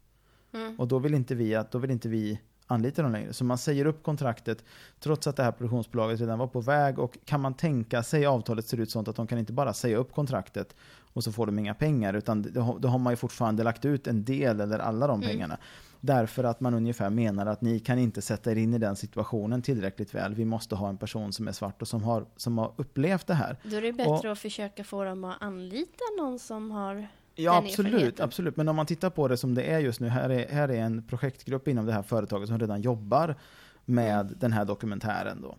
Mm. 0.52 0.80
Och 0.80 0.88
då 0.88 0.98
vill 0.98 1.14
inte 1.14 1.34
vi 1.34 1.54
att, 1.54 1.70
då 1.70 1.78
vill 1.78 1.90
inte 1.90 2.08
vi 2.08 2.40
anlita 2.66 3.02
dem 3.02 3.12
längre. 3.12 3.32
Så 3.32 3.44
man 3.44 3.58
säger 3.58 3.86
upp 3.86 4.02
kontraktet 4.02 4.64
trots 5.00 5.26
att 5.26 5.36
det 5.36 5.42
här 5.42 5.52
produktionsbolaget 5.52 6.20
redan 6.20 6.38
var 6.38 6.46
på 6.46 6.60
väg 6.60 6.98
och 6.98 7.18
kan 7.24 7.40
man 7.40 7.54
tänka 7.54 8.02
sig 8.02 8.26
avtalet 8.26 8.66
ser 8.68 8.80
ut 8.80 8.90
sånt 8.90 9.08
att 9.08 9.16
de 9.16 9.26
kan 9.26 9.38
inte 9.38 9.52
bara 9.52 9.72
säga 9.72 9.96
upp 9.96 10.12
kontraktet 10.14 10.76
och 11.12 11.24
så 11.24 11.32
får 11.32 11.46
de 11.46 11.58
inga 11.58 11.74
pengar 11.74 12.14
utan 12.14 12.42
då 12.78 12.88
har- 12.88 12.98
man 12.98 13.12
ju 13.12 13.16
fortfarande 13.16 13.62
lagt 13.62 13.84
ut 13.84 14.06
en 14.06 14.24
del 14.24 14.60
eller 14.60 14.78
alla 14.78 15.06
de 15.06 15.20
Mm. 15.22 15.28
pengarna. 15.32 15.56
Därför 16.00 16.44
att 16.44 16.60
man 16.60 16.74
ungefär 16.74 17.10
menar 17.10 17.46
att 17.46 17.60
ni 17.60 17.78
kan 17.80 17.98
inte 17.98 18.22
sätta 18.22 18.52
er 18.52 18.56
in 18.56 18.74
i 18.74 18.78
den 18.78 18.96
situationen 18.96 19.62
tillräckligt 19.62 20.14
väl. 20.14 20.34
Vi 20.34 20.44
måste 20.44 20.74
ha 20.74 20.88
en 20.88 20.96
person 20.96 21.32
som 21.32 21.48
är 21.48 21.52
svart 21.52 21.82
och 21.82 21.88
som 21.88 22.02
har, 22.02 22.26
som 22.36 22.58
har 22.58 22.72
upplevt 22.76 23.26
det 23.26 23.34
här. 23.34 23.56
Då 23.62 23.76
är 23.76 23.82
det 23.82 23.92
bättre 23.92 24.32
att 24.32 24.38
försöka 24.38 24.84
få 24.84 25.04
dem 25.04 25.24
att 25.24 25.42
anlita 25.42 26.04
någon 26.18 26.38
som 26.38 26.70
har 26.70 27.08
Ja, 27.38 27.56
absolut, 27.56 28.20
absolut. 28.20 28.56
Men 28.56 28.68
om 28.68 28.76
man 28.76 28.86
tittar 28.86 29.10
på 29.10 29.28
det 29.28 29.36
som 29.36 29.54
det 29.54 29.62
är 29.62 29.78
just 29.78 30.00
nu, 30.00 30.08
här 30.08 30.30
är, 30.30 30.48
här 30.48 30.68
är 30.68 30.80
en 30.80 31.02
projektgrupp 31.02 31.68
inom 31.68 31.86
det 31.86 31.92
här 31.92 32.02
företaget 32.02 32.48
som 32.48 32.58
redan 32.58 32.82
jobbar 32.82 33.36
med 33.84 34.20
Mm. 34.20 34.34
den 34.38 34.52
här 34.52 34.64
dokumentären. 34.64 35.42
Då. 35.42 35.56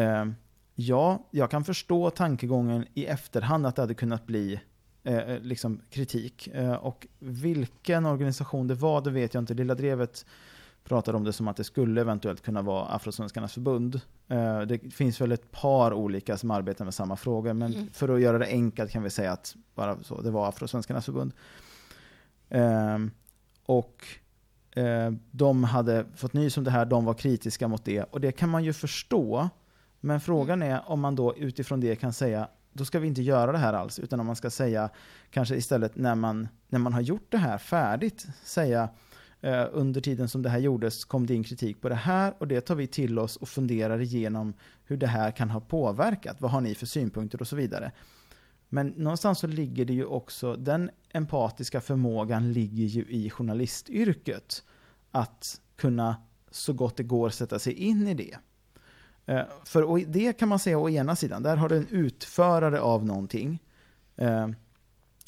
Eh, 0.00 0.24
ja, 0.74 1.26
jag 1.30 1.50
kan 1.50 1.64
förstå 1.64 2.10
tankegången 2.10 2.86
i 2.94 3.06
efterhand 3.06 3.66
att 3.66 3.76
det 3.76 3.82
hade 3.82 3.94
kunnat 3.94 4.26
bli 4.26 4.60
eh, 5.04 5.38
liksom 5.40 5.80
kritik. 5.90 6.48
Eh, 6.48 6.72
och 6.72 7.06
vilken 7.18 8.06
organisation 8.06 8.66
det 8.66 8.74
var, 8.74 9.00
det 9.00 9.10
vet 9.10 9.34
jag 9.34 9.42
inte. 9.42 9.54
Lilla 9.54 9.74
Drevet 9.74 10.26
pratade 10.88 11.16
om 11.18 11.24
det 11.24 11.32
som 11.32 11.48
att 11.48 11.56
det 11.56 11.64
skulle 11.64 12.00
eventuellt 12.00 12.42
kunna 12.42 12.62
vara 12.62 12.86
Afrosvenskarnas 12.86 13.52
förbund. 13.52 14.00
Eh, 14.28 14.60
det 14.60 14.94
finns 14.94 15.20
väl 15.20 15.32
ett 15.32 15.50
par 15.50 15.92
olika 15.92 16.36
som 16.36 16.50
arbetar 16.50 16.84
med 16.84 16.94
samma 16.94 17.16
frågor, 17.16 17.52
men 17.52 17.72
Mm. 17.74 17.86
för 17.92 18.08
att 18.08 18.20
göra 18.20 18.38
det 18.38 18.46
enkelt 18.46 18.90
kan 18.90 19.02
vi 19.02 19.10
säga 19.10 19.32
att 19.32 19.56
bara 19.74 19.98
så, 20.02 20.20
det 20.20 20.30
var 20.30 20.48
Afrosvenskarnas 20.48 21.04
förbund. 21.04 21.32
Ehm, 22.48 23.10
och 23.66 24.04
eh, 24.76 25.10
de 25.30 25.64
hade 25.64 26.04
fått 26.16 26.32
nys 26.32 26.56
om 26.56 26.64
det 26.64 26.70
här, 26.70 26.84
de 26.84 27.04
var 27.04 27.14
kritiska 27.14 27.68
mot 27.68 27.84
det. 27.84 28.02
Och 28.02 28.20
det 28.20 28.32
kan 28.32 28.48
man 28.48 28.64
ju 28.64 28.72
förstå. 28.72 29.48
Men 30.00 30.20
frågan 30.20 30.62
är 30.62 30.90
om 30.90 31.00
man 31.00 31.16
då 31.16 31.36
utifrån 31.36 31.80
det 31.80 31.96
kan 31.96 32.12
säga, 32.12 32.48
då 32.72 32.84
ska 32.84 32.98
vi 32.98 33.08
inte 33.08 33.22
göra 33.22 33.52
det 33.52 33.58
här 33.58 33.72
alls. 33.72 33.98
Utan 33.98 34.20
om 34.20 34.26
man 34.26 34.36
ska 34.36 34.50
säga, 34.50 34.90
kanske 35.30 35.56
istället 35.56 35.96
när 35.96 36.14
man, 36.14 36.48
när 36.68 36.78
man 36.78 36.92
har 36.92 37.00
gjort 37.00 37.26
det 37.28 37.38
här 37.38 37.58
färdigt, 37.58 38.26
säga 38.44 38.88
Eh, 39.40 39.66
under 39.72 40.00
tiden 40.00 40.28
som 40.28 40.42
det 40.42 40.48
här 40.48 40.58
gjordes 40.58 41.04
kom 41.04 41.26
det 41.26 41.34
in 41.34 41.44
kritik 41.44 41.80
på 41.80 41.88
det 41.88 41.94
här 41.94 42.34
och 42.38 42.48
det 42.48 42.60
tar 42.60 42.74
vi 42.74 42.86
till 42.86 43.18
oss 43.18 43.36
och 43.36 43.48
funderar 43.48 44.00
igenom 44.00 44.54
hur 44.84 44.96
det 44.96 45.06
här 45.06 45.30
kan 45.30 45.50
ha 45.50 45.60
påverkat. 45.60 46.40
Vad 46.40 46.50
har 46.50 46.60
ni 46.60 46.74
för 46.74 46.86
synpunkter 46.86 47.40
och 47.40 47.48
så 47.48 47.56
vidare. 47.56 47.92
Men 48.68 48.86
någonstans 48.86 49.38
så 49.38 49.46
ligger 49.46 49.84
det 49.84 49.92
ju 49.92 50.04
också, 50.04 50.56
den 50.56 50.90
empatiska 51.12 51.80
förmågan 51.80 52.52
ligger 52.52 52.84
ju 52.84 53.04
i 53.08 53.30
journalistyrket. 53.30 54.64
Att 55.10 55.60
kunna 55.76 56.16
så 56.50 56.72
gott 56.72 56.96
det 56.96 57.02
går 57.02 57.30
sätta 57.30 57.58
sig 57.58 57.72
in 57.72 58.08
i 58.08 58.14
det. 58.14 58.38
Eh, 59.26 59.44
för 59.64 60.06
det 60.06 60.32
kan 60.32 60.48
man 60.48 60.58
säga 60.58 60.78
å 60.78 60.90
ena 60.90 61.16
sidan, 61.16 61.42
där 61.42 61.56
har 61.56 61.68
du 61.68 61.76
en 61.76 61.88
utförare 61.90 62.80
av 62.80 63.06
någonting. 63.06 63.62
Eh, 64.16 64.48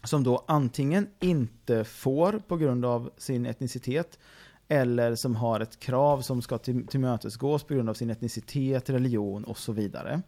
som 0.04 0.24
då 0.24 0.44
antingen 0.48 1.08
inte 1.20 1.84
får 1.84 2.42
på 2.48 2.56
grund 2.56 2.84
av 2.84 3.10
sin 3.16 3.46
etnicitet. 3.46 4.18
Eller 4.68 5.14
som 5.14 5.36
har 5.36 5.60
ett 5.60 5.80
krav 5.80 6.20
som 6.20 6.42
ska 6.42 6.58
tillmötesgås 6.58 7.64
på 7.64 7.74
grund 7.74 7.90
av 7.90 7.94
sin 7.94 8.10
etnicitet, 8.10 8.90
religion 8.90 9.44
och 9.44 9.58
så 9.58 9.72
vidare. 9.72 10.22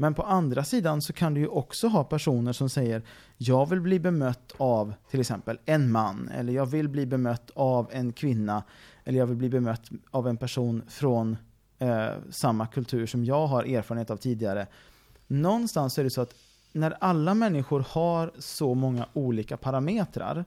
Men 0.00 0.14
på 0.14 0.22
andra 0.22 0.64
sidan 0.64 1.02
så 1.02 1.12
kan 1.12 1.34
du 1.34 1.40
ju 1.40 1.46
också 1.46 1.88
ha 1.88 2.04
personer 2.04 2.52
som 2.52 2.68
säger 2.68 3.02
jag 3.36 3.68
vill 3.68 3.80
bli 3.80 4.00
bemött 4.00 4.54
av 4.56 4.94
till 5.10 5.20
exempel 5.20 5.58
en 5.64 5.92
man 5.92 6.28
eller 6.28 6.52
jag 6.52 6.66
vill 6.66 6.88
bli 6.88 7.06
bemött 7.06 7.50
av 7.54 7.88
en 7.92 8.12
kvinna 8.12 8.62
eller 9.04 9.18
jag 9.18 9.26
vill 9.26 9.36
bli 9.36 9.48
bemött 9.48 9.90
av 10.10 10.28
en 10.28 10.36
person 10.36 10.82
från 10.88 11.36
eh, 11.78 12.08
samma 12.30 12.66
kultur 12.66 13.06
som 13.06 13.24
jag 13.24 13.46
har 13.46 13.64
erfarenhet 13.64 14.10
av 14.10 14.16
tidigare. 14.16 14.66
Någonstans 15.26 15.98
är 15.98 16.04
det 16.04 16.10
så 16.10 16.20
att 16.20 16.34
när 16.72 16.96
alla 17.00 17.34
människor 17.34 17.84
har 17.88 18.32
så 18.38 18.74
många 18.74 19.06
olika 19.12 19.56
parametrar 19.56 20.44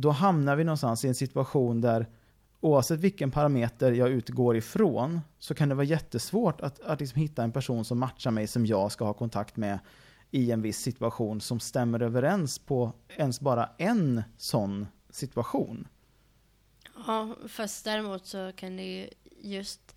då 0.00 0.10
hamnar 0.10 0.56
vi 0.56 0.64
någonstans 0.64 1.04
i 1.04 1.08
en 1.08 1.14
situation 1.14 1.80
där 1.80 2.06
oavsett 2.60 3.00
vilken 3.00 3.30
parameter 3.30 3.92
jag 3.92 4.08
utgår 4.08 4.56
ifrån 4.56 5.20
så 5.38 5.54
kan 5.54 5.68
det 5.68 5.74
vara 5.74 5.84
jättesvårt 5.84 6.60
att, 6.60 6.80
att 6.80 7.00
liksom 7.00 7.20
hitta 7.20 7.42
en 7.42 7.52
person 7.52 7.84
som 7.84 7.98
matchar 7.98 8.30
mig 8.30 8.46
som 8.46 8.66
jag 8.66 8.92
ska 8.92 9.04
ha 9.04 9.12
kontakt 9.12 9.56
med 9.56 9.78
i 10.30 10.50
en 10.50 10.62
viss 10.62 10.78
situation 10.78 11.40
som 11.40 11.60
stämmer 11.60 12.02
överens 12.02 12.58
på 12.58 12.92
ens 13.16 13.40
bara 13.40 13.70
en 13.78 14.22
sån 14.36 14.86
situation. 15.10 15.88
Ja, 17.06 17.36
fast 17.48 17.84
däremot 17.84 18.26
så 18.26 18.52
kan 18.56 18.76
det 18.76 18.82
ju 18.82 19.08
just... 19.40 19.94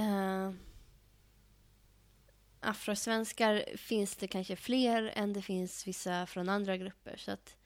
Uh 0.00 0.50
afrosvenskar 2.60 3.64
finns 3.76 4.16
det 4.16 4.28
kanske 4.28 4.56
fler 4.56 5.12
än 5.14 5.32
det 5.32 5.42
finns 5.42 5.86
vissa 5.86 6.26
från 6.26 6.48
andra 6.48 6.76
grupper. 6.76 7.16
Så 7.16 7.30
att 7.30 7.56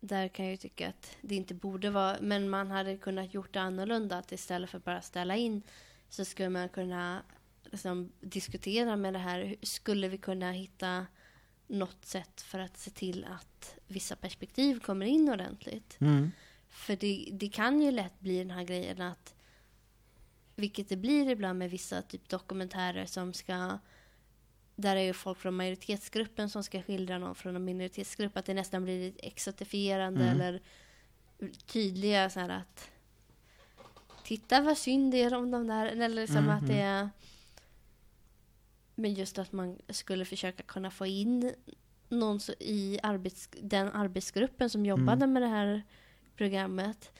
där 0.00 0.28
kan 0.28 0.44
jag 0.44 0.52
ju 0.52 0.56
tycka 0.56 0.88
att 0.88 1.16
det 1.20 1.34
inte 1.34 1.54
borde 1.54 1.90
vara... 1.90 2.16
Men 2.20 2.50
man 2.50 2.70
hade 2.70 2.96
kunnat 2.96 3.34
gjort 3.34 3.52
det 3.52 3.60
annorlunda. 3.60 4.18
Att 4.18 4.32
istället 4.32 4.70
för 4.70 4.78
bara 4.78 5.02
ställa 5.02 5.36
in 5.36 5.62
så 6.08 6.24
skulle 6.24 6.48
man 6.48 6.68
kunna 6.68 7.22
liksom, 7.64 8.12
diskutera 8.20 8.96
med 8.96 9.12
det 9.12 9.18
här. 9.18 9.56
Skulle 9.62 10.08
vi 10.08 10.18
kunna 10.18 10.52
hitta 10.52 11.06
något 11.66 12.04
sätt 12.04 12.40
för 12.40 12.58
att 12.58 12.76
se 12.76 12.90
till 12.90 13.24
att 13.24 13.78
vissa 13.86 14.16
perspektiv 14.16 14.80
kommer 14.80 15.06
in 15.06 15.28
ordentligt. 15.28 15.96
För 16.68 16.96
det, 16.96 17.28
det 17.32 17.48
kan 17.48 17.82
ju 17.82 17.90
lätt 17.90 18.20
bli 18.20 18.38
den 18.38 18.50
här 18.50 18.64
grejen 18.64 19.00
att, 19.00 19.34
vilket 20.56 20.88
det 20.88 20.96
blir 20.96 21.30
ibland 21.30 21.58
med 21.58 21.70
vissa 21.70 22.02
typ 22.02 22.28
dokumentärer 22.28 23.06
som 23.06 23.32
ska, 23.32 23.78
där 24.76 24.96
är 24.96 25.00
ju 25.00 25.12
folk 25.12 25.38
från 25.38 25.56
majoritetsgruppen 25.56 26.50
som 26.50 26.64
ska 26.64 26.82
skildra 26.82 27.18
någon 27.18 27.34
från 27.34 27.56
en 27.56 27.64
minoritetsgrupp, 27.64 28.36
att 28.36 28.44
det 28.44 28.54
nästan 28.54 28.84
blir 28.84 29.00
lite 29.00 29.26
exotifierande 29.26 30.24
Mm. 30.24 30.40
eller 30.40 30.62
tydliga 31.66 32.30
så 32.30 32.40
här 32.40 32.48
att 32.48 32.90
titta 34.24 34.60
vad 34.60 34.78
synd 34.78 35.12
det 35.12 35.22
är 35.22 35.34
om 35.34 35.50
de 35.50 35.66
där, 35.66 35.86
eller 35.86 36.08
liksom 36.08 36.36
Mm, 36.36 36.50
att 36.50 36.66
det 36.66 36.80
är 36.80 37.08
men 38.94 39.14
just 39.14 39.38
att 39.38 39.52
man 39.52 39.78
skulle 39.88 40.24
försöka 40.24 40.62
kunna 40.62 40.90
få 40.90 41.06
in 41.06 41.54
någon 42.08 42.40
i 42.58 42.98
arbets, 43.02 43.48
den 43.60 43.88
arbetsgruppen 43.88 44.70
som 44.70 44.86
jobbade 44.86 45.26
med 45.26 45.42
det 45.42 45.48
här 45.48 45.82
programmet. 46.36 47.12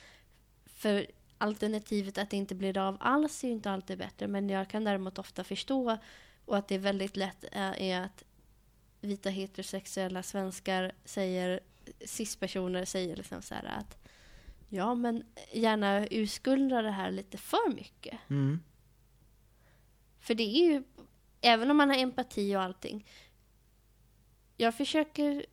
För 0.64 1.06
alternativet 1.42 2.18
att 2.18 2.30
det 2.30 2.36
inte 2.36 2.54
blir 2.54 2.78
av 2.78 2.96
alls 3.00 3.44
är 3.44 3.48
ju 3.48 3.54
inte 3.54 3.70
alltid 3.70 3.98
bättre. 3.98 4.26
Men 4.26 4.48
jag 4.48 4.68
kan 4.68 4.84
däremot 4.84 5.18
ofta 5.18 5.44
förstå 5.44 5.98
och 6.44 6.56
att 6.56 6.68
det 6.68 6.74
är 6.74 6.78
väldigt 6.78 7.16
lätt 7.16 7.44
är, 7.52 7.80
är 7.80 8.00
att 8.00 8.24
vita 9.00 9.30
heterosexuella 9.30 10.22
svenskar 10.22 10.92
säger, 11.04 11.60
cis-personer 12.04 12.84
säger 12.84 13.16
liksom 13.16 13.42
så 13.42 13.54
att 13.54 13.98
ja 14.68 14.94
men 14.94 15.24
gärna 15.52 16.06
urskuldra 16.06 16.82
det 16.82 16.90
här 16.90 17.10
lite 17.10 17.38
för 17.38 17.74
mycket. 17.74 18.18
Mm. 18.30 18.60
För 20.20 20.34
det 20.34 20.42
är 20.42 20.72
ju, 20.72 20.82
även 21.40 21.70
om 21.70 21.76
man 21.76 21.90
har 21.90 21.96
empati 21.96 22.56
och 22.56 22.62
allting. 22.62 23.06
Jag 24.56 24.74
försöker 24.74 25.46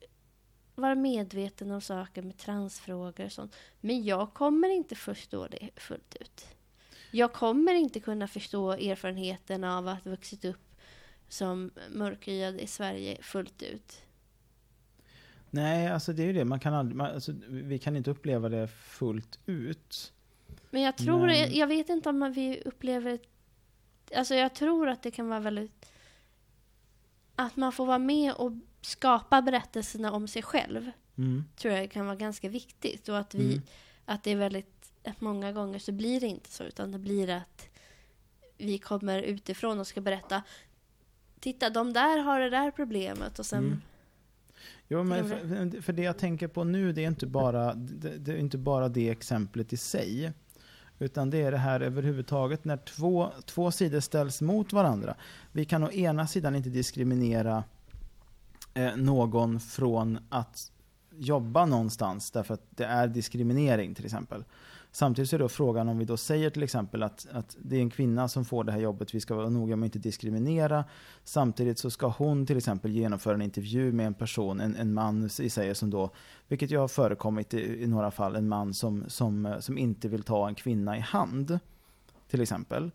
vara 0.80 0.96
medveten 0.96 1.72
om 1.72 1.82
saker 1.82 2.22
med 2.22 2.38
transfrågor 2.38 3.26
och 3.26 3.32
sånt. 3.32 3.56
Men 3.82 4.04
jag 4.04 4.34
kommer 4.34 4.70
inte 4.70 4.96
förstå 4.96 5.48
det 5.48 5.70
fullt 5.76 6.16
ut. 6.22 6.46
Jag 7.12 7.34
kommer 7.34 7.74
inte 7.74 8.00
kunna 8.00 8.28
förstå 8.28 8.72
erfarenheten 8.72 9.64
av 9.64 9.88
att 9.88 10.04
ha 10.04 10.12
vuxit 10.12 10.46
upp 10.46 10.76
som 11.28 11.72
mörkhyade 11.92 12.60
i 12.62 12.68
Sverige 12.68 13.18
fullt 13.22 13.62
ut. 13.64 14.02
Nej, 15.50 15.88
alltså 15.88 16.14
det 16.14 16.24
är 16.24 16.28
ju 16.28 16.34
det. 16.34 16.46
Man 16.46 16.60
kan 16.60 16.74
aldrig, 16.74 16.96
man, 16.96 17.12
alltså, 17.14 17.32
vi 17.48 17.80
kan 17.80 17.96
inte 17.96 18.12
uppleva 18.12 18.50
det 18.50 18.68
fullt 18.68 19.40
ut. 19.46 20.14
Men 20.70 20.82
jag 20.82 20.98
tror, 20.98 21.28
Men- 21.28 21.54
jag 21.56 21.68
vet 21.68 21.90
inte 21.90 22.10
om 22.10 22.32
vi 22.36 22.62
upplever, 22.66 23.20
alltså 24.16 24.36
jag 24.36 24.56
tror 24.56 24.90
att 24.90 25.04
det 25.04 25.12
kan 25.12 25.28
vara 25.30 25.40
väldigt, 25.40 25.92
att 27.46 27.56
man 27.56 27.72
får 27.72 27.86
vara 27.86 28.00
med 28.00 28.34
och 28.34 28.52
skapa 28.82 29.42
berättelserna 29.42 30.12
om 30.12 30.28
sig 30.28 30.42
själv, 30.44 30.92
Mm. 31.18 31.46
tror 31.56 31.74
jag 31.74 31.92
kan 31.92 32.06
vara 32.06 32.16
ganska 32.16 32.50
viktigt 32.50 33.10
och 33.10 33.18
att 33.20 33.36
vi, 33.36 33.54
Mm. 33.54 33.62
att 34.06 34.24
det 34.24 34.32
är 34.32 34.36
väldigt, 34.36 34.92
att 35.04 35.22
många 35.22 35.52
gånger 35.52 35.80
så 35.80 35.92
blir 35.92 36.20
det 36.20 36.28
inte 36.28 36.52
så, 36.52 36.64
utan 36.64 36.92
det 36.92 37.00
blir 37.00 37.30
att 37.30 37.70
vi 38.58 38.78
kommer 38.78 39.22
utifrån 39.22 39.80
och 39.80 39.88
ska 39.88 40.02
berätta, 40.02 40.44
titta 41.40 41.70
de 41.70 41.94
där 41.94 42.18
har 42.18 42.40
det 42.40 42.50
där 42.50 42.72
problemet 42.72 43.40
och 43.40 43.46
sen, 43.46 43.64
Mm. 43.66 43.82
Jo, 44.88 45.04
men 45.04 45.30
för, 45.30 45.82
för 45.82 45.94
det 45.94 46.02
jag 46.02 46.18
tänker 46.18 46.48
på 46.48 46.64
nu, 46.64 46.92
det 46.94 47.04
är 47.04 47.08
inte 47.08 47.28
bara 47.28 47.74
det, 47.76 48.18
det 48.18 48.32
är 48.34 48.38
inte 48.38 48.58
bara 48.58 48.90
det 48.90 49.10
exemplet 49.10 49.74
i 49.74 49.78
sig. 49.78 50.32
Utan 51.00 51.30
det 51.30 51.42
är 51.42 51.52
det 51.52 51.58
här 51.58 51.80
överhuvudtaget 51.80 52.66
när 52.66 52.78
två, 52.78 53.32
två 53.46 53.72
sidor 53.72 54.00
ställs 54.00 54.42
mot 54.42 54.74
varandra. 54.74 55.16
Vi 55.52 55.66
kan 55.66 55.84
å 55.84 55.92
ena 55.92 56.28
sidan 56.28 56.56
inte 56.56 56.70
diskriminera 56.70 57.64
eh, 58.74 58.96
någon 58.96 59.60
från 59.60 60.20
att 60.30 60.72
jobba 61.18 61.66
någonstans 61.66 62.32
därför 62.32 62.54
att 62.54 62.64
det 62.70 62.86
är 62.86 63.08
diskriminering 63.08 63.96
till 63.96 64.06
exempel. 64.06 64.44
Samtidigt 64.92 65.30
så 65.30 65.36
är 65.36 65.40
då 65.40 65.50
frågan 65.50 65.90
om 65.90 65.98
vi 65.98 66.06
då 66.06 66.18
säger 66.18 66.50
till 66.50 66.64
exempel 66.64 67.04
att, 67.04 67.28
att 67.32 67.58
det 67.62 67.76
är 67.76 67.82
en 67.82 67.90
kvinna 67.90 68.28
som 68.28 68.46
får 68.46 68.64
det 68.64 68.72
här 68.72 68.80
jobbet, 68.80 69.16
vi 69.16 69.20
ska 69.20 69.36
vara 69.36 69.50
noga 69.50 69.76
med 69.76 69.88
att 69.88 69.96
inte 69.96 70.08
diskriminera. 70.08 70.86
Samtidigt 71.24 71.80
så 71.80 71.92
ska 71.92 72.08
hon 72.08 72.46
till 72.46 72.58
exempel 72.58 72.92
genomföra 72.92 73.34
en 73.34 73.42
intervju 73.42 73.92
med 73.92 74.08
en 74.08 74.14
person, 74.14 74.60
en, 74.60 74.76
en 74.76 74.94
man 74.94 75.30
i 75.40 75.50
sig 75.50 75.76
som 75.76 75.90
då, 75.90 76.10
vilket 76.48 76.72
ju 76.72 76.78
har 76.78 76.88
förekommit 76.88 77.54
i, 77.54 77.84
i 77.84 77.88
några 77.88 78.12
fall, 78.12 78.36
en 78.36 78.48
man 78.48 78.74
som, 78.74 79.04
som, 79.08 79.56
som 79.60 79.78
inte 79.78 80.08
vill 80.08 80.24
ta 80.24 80.48
en 80.48 80.56
kvinna 80.56 80.98
i 80.98 81.00
hand. 81.00 81.60
Till 82.30 82.42
exempel. 82.42 82.92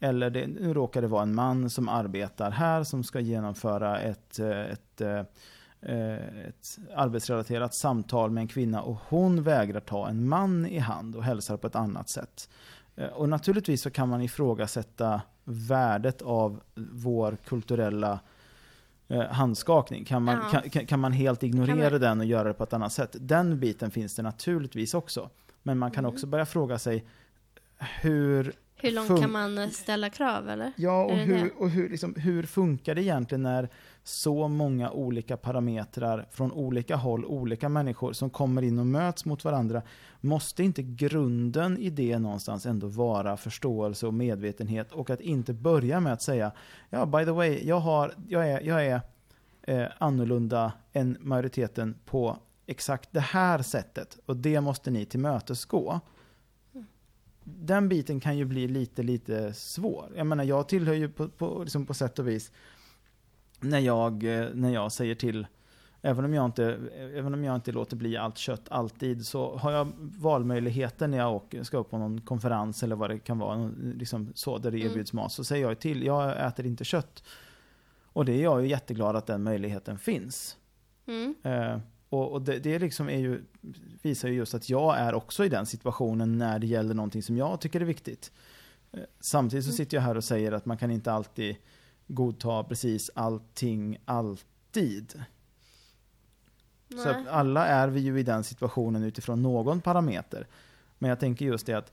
Eller 0.00 0.30
det, 0.30 0.46
nu 0.46 0.74
råkar 0.74 1.02
det 1.02 1.08
vara 1.08 1.22
en 1.22 1.34
man 1.34 1.70
som 1.70 1.88
arbetar 1.88 2.50
här 2.50 2.84
som 2.84 3.04
ska 3.04 3.20
genomföra 3.20 4.00
ett, 4.00 4.38
ett, 4.38 5.00
eh, 5.00 5.22
ett 5.82 6.78
arbetsrelaterat 6.94 7.74
samtal 7.74 8.30
med 8.30 8.40
en 8.40 8.48
kvinna 8.48 8.82
och 8.82 8.96
hon 9.08 9.42
vägrar 9.42 9.80
ta 9.80 10.08
en 10.08 10.28
man 10.28 10.66
i 10.66 10.78
hand 10.78 11.16
och 11.16 11.24
hälsar 11.24 11.56
på 11.56 11.66
ett 11.66 11.76
annat 11.76 12.08
sätt. 12.08 12.48
Eh, 12.96 13.06
Och 13.06 13.28
naturligtvis 13.28 13.82
så 13.82 13.90
kan 13.90 14.08
man 14.08 14.22
ifrågasätta 14.22 15.22
värdet 15.44 16.22
av 16.22 16.60
vår 16.92 17.36
kulturella 17.44 18.20
eh, 19.08 19.22
handskakning. 19.26 20.04
Kan 20.04 20.22
man, 20.22 20.38
Ja. 20.52 20.62
kan, 20.70 20.86
kan, 20.86 21.00
man 21.00 21.12
helt 21.12 21.42
ignorera 21.42 21.90
man- 21.90 22.00
den 22.00 22.20
och 22.20 22.26
göra 22.26 22.48
det 22.48 22.54
på 22.54 22.64
ett 22.64 22.72
annat 22.72 22.92
sätt? 22.92 23.16
Den 23.20 23.60
biten 23.60 23.90
finns 23.90 24.14
det 24.16 24.22
naturligtvis 24.22 24.94
också. 24.94 25.30
Men 25.62 25.78
man 25.78 25.90
kan 25.90 26.04
Mm. 26.04 26.14
också 26.14 26.26
börja 26.26 26.46
fråga 26.46 26.78
sig 26.78 27.04
hur 28.00 28.52
hur 28.76 28.90
långt 28.92 29.20
kan 29.20 29.32
man 29.32 29.58
eh, 29.58 29.68
ställa 29.68 30.10
krav 30.10 30.48
eller? 30.48 30.72
Ja, 30.76 31.04
och, 31.04 31.16
hur, 31.16 31.52
och 31.58 31.70
hur, 31.70 31.88
liksom, 31.88 32.14
hur 32.14 32.42
funkar 32.42 32.94
det 32.94 33.02
egentligen 33.02 33.42
när 33.42 33.68
så 34.04 34.48
många 34.48 34.90
olika 34.90 35.36
parametrar 35.36 36.26
från 36.30 36.52
olika 36.52 36.96
håll, 36.96 37.24
olika 37.24 37.68
människor 37.68 38.12
som 38.12 38.30
kommer 38.30 38.62
in 38.62 38.78
och 38.78 38.86
möts 38.86 39.24
mot 39.24 39.44
varandra? 39.44 39.82
Måste 40.20 40.62
inte 40.62 40.82
grunden 40.82 41.78
i 41.78 41.90
det 41.90 42.18
någonstans 42.18 42.66
ändå 42.66 42.86
vara 42.86 43.36
förståelse 43.36 44.06
och 44.06 44.14
medvetenhet 44.14 44.92
och 44.92 45.10
att 45.10 45.20
inte 45.20 45.52
börja 45.52 46.00
med 46.00 46.12
att 46.12 46.22
säga 46.22 46.52
ja, 46.90 47.06
by 47.06 47.24
the 47.24 47.30
way, 47.30 47.66
jag, 47.66 47.80
har, 47.80 48.14
jag 48.28 48.48
är, 48.48 48.60
jag 48.60 48.86
är 48.86 49.00
eh, 49.62 49.86
annorlunda 49.98 50.72
än 50.92 51.16
majoriteten 51.20 51.94
på 52.04 52.36
exakt 52.66 53.08
det 53.12 53.20
här 53.20 53.62
sättet 53.62 54.18
och 54.26 54.36
det 54.36 54.60
måste 54.60 54.90
ni 54.90 55.04
tillmötesgå 55.04 56.00
den 57.44 57.88
biten 57.88 58.20
kan 58.20 58.38
ju 58.38 58.44
bli 58.44 58.68
lite, 58.68 59.02
lite 59.02 59.54
svår. 59.54 60.12
Jag 60.16 60.26
menar, 60.26 60.44
jag 60.44 60.68
tillhör 60.68 60.94
ju 60.94 61.08
på, 61.08 61.28
på, 61.28 61.62
liksom 61.62 61.86
på 61.86 61.94
sätt 61.94 62.18
och 62.18 62.28
vis 62.28 62.52
när 63.62 63.78
jag, 63.78 64.24
eh, 64.24 64.48
när 64.54 64.70
jag 64.70 64.92
säger 64.92 65.14
till 65.14 65.46
Även 66.04 66.24
om, 66.24 66.34
jag 66.34 66.44
inte, 66.44 66.78
även 67.14 67.34
om 67.34 67.44
jag 67.44 67.54
inte 67.54 67.72
låter 67.72 67.96
bli 67.96 68.16
allt 68.16 68.38
kött 68.38 68.62
alltid 68.68 69.26
så 69.26 69.56
har 69.56 69.72
jag 69.72 69.92
valmöjligheten 69.98 71.10
när 71.10 71.18
jag 71.18 71.34
åker, 71.34 71.62
ska 71.62 71.76
upp 71.78 71.90
på 71.90 71.98
någon 71.98 72.20
konferens 72.20 72.82
eller 72.82 72.96
vad 72.96 73.10
det 73.10 73.18
kan 73.18 73.38
vara, 73.38 73.70
liksom 73.96 74.32
så, 74.34 74.58
där 74.58 74.70
det 74.70 74.76
Mm. 74.76 74.90
erbjuds 74.90 75.12
mat. 75.12 75.32
Så 75.32 75.44
säger 75.44 75.68
jag 75.68 75.78
till, 75.78 76.02
jag 76.02 76.46
äter 76.46 76.66
inte 76.66 76.84
kött. 76.84 77.24
Och 78.04 78.24
det 78.24 78.32
är 78.32 78.42
jag 78.42 78.62
ju 78.62 78.68
jätteglad 78.68 79.16
att 79.16 79.26
den 79.26 79.42
möjligheten 79.42 79.98
finns. 79.98 80.56
Mm. 81.06 81.34
Eh, 81.42 81.78
och 82.08 82.32
och 82.32 82.42
det, 82.42 82.58
det 82.58 82.78
liksom 82.78 83.08
är 83.08 83.18
ju, 83.18 83.42
visar 84.02 84.28
ju 84.28 84.34
just 84.34 84.54
att 84.54 84.70
jag 84.70 84.98
är 84.98 85.14
också 85.14 85.44
i 85.44 85.48
den 85.48 85.66
situationen 85.66 86.38
när 86.38 86.58
det 86.58 86.66
gäller 86.66 86.94
någonting 86.94 87.22
som 87.22 87.36
jag 87.36 87.60
tycker 87.60 87.80
är 87.80 87.84
viktigt. 87.84 88.32
Eh, 88.92 89.00
samtidigt 89.20 89.64
så 89.64 89.68
Mm. 89.70 89.76
sitter 89.76 89.96
jag 89.96 90.02
här 90.02 90.16
och 90.16 90.24
säger 90.24 90.52
att 90.52 90.66
man 90.66 90.78
kan 90.78 90.90
inte 90.90 91.12
alltid 91.12 91.56
godta 92.06 92.64
precis 92.64 93.10
allting 93.14 93.98
alltid. 94.04 95.24
Så 96.88 97.04
Nej. 97.04 97.06
att 97.08 97.28
alla 97.28 97.66
är 97.66 97.88
vi 97.88 98.00
ju 98.00 98.20
i 98.20 98.22
den 98.22 98.44
situationen 98.44 99.02
utifrån 99.02 99.42
någon 99.42 99.80
parameter. 99.80 100.46
Men 100.98 101.08
jag 101.08 101.20
tänker 101.20 101.44
just 101.44 101.66
det 101.66 101.74
att 101.74 101.92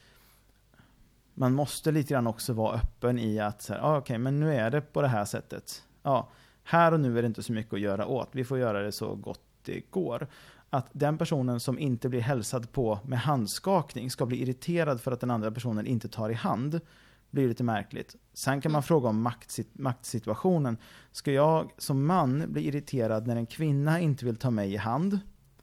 man 1.33 1.53
måste 1.53 1.91
lite 1.91 2.13
grann 2.13 2.27
också 2.27 2.53
vara 2.53 2.75
öppen 2.75 3.19
i 3.19 3.39
att 3.39 3.61
så 3.61 3.73
här, 3.73 3.81
ah, 3.81 3.97
okej, 3.97 4.17
men 4.17 4.39
nu 4.39 4.55
är 4.55 4.71
det 4.71 4.81
på 4.81 5.01
det 5.01 5.07
här 5.07 5.25
sättet. 5.25 5.83
Ja, 6.03 6.29
här 6.63 6.91
och 6.91 6.99
nu 6.99 7.17
är 7.17 7.21
det 7.21 7.25
inte 7.25 7.43
så 7.43 7.53
mycket 7.53 7.73
att 7.73 7.79
göra 7.79 8.05
åt. 8.05 8.29
Vi 8.31 8.43
får 8.43 8.59
göra 8.59 8.81
det 8.81 8.91
så 8.91 9.15
gott 9.15 9.41
det 9.63 9.91
går. 9.91 10.27
Att 10.69 10.87
den 10.91 11.17
personen 11.17 11.59
som 11.59 11.79
inte 11.79 12.09
blir 12.09 12.21
hälsad 12.21 12.71
på 12.71 12.99
med 13.05 13.19
handskakning 13.19 14.11
ska 14.11 14.25
bli 14.25 14.41
irriterad 14.41 15.01
för 15.01 15.11
att 15.11 15.19
den 15.19 15.31
andra 15.31 15.51
personen 15.51 15.87
inte 15.87 16.07
tar 16.07 16.29
i 16.29 16.33
hand 16.33 16.81
blir 17.31 17.47
lite 17.47 17.63
märkligt. 17.63 18.15
Sen 18.39 18.61
kan 18.61 18.71
man 18.71 18.83
fråga 18.83 19.09
om 19.09 19.27
maktsit- 19.27 19.69
maktsituationen. 19.73 20.77
Ska 21.11 21.31
jag 21.31 21.71
som 21.77 22.05
man 22.05 22.45
bli 22.53 22.67
irriterad 22.67 23.27
när 23.27 23.35
en 23.35 23.45
kvinna 23.45 23.99
inte 23.99 24.25
vill 24.25 24.35
ta 24.35 24.49
mig 24.51 24.73
i 24.73 24.77
hand? 24.77 25.19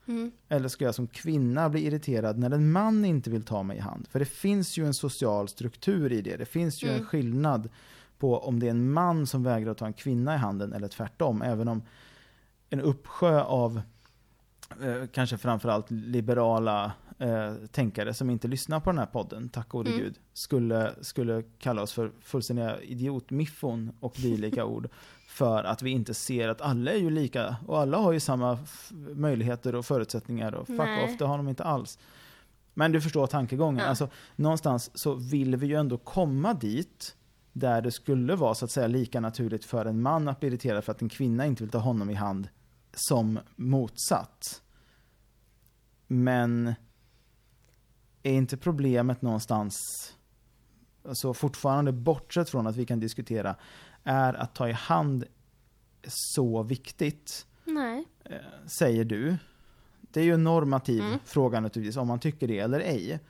Mm. 0.06 0.30
Eller 0.48 0.68
ska 0.68 0.84
jag 0.84 0.94
som 0.94 1.06
kvinna 1.06 1.68
bli 1.68 1.86
irriterad 1.86 2.38
när 2.38 2.50
en 2.50 2.72
man 2.72 3.04
inte 3.04 3.30
vill 3.30 3.44
ta 3.44 3.62
mig 3.62 3.76
i 3.76 3.80
hand? 3.80 4.08
För 4.08 4.18
det 4.18 4.24
finns 4.24 4.78
ju 4.78 4.86
en 4.86 4.94
social 4.94 5.48
struktur 5.48 6.12
i 6.12 6.20
det. 6.22 6.36
Det 6.36 6.44
finns 6.46 6.82
ju 6.82 6.88
Mm. 6.88 7.00
en 7.00 7.06
skillnad 7.06 7.68
på 8.18 8.38
om 8.38 8.60
det 8.60 8.66
är 8.66 8.70
en 8.70 8.92
man 8.92 9.26
som 9.26 9.42
vägrar 9.42 9.70
att 9.70 9.78
ta 9.78 9.86
en 9.86 9.92
kvinna 9.92 10.34
i 10.34 10.38
handen 10.38 10.72
eller 10.72 10.88
tvärtom. 10.88 11.42
Även 11.42 11.68
om 11.68 11.82
en 12.70 12.80
uppsjö 12.80 13.40
av 13.42 13.80
eh, 14.82 15.06
kanske 15.12 15.38
framförallt 15.38 15.90
liberala 15.90 16.92
eh, 17.18 17.54
tänkare 17.70 18.14
som 18.14 18.30
inte 18.30 18.48
lyssnar 18.48 18.80
på 18.80 18.90
den 18.90 18.98
här 18.98 19.06
podden, 19.06 19.48
tack 19.48 19.68
gode 19.68 19.90
Mm. 19.90 20.02
gud, 20.02 20.18
skulle, 20.32 20.94
skulle 21.00 21.42
kalla 21.58 21.82
oss 21.82 21.92
för 21.92 22.12
fullständiga 22.20 22.80
idiotmiffon 22.80 23.92
och 24.00 24.14
dylika 24.16 24.64
ord. 24.74 24.88
För 25.28 25.64
att 25.64 25.82
vi 25.82 25.90
inte 25.90 26.14
ser 26.14 26.48
att 26.48 26.60
alla 26.60 26.90
är 26.92 26.98
ju 26.98 27.10
lika 27.10 27.56
och 27.66 27.78
alla 27.78 27.98
har 27.98 28.12
ju 28.12 28.20
samma 28.20 28.58
möjligheter 29.14 29.74
och 29.74 29.86
förutsättningar 29.86 30.54
och 30.54 30.66
fuck 30.66 30.78
Nej. 30.78 31.04
off, 31.04 31.18
det 31.18 31.24
har 31.24 31.36
de 31.36 31.48
inte 31.48 31.64
alls. 31.64 31.98
Men 32.74 32.92
du 32.92 33.00
förstår 33.00 33.26
tankegången. 33.26 33.82
Ja. 33.84 33.88
Alltså, 33.88 34.08
någonstans 34.36 34.90
så 34.94 35.14
vill 35.14 35.56
vi 35.56 35.66
ju 35.66 35.74
ändå 35.74 35.98
komma 35.98 36.54
dit 36.54 37.16
där 37.52 37.82
det 37.82 37.92
skulle 37.92 38.36
vara 38.36 38.54
så 38.54 38.64
att 38.64 38.70
säga 38.70 38.86
lika 38.86 39.20
naturligt 39.20 39.64
för 39.64 39.86
en 39.86 40.02
man 40.02 40.28
att 40.28 40.40
bli 40.40 40.48
irriterad 40.48 40.84
för 40.84 40.92
att 40.92 41.02
en 41.02 41.08
kvinna 41.08 41.46
inte 41.46 41.62
vill 41.62 41.70
ta 41.70 41.78
honom 41.78 42.10
i 42.10 42.14
hand 42.14 42.48
som 42.94 43.38
motsatt. 43.56 44.62
Men 46.06 46.74
är 48.28 48.32
inte 48.32 48.56
problemet 48.56 49.22
någonstans, 49.22 49.76
alltså 51.08 51.34
fortfarande 51.34 51.92
bortsett 51.92 52.50
från 52.50 52.66
att 52.66 52.76
vi 52.76 52.86
kan 52.86 53.00
diskutera, 53.00 53.56
är 54.04 54.34
att 54.34 54.54
ta 54.54 54.68
i 54.68 54.72
hand 54.72 55.24
så 56.08 56.62
viktigt? 56.62 57.46
Nej. 57.64 58.04
eh, 58.24 58.36
säger 58.66 59.04
du. 59.04 59.36
Det 60.00 60.20
är 60.20 60.24
ju 60.24 60.34
en 60.34 60.44
normativ 60.44 61.00
Mm. 61.00 61.18
fråga 61.24 61.60
naturligtvis, 61.60 61.96
om 61.96 62.08
man 62.08 62.20
tycker 62.20 62.48
det 62.48 62.58
eller 62.58 62.80
ej. 62.80 63.20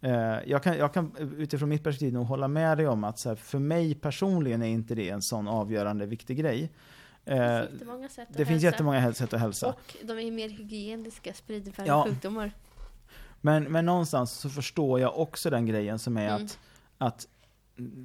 Eh, 0.00 0.38
jag, 0.46 0.62
kan, 0.62 0.76
jag 0.76 0.94
kan 0.94 1.16
utifrån 1.38 1.68
mitt 1.68 1.82
perspektiv 1.84 2.12
nog 2.12 2.26
hålla 2.26 2.48
med 2.48 2.78
dig 2.78 2.88
om 2.88 3.04
att 3.04 3.24
här, 3.24 3.34
för 3.34 3.58
mig 3.58 3.94
personligen 3.94 4.62
är 4.62 4.66
inte 4.68 4.94
det 4.94 5.10
en 5.10 5.22
sån 5.22 5.48
avgörande 5.48 6.06
viktig 6.06 6.38
grej. 6.38 6.70
Det 7.24 7.32
Eh, 7.36 7.60
finns 7.60 7.72
jättemånga 7.72 8.08
sätt 8.08 8.28
att 8.30 8.36
det 8.36 8.46
finns 8.46 8.48
hälsa. 8.62 8.66
jättemånga 8.66 9.12
sätt 9.14 9.34
att 9.34 9.40
hälsa. 9.40 9.66
Och 9.68 9.96
de 10.02 10.12
är 10.18 10.30
mer 10.30 10.48
hygieniska, 10.48 11.32
sprider 11.34 11.72
färre 11.72 11.86
Ja. 11.86 12.04
sjukdomar. 12.08 12.52
Men, 13.40 13.64
men 13.64 13.86
någonstans 13.86 14.32
så 14.32 14.50
förstår 14.50 15.00
jag 15.00 15.18
också 15.18 15.50
den 15.50 15.66
grejen 15.66 15.98
som 15.98 16.16
är 16.16 16.28
Mm. 16.28 16.44
att, 16.44 16.58
att 16.98 17.28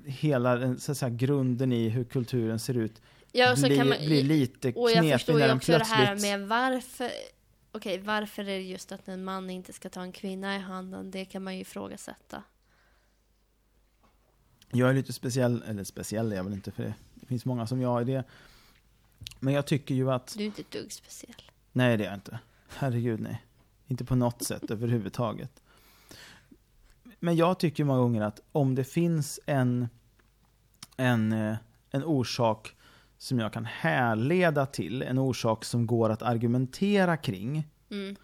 hela 0.05 0.55
den, 0.55 0.79
så 0.79 0.91
att 0.91 0.97
säga, 0.97 1.09
grunden 1.09 1.71
i 1.71 1.89
hur 1.89 2.03
kulturen 2.03 2.59
ser 2.59 2.77
ut 2.77 3.01
Ja, 3.31 3.55
blir, 3.55 3.83
man, 3.83 3.97
blir 3.97 4.23
lite 4.23 4.73
och 4.73 4.91
jag 4.91 4.97
knepig 4.97 5.13
förstår 5.13 5.33
när 5.33 5.41
ju 5.41 5.47
den 5.47 5.57
också 5.57 5.71
det 5.71 5.77
plötsligt... 5.77 5.97
här 5.97 6.37
med 6.37 6.47
varför 6.47 7.11
Okej, 7.71 7.99
varför 7.99 8.41
är 8.41 8.45
det 8.45 8.61
just 8.61 8.91
att 8.91 9.07
en 9.07 9.23
man 9.23 9.49
inte 9.49 9.73
ska 9.73 9.89
ta 9.89 10.01
en 10.01 10.11
kvinna 10.11 10.55
i 10.55 10.59
handen? 10.59 11.11
Det 11.11 11.25
kan 11.25 11.43
man 11.43 11.55
ju 11.55 11.61
ifrågasätta. 11.61 12.43
Jag 14.71 14.89
är 14.89 14.93
lite 14.93 15.13
speciell, 15.13 15.63
eller 15.67 15.83
speciell 15.83 16.31
är 16.31 16.35
jag 16.35 16.43
väl 16.43 16.53
inte 16.53 16.71
för 16.71 16.83
det. 16.83 16.93
Det 17.13 17.25
finns 17.25 17.45
många 17.45 17.67
som 17.67 17.81
jag 17.81 18.01
är 18.01 18.05
det. 18.05 18.23
Men 19.39 19.53
jag 19.53 19.65
tycker 19.65 19.95
ju 19.95 20.11
att... 20.11 20.33
Du 20.37 20.43
är 20.43 20.47
inte 20.47 20.61
ett 20.61 20.71
dugg 20.71 20.91
speciell. 20.91 21.51
Nej, 21.71 21.97
det 21.97 22.03
är 22.03 22.07
jag 22.07 22.13
inte. 22.15 22.39
Herregud, 22.69 23.19
nej. 23.19 23.45
Inte 23.87 24.05
på 24.05 24.15
något 24.15 24.43
sätt 24.43 24.71
överhuvudtaget. 24.71 25.61
Men 27.19 27.35
jag 27.35 27.59
tycker 27.59 27.83
många 27.83 27.99
gånger 27.99 28.21
att 28.21 28.39
om 28.51 28.75
det 28.75 28.83
finns 28.83 29.39
en, 29.45 29.87
en, 30.97 31.31
eh, 31.31 31.55
en 31.91 32.03
orsak 32.03 32.75
som 33.17 33.39
jag 33.39 33.53
kan 33.53 33.65
härleda 33.65 34.65
till, 34.65 35.01
en 35.01 35.19
orsak 35.19 35.65
som 35.65 35.87
går 35.87 36.09
att 36.09 36.21
argumentera 36.21 37.17
kring, 37.17 37.67
Mm. 37.89 38.15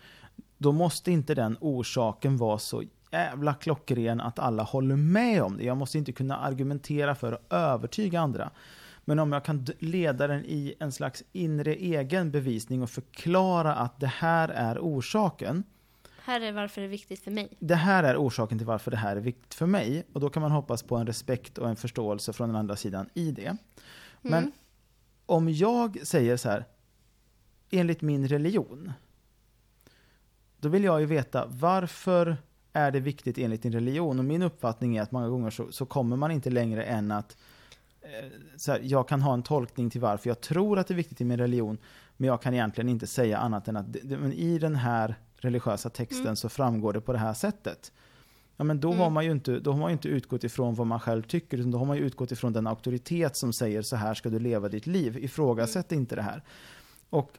då 0.58 0.72
måste 0.72 1.12
inte 1.12 1.36
den 1.36 1.58
orsaken 1.62 2.38
vara 2.38 2.60
så 2.60 2.84
jävla 3.12 3.54
klockren 3.54 4.22
att 4.22 4.40
alla 4.40 4.64
håller 4.64 4.96
med 4.96 5.44
om 5.44 5.58
det. 5.58 5.64
Jag 5.64 5.78
måste 5.78 5.98
inte 5.98 6.12
kunna 6.12 6.38
argumentera 6.38 7.16
för 7.16 7.32
att 7.34 7.54
övertyga 7.54 8.20
andra. 8.20 8.52
Men 9.06 9.20
om 9.20 9.32
jag 9.32 9.46
kan 9.46 9.66
leda 9.80 10.28
den 10.28 10.46
i 10.46 10.76
en 10.80 10.92
slags 10.92 11.24
inre 11.32 11.74
egen 11.76 12.32
bevisning 12.32 12.82
och 12.84 12.90
förklara 12.90 13.76
att 13.76 14.00
det 14.00 14.08
här 14.08 14.50
är 14.50 14.80
orsaken. 14.80 15.64
Här 16.24 16.42
är 16.42 16.52
varför 16.52 16.82
det 16.82 16.88
är 16.88 16.90
viktigt 16.90 17.24
för 17.24 17.32
mig. 17.32 17.50
Det 17.60 17.76
här 17.76 18.04
är 18.04 18.18
orsaken 18.18 18.58
till 18.58 18.68
varför 18.68 18.92
det 18.92 18.98
här 18.98 19.16
är 19.16 19.22
viktigt 19.22 19.54
för 19.54 19.66
mig. 19.66 20.04
Och 20.14 20.20
då 20.20 20.30
kan 20.30 20.42
man 20.42 20.52
hoppas 20.52 20.84
på 20.84 20.96
en 20.98 21.08
respekt 21.08 21.58
och 21.58 21.70
en 21.70 21.76
förståelse 21.76 22.34
från 22.34 22.50
den 22.50 22.56
andra 22.56 22.76
sidan 22.76 23.10
i 23.14 23.32
det. 23.32 23.58
Men 24.22 24.44
Mm. 24.44 24.52
om 25.26 25.50
jag 25.50 26.08
säger 26.08 26.38
så 26.38 26.50
här, 26.50 26.66
enligt 27.72 28.02
min 28.02 28.28
religion, 28.28 28.94
då 30.60 30.70
vill 30.70 30.84
jag 30.84 31.00
ju 31.00 31.06
veta 31.06 31.46
varför 31.46 32.38
är 32.74 32.92
det 32.92 33.00
viktigt 33.00 33.38
enligt 33.38 33.62
din 33.64 33.72
religion? 33.74 34.20
Och 34.20 34.26
min 34.26 34.42
uppfattning 34.42 34.98
är 34.98 35.02
att 35.02 35.12
många 35.12 35.30
gånger 35.30 35.50
så, 35.50 35.72
så 35.72 35.86
kommer 35.86 36.16
man 36.16 36.32
inte 36.32 36.50
längre 36.50 36.84
än 36.84 37.12
att 37.12 37.38
så 38.58 38.72
här, 38.72 38.80
jag 38.84 39.08
kan 39.08 39.22
ha 39.22 39.34
en 39.34 39.44
tolkning 39.44 39.90
till 39.90 40.02
varför 40.02 40.30
jag 40.30 40.42
tror 40.42 40.80
att 40.80 40.88
det 40.88 40.94
är 40.94 40.96
viktigt 40.96 41.22
i 41.22 41.26
min 41.26 41.38
religion, 41.38 41.78
men 42.18 42.28
jag 42.28 42.42
kan 42.42 42.54
egentligen 42.54 42.90
inte 42.90 43.08
säga 43.08 43.38
annat 43.38 43.68
än 43.68 43.78
att 43.78 43.94
det, 43.94 44.00
det, 44.04 44.18
men 44.18 44.34
i 44.34 44.60
den 44.60 44.76
här 44.76 45.16
religiösa 45.38 45.90
texten 45.90 46.22
Mm. 46.26 46.36
så 46.36 46.50
framgår 46.50 46.94
det 46.94 47.02
på 47.02 47.12
det 47.14 47.20
här 47.20 47.34
sättet. 47.34 47.92
Ja, 48.58 48.64
men 48.64 48.80
då, 48.80 48.88
Mm. 48.90 49.00
har 49.00 49.10
man 49.10 49.26
ju 49.26 49.32
inte, 49.32 49.60
då 49.60 49.72
har 49.72 49.80
man 49.80 49.90
ju 49.90 49.94
inte 49.94 50.08
utgått 50.08 50.44
ifrån 50.44 50.76
vad 50.76 50.88
man 50.88 51.00
själv 51.00 51.24
tycker, 51.24 51.58
utan 51.58 51.72
då 51.72 51.78
har 51.78 51.86
man 51.86 51.98
ju 51.98 52.04
utgått 52.04 52.32
ifrån 52.32 52.54
den 52.54 52.68
auktoritet 52.68 53.36
som 53.36 53.54
säger 53.54 53.82
så 53.82 53.96
här 53.96 54.14
ska 54.14 54.30
du 54.30 54.40
leva 54.40 54.70
ditt 54.70 54.88
liv. 54.88 55.18
Ifrågasätt 55.24 55.92
inte 55.92 56.16
det 56.16 56.22
här. 56.22 56.42
Och 57.10 57.32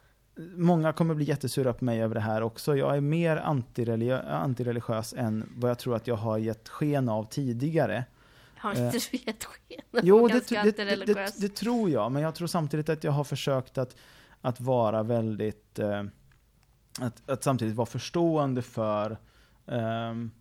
många 0.55 0.93
kommer 0.93 1.15
bli 1.15 1.25
jättesura 1.25 1.73
på 1.73 1.85
mig 1.85 2.01
över 2.01 2.15
det 2.15 2.21
här 2.21 2.41
också. 2.41 2.75
Jag 2.75 2.97
är 2.97 3.01
mer 3.01 3.37
antireligiö- 3.37 4.29
antireligiös 4.31 5.13
än 5.17 5.49
vad 5.55 5.69
jag 5.71 5.79
tror 5.79 5.95
att 5.95 6.07
jag 6.07 6.15
har 6.15 6.37
gett 6.37 6.69
sken 6.69 7.09
av 7.09 7.23
tidigare. 7.29 8.05
Har 8.63 8.75
Eh. 8.75 8.85
inte 8.85 8.99
du 9.11 9.17
gett 9.17 9.43
sken 9.43 9.81
Jo, 9.91 10.27
det, 10.27 10.49
det, 10.49 11.05
det, 11.05 11.41
det, 11.41 11.55
tror 11.55 11.89
jag, 11.89 12.11
men 12.11 12.21
jag 12.21 12.35
tror 12.35 12.47
samtidigt 12.47 12.89
att 12.89 13.03
jag 13.03 13.11
har 13.11 13.23
försökt 13.23 13.77
att, 13.77 13.95
att 14.41 14.61
vara 14.61 15.03
väldigt, 15.03 15.79
eh, 15.79 16.03
att, 16.99 17.29
att 17.29 17.43
samtidigt 17.43 17.75
vara 17.75 17.85
förstående 17.85 18.61
för 18.61 19.17
ehm, 19.67 20.31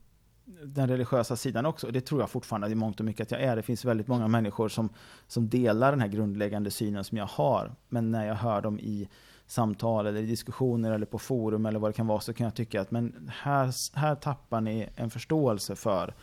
den 0.65 0.89
religiösa 0.89 1.37
sidan 1.37 1.67
också. 1.67 1.91
Det 1.91 2.01
tror 2.01 2.21
jag 2.21 2.31
fortfarande 2.31 2.69
i 2.69 2.75
mångt 2.75 3.01
och 3.01 3.07
mycket 3.07 3.23
att 3.23 3.31
jag 3.31 3.43
är. 3.43 3.57
Det 3.57 3.63
finns 3.63 3.85
väldigt 3.85 4.09
många 4.09 4.29
människor 4.29 4.69
som, 4.69 4.89
som 5.27 5.49
delar 5.49 5.91
den 5.91 6.01
här 6.01 6.09
grundläggande 6.09 6.71
synen 6.71 7.05
som 7.05 7.19
jag 7.19 7.27
har. 7.27 7.75
Men 7.89 8.11
när 8.11 8.27
jag 8.27 8.35
hör 8.35 8.61
dem 8.61 8.79
i 8.79 9.09
samtal 9.47 10.07
eller 10.07 10.21
i 10.21 10.27
diskussioner 10.27 10.91
eller 10.91 11.07
på 11.07 11.19
forum 11.19 11.67
eller 11.67 11.79
vad 11.79 11.91
det 11.91 11.97
kan 11.97 12.07
vara 12.07 12.21
så 12.21 12.33
kan 12.33 12.45
jag 12.45 12.55
tycka 12.55 12.81
att 12.81 12.91
men 12.91 13.31
här, 13.35 13.97
här 13.99 14.15
tappar 14.15 14.61
ni 14.61 14.89
en 14.97 15.11
förståelse 15.11 15.77
för 15.77 16.15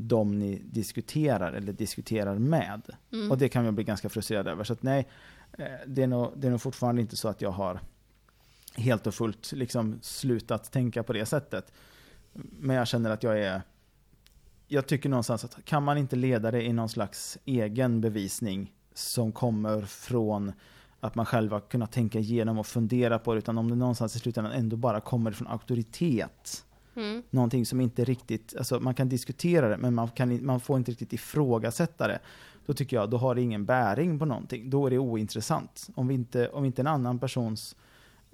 de 0.00 0.38
ni 0.38 0.62
diskuterar 0.64 1.52
eller 1.52 1.72
diskuterar 1.72 2.38
med. 2.38 2.82
Mm. 3.12 3.30
Och 3.30 3.38
det 3.38 3.48
kan 3.48 3.64
jag 3.64 3.74
bli 3.74 3.84
ganska 3.84 4.08
frustrerad 4.08 4.48
över. 4.48 4.64
Så 4.64 4.72
att 4.72 4.82
nej, 4.82 5.08
eh, 5.58 5.66
det 5.86 6.02
är, 6.02 6.06
nog, 6.06 6.32
det 6.36 6.46
är 6.46 6.50
nog 6.50 6.62
fortfarande 6.62 7.00
inte 7.00 7.16
så 7.16 7.28
att 7.28 7.40
jag 7.40 7.50
har 7.50 7.80
helt 8.74 9.06
och 9.06 9.14
fullt 9.14 9.52
liksom 9.52 9.98
slutat 10.02 10.72
tänka 10.72 11.02
på 11.02 11.12
det 11.12 11.26
sättet. 11.26 11.72
Men 12.32 12.76
jag 12.76 12.88
känner 12.88 13.10
att 13.10 13.22
jag 13.22 13.40
är... 13.40 13.62
Jag 14.66 14.86
tycker 14.86 15.08
någonstans 15.08 15.44
att 15.44 15.64
kan 15.64 15.82
man 15.82 15.98
inte 15.98 16.16
leda 16.16 16.50
det 16.50 16.62
i 16.62 16.72
någon 16.72 16.88
slags 16.88 17.38
egen 17.44 18.00
bevisning 18.00 18.72
som 18.94 19.32
kommer 19.32 19.82
från 19.82 20.52
att 21.00 21.14
man 21.14 21.26
själv 21.26 21.52
har 21.52 21.60
kunnat 21.60 21.92
tänka 21.92 22.18
igenom 22.18 22.58
och 22.58 22.66
fundera 22.66 23.18
på 23.18 23.34
det, 23.34 23.38
utan 23.38 23.58
om 23.58 23.70
det 23.70 23.76
någonstans 23.76 24.16
i 24.16 24.18
slutändan 24.18 24.52
ändå 24.52 24.76
bara 24.76 25.00
kommer 25.00 25.32
från 25.32 25.48
auktoritet 25.48 26.64
Mm. 26.98 27.22
någonting 27.30 27.66
som 27.66 27.80
inte 27.80 28.04
riktigt, 28.04 28.54
alltså 28.58 28.80
man 28.80 28.94
kan 28.94 29.08
diskutera 29.08 29.68
det 29.68 29.76
men 29.76 29.94
man, 29.94 30.08
kan, 30.08 30.46
man 30.46 30.60
får 30.60 30.78
inte 30.78 30.90
riktigt 30.90 31.12
ifrågasätta 31.12 32.08
det. 32.08 32.18
Då 32.66 32.74
tycker 32.74 32.96
jag, 32.96 33.10
då 33.10 33.16
har 33.16 33.34
det 33.34 33.42
ingen 33.42 33.64
bäring 33.64 34.18
på 34.18 34.24
någonting. 34.24 34.70
Då 34.70 34.86
är 34.86 34.90
det 34.90 34.98
ointressant. 34.98 35.88
Om, 35.94 36.08
vi 36.08 36.14
inte, 36.14 36.48
om 36.48 36.64
inte 36.64 36.82
en 36.82 36.86
annan 36.86 37.18
persons 37.18 37.76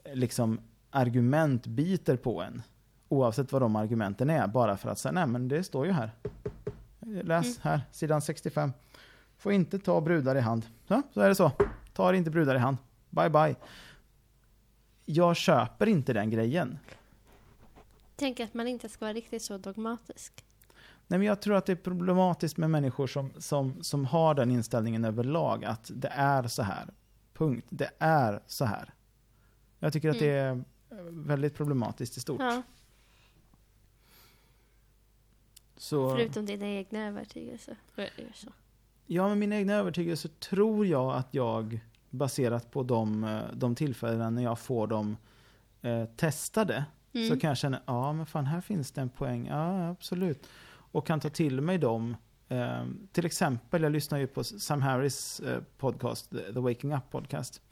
eh, 0.05 0.15
liksom, 0.15 0.61
argument 0.91 1.67
biter 1.67 2.17
på 2.17 2.43
en, 2.43 2.63
oavsett 3.09 3.53
vad 3.53 3.63
de 3.63 3.77
argumenten 3.77 4.31
är, 4.31 4.47
bara 4.47 4.77
för 4.77 4.91
att 4.91 4.99
säga, 4.99 5.13
nej 5.13 5.27
men 5.27 5.49
det 5.49 5.65
står 5.65 5.87
ju 5.87 5.93
här. 5.93 6.11
Läs 7.01 7.47
Mm. 7.47 7.57
här, 7.63 7.81
sidan 7.93 8.23
65. 8.23 8.73
Får 9.39 9.53
inte 9.53 9.79
ta 9.79 10.01
brudar 10.01 10.37
i 10.37 10.41
hand. 10.41 10.67
Så, 10.89 11.03
så 11.15 11.21
är 11.21 11.29
det 11.29 11.35
så. 11.35 11.51
Tar 11.93 12.13
inte 12.13 12.31
brudar 12.31 12.55
i 12.55 12.59
hand. 12.59 12.77
Bye 13.11 13.31
bye. 13.31 13.57
Jag 15.05 15.37
köper 15.37 15.87
inte 15.87 16.13
den 16.13 16.31
grejen. 16.31 16.79
Tänk 18.17 18.41
att 18.41 18.55
man 18.55 18.69
inte 18.69 18.89
ska 18.89 19.05
vara 19.05 19.13
riktigt 19.13 19.43
så 19.43 19.59
dogmatisk. 19.59 20.45
Nej, 21.07 21.19
men 21.19 21.27
jag 21.27 21.41
tror 21.41 21.57
att 21.57 21.67
det 21.67 21.73
är 21.73 21.77
problematiskt 21.77 22.57
med 22.57 22.71
människor 22.71 23.07
som, 23.07 23.33
som, 23.39 23.83
som 23.83 24.05
har 24.05 24.35
den 24.35 24.51
inställningen 24.51 25.05
överlag, 25.05 25.65
att 25.65 25.91
det 25.95 26.09
är 26.09 26.49
så 26.49 26.63
här. 26.63 26.89
Punkt. 27.35 27.67
Det 27.71 27.91
är 27.99 28.43
så 28.47 28.65
här. 28.65 28.95
Jag 29.79 29.93
tycker 29.93 30.11
att 30.11 30.19
det 30.19 30.31
är 30.31 30.51
eh, 30.51 30.99
väldigt 31.11 31.55
problematiskt 31.55 32.17
i 32.17 32.21
stort. 32.21 32.41
Ja, 32.41 32.63
Så, 35.77 36.11
förutom 36.11 36.47
dina 36.47 36.67
egna 36.67 37.07
övertygelser. 37.07 37.77
Ja, 39.07 39.29
med 39.29 39.39
mina 39.39 39.57
egna 39.57 39.75
övertygelser 39.75 40.29
tror 40.29 40.87
jag 40.87 41.15
att 41.15 41.29
jag, 41.31 41.81
baserat 42.11 42.71
på 42.71 42.83
de, 42.83 43.25
eh, 43.25 43.43
de 43.55 43.75
tillfällen 43.75 44.35
när 44.35 44.43
jag 44.43 44.59
får 44.59 44.87
dem 44.87 45.17
eh, 45.83 46.05
testade, 46.05 46.85
Mm. 47.15 47.29
så 47.29 47.37
kan 47.37 47.49
jag 47.49 47.57
känna, 47.57 47.81
ja 47.87 48.13
men 48.13 48.27
fan 48.27 48.47
här 48.47 48.61
finns 48.61 48.93
det 48.93 49.01
en 49.01 49.09
poäng, 49.09 49.47
ja 49.47 49.89
absolut. 49.89 50.47
Och 50.71 51.07
kan 51.07 51.21
ta 51.21 51.29
till 51.29 51.61
mig 51.61 51.79
dem. 51.79 52.17
Eh, 52.49 52.85
till 53.13 53.27
exempel, 53.27 53.83
jag 53.83 53.93
lyssnar 53.93 54.19
ju 54.19 54.27
på 54.27 54.45
Sam 54.45 54.83
Harris 54.83 55.41
eh, 55.41 55.61
podcast, 55.79 56.31
The 56.31 56.61
Waking 56.61 56.95
Up 56.95 57.11
Podcast. 57.11 57.63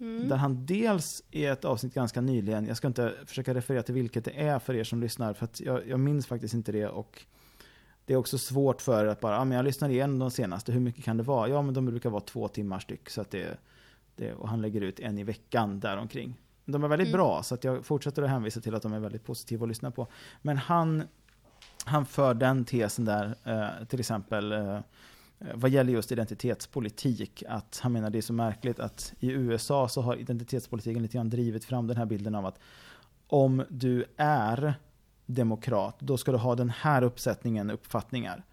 Mm. 0.00 0.28
Där 0.28 0.36
han 0.36 0.66
dels 0.66 1.22
i 1.30 1.44
ett 1.46 1.64
avsnitt 1.64 1.94
ganska 1.94 2.20
nyligen, 2.20 2.66
jag 2.66 2.76
ska 2.76 2.86
inte 2.86 3.14
försöka 3.26 3.54
referera 3.54 3.82
till 3.82 3.94
vilket 3.94 4.24
det 4.24 4.40
är 4.40 4.58
för 4.58 4.74
er 4.74 4.84
som 4.84 5.00
lyssnar, 5.00 5.34
för 5.34 5.44
att 5.44 5.60
jag, 5.60 5.88
jag 5.88 6.00
minns 6.00 6.26
faktiskt 6.26 6.54
inte 6.54 6.72
det. 6.72 6.86
Och 6.86 7.24
det 8.04 8.12
är 8.12 8.16
också 8.16 8.38
svårt 8.38 8.82
för 8.82 9.06
att 9.06 9.20
bara, 9.20 9.34
ja 9.34 9.44
men 9.44 9.56
jag 9.56 9.64
lyssnar 9.64 9.88
igen 9.88 10.18
de 10.18 10.30
senaste, 10.30 10.72
hur 10.72 10.80
mycket 10.80 11.04
kan 11.04 11.16
det 11.16 11.22
vara? 11.22 11.48
Ja 11.48 11.62
men 11.62 11.74
de 11.74 11.86
brukar 11.86 12.10
vara 12.10 12.20
två 12.20 12.48
timmar 12.48 12.78
styck, 12.78 13.10
så 13.10 13.20
att 13.20 13.30
det, 13.30 13.58
det 14.16 14.32
och 14.32 14.48
han 14.48 14.62
lägger 14.62 14.80
ut 14.80 15.00
en 15.00 15.18
i 15.18 15.24
veckan 15.24 15.80
däromkring. 15.80 16.34
De 16.72 16.84
är 16.84 16.88
väldigt 16.88 17.08
Mm. 17.08 17.18
bra, 17.18 17.42
så 17.42 17.54
att 17.54 17.64
jag 17.64 17.84
fortsätter 17.84 18.22
att 18.22 18.30
hänvisa 18.30 18.60
till 18.60 18.74
att 18.74 18.82
de 18.82 18.92
är 18.92 18.98
väldigt 18.98 19.24
positiva 19.24 19.64
att 19.64 19.68
lyssna 19.68 19.90
på. 19.90 20.06
Men 20.42 20.56
han, 20.56 21.02
han 21.84 22.06
för 22.06 22.34
den 22.34 22.64
tesen 22.64 23.04
där, 23.04 23.34
eh, 23.44 23.86
till 23.86 24.00
exempel, 24.00 24.52
eh, 24.52 24.78
vad 25.54 25.70
gäller 25.70 25.92
just 25.92 26.12
identitetspolitik, 26.12 27.42
att 27.48 27.80
han 27.82 27.92
menar 27.92 28.10
det 28.10 28.18
är 28.18 28.22
så 28.22 28.32
märkligt 28.32 28.80
att 28.80 29.12
i 29.20 29.30
USA 29.30 29.88
så 29.88 30.02
har 30.02 30.16
identitetspolitiken 30.16 31.02
lite 31.02 31.16
grann 31.16 31.30
drivit 31.30 31.64
fram 31.64 31.86
den 31.86 31.96
här 31.96 32.06
bilden 32.06 32.34
av 32.34 32.46
att 32.46 32.58
om 33.26 33.64
du 33.68 34.04
är 34.16 34.74
demokrat, 35.26 35.96
då 36.00 36.16
ska 36.16 36.32
du 36.32 36.38
ha 36.38 36.54
den 36.54 36.70
här 36.70 37.02
uppsättningen 37.02 37.70
uppfattningar. 37.70 38.44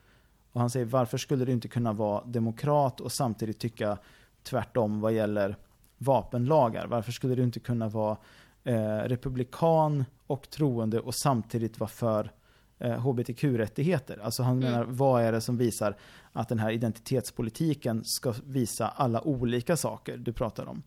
Och 0.51 0.61
han 0.61 0.69
säger, 0.69 0.85
varför 0.85 1.17
skulle 1.17 1.45
du 1.45 1.51
inte 1.51 1.67
kunna 1.67 1.93
vara 1.93 2.23
demokrat 2.25 3.01
och 3.01 3.11
samtidigt 3.11 3.59
tycka 3.59 3.97
tvärtom 4.43 5.01
vad 5.01 5.13
gäller 5.13 5.57
vapenlagar? 5.97 6.87
Varför 6.87 7.11
skulle 7.11 7.35
du 7.35 7.43
inte 7.43 7.59
kunna 7.59 7.89
vara 7.89 8.17
eh, 8.63 8.97
republikan 8.97 10.05
och 10.27 10.49
troende 10.49 10.99
och 10.99 11.15
samtidigt 11.15 11.79
vara 11.79 11.89
för 11.89 12.31
eh, 12.79 12.91
hbtq-rättigheter? 12.99 14.17
Alltså 14.23 14.43
han 14.43 14.57
Mm. 14.57 14.71
menar, 14.71 14.85
vad 14.85 15.21
är 15.21 15.31
det 15.31 15.41
som 15.41 15.57
visar 15.57 15.95
att 16.31 16.49
den 16.49 16.59
här 16.59 16.71
identitetspolitiken 16.71 18.03
ska 18.03 18.33
visa 18.45 18.87
alla 18.87 19.21
olika 19.21 19.77
saker 19.77 20.17
du 20.17 20.33
pratar 20.33 20.65
om? 20.65 20.83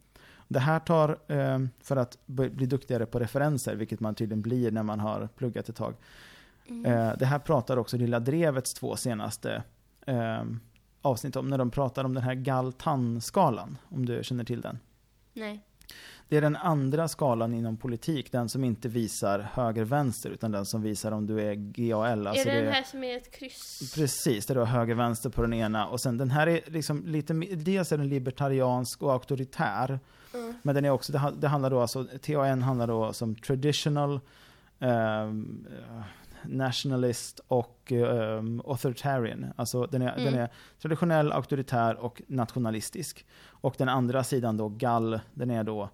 Det 0.49 0.61
här 0.61 0.79
tar, 0.81 1.19
eh, 1.29 1.59
för 1.83 1.97
att 1.97 2.19
bli 2.27 2.67
duktigare 2.67 3.07
på 3.07 3.19
referenser, 3.19 3.77
vilket 3.77 4.01
man 4.01 4.15
tydligen 4.15 4.43
blir 4.43 4.71
när 4.71 4.83
man 4.83 5.01
har 5.01 5.29
pluggat 5.37 5.69
ett 5.69 5.77
tag. 5.77 5.95
Mm. 6.69 7.17
Det 7.19 7.27
här 7.27 7.39
pratar 7.39 7.77
också 7.77 7.97
Lilla 7.97 8.21
Drevets 8.21 8.75
två 8.75 8.97
senaste 8.97 9.63
avsnitt 11.03 11.37
om, 11.37 11.49
när 11.49 11.59
de 11.59 11.71
pratar 11.71 12.05
om 12.05 12.15
den 12.15 12.23
här 12.23 12.35
Galtan-skalan, 12.35 13.79
om 13.89 14.07
du 14.07 14.21
känner 14.25 14.45
till 14.45 14.61
den. 14.61 14.79
Nej. 15.33 15.65
Det 16.29 16.37
är 16.37 16.41
den 16.41 16.57
andra 16.57 17.09
skalan 17.09 17.55
inom 17.55 17.77
politik, 17.77 18.33
den 18.33 18.49
som 18.49 18.65
inte 18.65 18.89
visar 18.89 19.39
höger-vänster, 19.53 20.31
utan 20.31 20.53
den 20.53 20.67
som 20.67 20.83
visar 20.83 21.13
om 21.13 21.27
du 21.27 21.41
är 21.41 21.55
GAL. 21.55 22.27
Alltså 22.27 22.49
är 22.49 22.53
det 22.53 22.59
det 22.59 22.65
den 22.65 22.75
här 22.75 22.83
som 22.83 23.05
är 23.05 23.17
ett 23.17 23.31
kryss? 23.31 23.93
Precis, 23.95 24.47
där 24.47 24.55
du 24.55 24.61
har 24.61 24.67
höger-vänster 24.67 25.31
på 25.31 25.43
den 25.43 25.53
ena. 25.53 25.87
Och 25.87 26.01
sen 26.01 26.19
den 26.19 26.31
här 26.31 26.47
är 26.47 26.61
liksom 26.67 27.07
lite, 27.07 27.33
dels 27.57 27.93
är 27.93 27.99
den 27.99 28.09
libertariansk 28.09 29.03
och 29.03 29.13
auktoritär. 29.13 30.01
Mm. 30.35 30.55
Men 30.63 30.75
den 30.75 30.85
är 30.85 30.91
också, 30.91 31.13
det, 31.13 31.33
det 31.39 31.49
handlar 31.49 31.71
då 31.71 31.81
alltså, 31.81 32.05
TAN 32.23 32.63
handlar 32.63 32.87
då 32.87 33.13
som 33.13 33.35
traditional, 33.35 34.21
eh, 34.79 35.31
nationalist 36.45 37.41
och 37.49 37.93
ehm, 37.93 38.63
authoritarian. 38.67 39.47
Alltså 39.57 39.87
den 39.87 40.03
är, 40.03 40.17
den 40.17 40.29
Mm. 40.29 40.41
är 40.41 40.49
traditionell, 40.83 41.33
auktoritär 41.33 41.97
och 41.97 42.23
nationalistisk. 42.27 43.27
Och 43.49 43.75
den 43.79 43.89
andra 43.89 44.25
sidan 44.25 44.57
då, 44.57 44.69
GAL, 44.69 45.21
den 45.35 45.51
är 45.51 45.65
då 45.65 45.89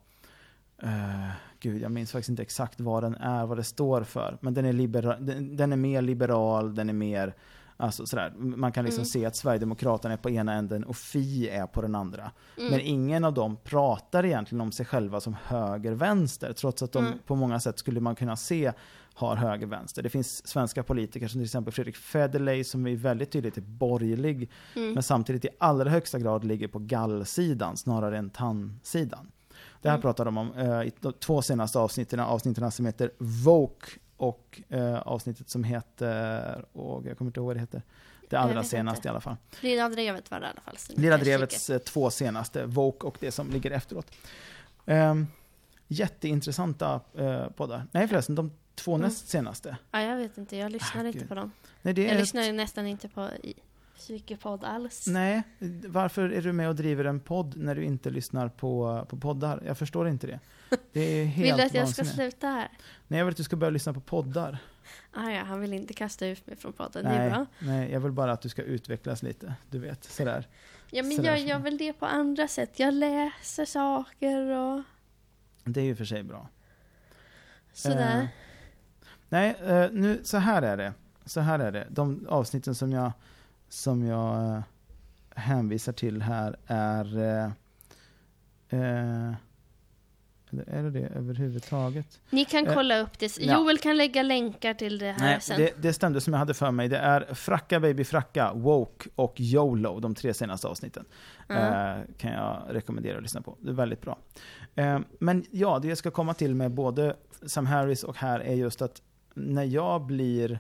eh, 0.82 1.30
gud, 1.61 1.82
jag 1.82 1.90
minns 1.90 2.12
faktiskt 2.12 2.28
inte 2.28 2.42
exakt 2.42 2.80
vad 2.80 3.03
den 3.03 3.14
är, 3.14 3.47
vad 3.47 3.57
det 3.57 3.64
står 3.64 4.03
för. 4.03 4.38
Men 4.40 4.55
den 4.55 4.64
är, 4.64 4.72
libera, 4.72 5.16
den, 5.16 5.57
den 5.57 5.72
är 5.72 5.76
mer 5.76 6.03
liberal, 6.03 6.74
den 6.74 6.88
är 6.88 6.92
mer, 6.92 7.34
alltså 7.76 8.07
sådär. 8.07 8.32
Man 8.36 8.72
kan 8.72 8.84
liksom 8.84 9.01
Mm. 9.03 9.07
se 9.07 9.26
att 9.26 9.36
Sverigedemokraterna 9.36 10.14
är 10.14 10.18
på 10.18 10.30
ena 10.30 10.53
änden 10.53 10.84
och 10.84 10.97
Fi 10.97 11.49
är 11.49 11.66
på 11.66 11.82
den 11.82 11.94
andra. 11.94 12.30
Mm. 12.59 12.70
Men 12.70 12.80
ingen 12.80 13.24
av 13.24 13.34
dem 13.34 13.57
pratar 13.64 14.24
egentligen 14.24 14.61
om 14.61 14.72
sig 14.72 14.86
själva 14.86 15.20
som 15.20 15.36
höger-vänster, 15.44 16.53
trots 16.53 16.82
att 16.82 16.92
de 16.92 17.07
Mm. 17.07 17.18
på 17.26 17.34
många 17.34 17.61
sätt 17.61 17.78
skulle 17.78 18.01
man 18.01 18.14
kunna 18.14 18.36
se 18.36 18.72
har 19.17 19.37
höger-vänster. 19.37 20.03
Det 20.03 20.09
finns 20.11 20.47
svenska 20.47 20.83
politiker 20.83 21.29
som 21.29 21.39
till 21.41 21.45
exempel 21.45 21.73
Fredrik 21.73 21.97
Federley 21.97 22.64
som 22.64 22.87
är 22.87 22.97
väldigt 22.97 23.31
tydligt 23.31 23.57
är 23.57 23.61
borgerlig, 23.61 24.51
Mm. 24.77 24.93
men 24.93 25.03
samtidigt 25.03 25.45
i 25.45 25.49
allra 25.59 25.91
högsta 25.91 26.19
grad 26.19 26.45
ligger 26.45 26.69
på 26.69 26.79
gallsidan 26.79 27.77
snarare 27.77 28.19
än 28.19 28.31
tandsidan. 28.31 29.31
Det 29.83 29.89
här 29.89 29.97
Mm. 29.97 30.03
pratar 30.03 30.25
de 30.25 30.39
om 30.39 30.53
eh, 30.55 30.83
i 30.83 30.93
de 31.01 31.12
två 31.12 31.43
senaste 31.43 31.79
avsnitten, 31.79 32.21
avsnitten 32.21 32.71
som 32.71 32.87
heter 32.87 33.11
Voke 33.19 33.87
och 34.17 34.62
eh, 34.69 34.99
avsnittet 34.99 35.49
som 35.51 35.64
heter, 35.64 36.64
åh, 36.73 37.03
jag 37.07 37.19
kommer 37.19 37.29
inte 37.29 37.41
ihåg 37.41 37.47
vad 37.47 37.57
det 37.57 37.61
heter. 37.61 37.83
Det 38.29 38.37
allra 38.37 38.62
senaste 38.64 38.99
inte. 38.99 39.09
i 39.09 39.11
alla 39.11 39.21
fall. 39.21 39.37
Lilla 39.61 39.89
drevet 39.89 40.31
var 40.31 40.41
det 40.41 40.47
i 40.47 40.51
alla 40.51 40.61
fall. 40.61 40.77
Lilla 40.97 41.17
drevets 41.19 41.71
eh, 41.71 41.79
två 41.79 42.11
senaste, 42.11 42.67
Vogue 42.67 43.09
och 43.09 43.17
det 43.21 43.31
som 43.33 43.51
ligger 43.51 43.71
efteråt. 43.71 44.11
Um, 44.87 45.27
jätteintressanta 45.89 47.01
eh, 47.14 47.47
poddar. 47.51 47.87
Nej 47.93 48.09
förresten, 48.09 48.35
de 48.35 48.51
två 48.77 48.95
Mm. 48.95 49.05
näst 49.07 49.29
senaste. 49.29 49.77
Ja, 49.91 50.01
jag 50.03 50.16
vet 50.16 50.39
inte. 50.39 50.57
Jag 50.57 50.72
lyssnar 50.72 51.05
Ah, 51.05 51.07
inte 51.07 51.18
gud. 51.18 51.29
på 51.29 51.35
dem. 51.35 51.53
Nej, 51.83 51.95
det 51.95 52.03
Jag 52.03 52.12
är 52.14 52.18
lyssnar 52.18 52.53
nästan 52.53 52.87
inte 52.87 53.09
på 53.09 53.31
psykepodd 53.97 54.64
alls. 54.64 55.07
Nej, 55.07 55.43
varför 55.87 56.31
är 56.31 56.43
du 56.43 56.53
med 56.53 56.68
och 56.68 56.74
driver 56.74 57.05
en 57.05 57.20
podd 57.20 57.57
när 57.57 57.74
du 57.74 57.85
inte 57.85 58.11
lyssnar 58.11 58.49
på, 58.49 59.07
på 59.09 59.16
poddar? 59.16 59.62
Jag 59.66 59.79
förstår 59.79 60.09
inte 60.09 60.27
det. 60.27 60.41
Det 60.93 61.01
är 61.01 61.24
helt 61.24 61.49
Vill 61.53 61.57
du 61.57 61.62
att 61.62 61.74
jag 61.74 61.89
ska 61.89 62.05
sluta 62.05 62.47
här? 62.49 62.68
Nej, 63.09 63.18
jag 63.18 63.24
vill 63.27 63.33
att 63.33 63.37
du 63.37 63.45
ska 63.45 63.57
börja 63.57 63.70
lyssna 63.70 63.93
på 63.93 64.01
poddar. 64.01 64.59
Ah, 65.12 65.31
ja, 65.31 65.43
han 65.45 65.61
vill 65.61 65.72
inte 65.72 65.95
kasta 65.95 66.27
ut 66.27 66.47
mig 66.47 66.57
från 66.57 66.72
podden. 66.72 67.05
Det 67.05 67.11
är 67.11 67.18
Nej, 67.18 67.31
bra. 67.31 67.47
nej, 67.59 67.93
jag 67.93 68.01
vill 68.01 68.12
bara 68.12 68.33
att 68.33 68.41
du 68.43 68.49
ska 68.49 68.62
utvecklas 68.62 69.22
lite. 69.22 69.55
Du 69.70 69.79
vet, 69.79 70.05
sådär. 70.05 70.49
Ja, 70.91 71.03
men 71.03 71.12
Sådär 71.16 71.29
jag 71.29 71.39
gör 71.41 71.59
väl 71.59 71.79
det 71.79 71.93
på 71.93 72.07
andra 72.07 72.49
sätt. 72.49 72.79
Jag 72.79 72.95
läser 72.95 73.64
saker 73.64 74.47
och 74.51 74.83
Det 75.64 75.81
är 75.81 75.85
ju 75.85 75.97
för 75.97 76.05
sig 76.05 76.22
bra. 76.22 76.49
sådär. 77.72 78.20
Eh, 78.20 78.27
nej, 79.29 79.57
eh, 79.66 79.91
nu, 79.93 80.20
så 80.24 80.39
här 80.39 80.62
är 80.62 80.77
det. 80.77 80.93
Så 81.24 81.41
här 81.41 81.59
är 81.59 81.72
det. 81.72 81.87
De 81.91 82.27
avsnitten 82.29 82.74
som 82.74 82.93
jag, 82.93 83.12
som 83.68 84.07
jag 84.07 84.57
eh, 84.57 84.61
hänvisar 85.35 85.93
till 85.93 86.22
här 86.22 86.57
är... 86.66 87.18
Eh, 88.68 89.33
eller 90.51 90.64
är 90.66 90.83
det 90.83 90.91
det 90.91 91.07
överhuvudtaget? 91.07 92.20
Ni 92.31 92.45
kan 92.45 92.66
eh, 92.66 92.74
kolla 92.74 92.99
upp 92.99 93.18
det. 93.18 93.39
ja. 93.39 93.55
Joel 93.55 93.79
kan 93.79 93.97
lägga 93.97 94.22
länkar 94.22 94.74
till 94.74 94.99
det 94.99 95.12
här 95.12 95.18
Nej, 95.18 95.41
sen. 95.41 95.61
det, 95.61 95.83
det 95.83 95.93
stämde 95.93 96.20
som 96.20 96.33
jag 96.33 96.39
hade 96.39 96.55
för 96.55 96.70
mig. 96.70 96.89
Det 96.89 96.99
är 96.99 97.35
Fracka 97.35 97.81
Baby 97.81 98.05
Fracka, 98.05 98.53
Woke 98.53 99.11
och 99.14 99.35
YOLO, 99.39 100.01
de 100.01 100.14
tre 100.14 100.35
senaste 100.35 100.68
avsnitten. 100.68 101.05
Ja. 101.49 101.55
Eh, 101.55 101.99
kan 102.18 102.33
jag 102.33 102.62
rekommendera 102.68 103.16
att 103.16 103.22
lyssna 103.22 103.41
på. 103.41 103.57
Det 103.61 103.70
är 103.70 103.74
väldigt 103.74 104.01
bra. 104.03 104.18
Men 105.18 105.45
ja, 105.51 105.79
det 105.79 105.89
jag 105.89 105.99
ska 105.99 106.11
komma 106.11 106.35
till 106.35 106.55
med 106.55 106.70
både 106.70 107.16
Sam 107.47 107.66
Harris 107.66 108.05
och 108.05 108.16
här 108.16 108.41
är 108.41 108.55
just 108.55 108.83
att 108.83 109.03
när 109.37 109.64
jag 109.64 110.07
blir 110.07 110.59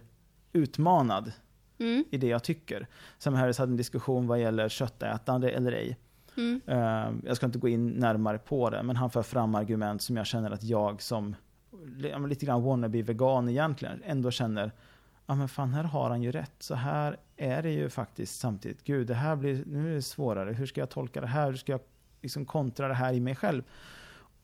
utmanad 0.52 1.32
Mm, 1.78 2.04
i 2.10 2.16
det 2.16 2.26
jag 2.26 2.44
tycker. 2.44 2.86
Sam 3.18 3.34
Harris 3.34 3.58
hade 3.58 3.72
en 3.72 3.76
diskussion 3.76 4.26
vad 4.26 4.40
gäller 4.40 4.68
köttätande 4.68 5.50
eller 5.50 5.72
ej. 5.72 5.96
mm, 6.36 6.60
Eh, 6.66 7.12
jag 7.24 7.36
ska 7.36 7.46
inte 7.46 7.58
gå 7.58 7.68
in 7.68 7.88
närmare 7.88 8.38
på 8.38 8.70
det, 8.70 8.82
men 8.82 8.96
han 8.96 9.10
för 9.10 9.22
fram 9.22 9.54
argument 9.54 10.02
som 10.02 10.16
jag 10.16 10.26
känner 10.26 10.50
att 10.50 10.62
jag 10.62 11.02
som 11.02 11.34
lite 12.28 12.46
grann 12.46 12.62
wannabe 12.62 13.02
vegan 13.02 13.48
egentligen 13.48 14.02
ändå 14.04 14.30
känner 14.30 14.72
Ja 15.26 15.34
men 15.34 15.48
fan, 15.48 15.72
här 15.72 15.84
har 15.84 16.10
han 16.10 16.22
ju 16.22 16.32
rätt. 16.32 16.54
Så 16.58 16.74
här 16.74 17.16
är 17.36 17.62
det 17.62 17.70
ju 17.70 17.90
faktiskt 17.90 18.40
samtidigt. 18.40 18.84
Gud, 18.84 19.06
det 19.06 19.14
här 19.14 19.36
blir, 19.36 19.64
nu 19.66 19.90
är 19.90 19.94
det 19.94 20.02
svårare. 20.02 20.52
Hur 20.52 20.66
ska 20.66 20.80
jag 20.80 20.90
tolka 20.90 21.20
det 21.20 21.26
här? 21.26 21.50
Hur 21.50 21.56
ska 21.56 21.72
jag 21.72 21.80
liksom 22.22 22.44
kontra 22.44 22.88
det 22.88 22.94
här 22.94 23.12
i 23.12 23.20
mig 23.20 23.34
själv? 23.34 23.62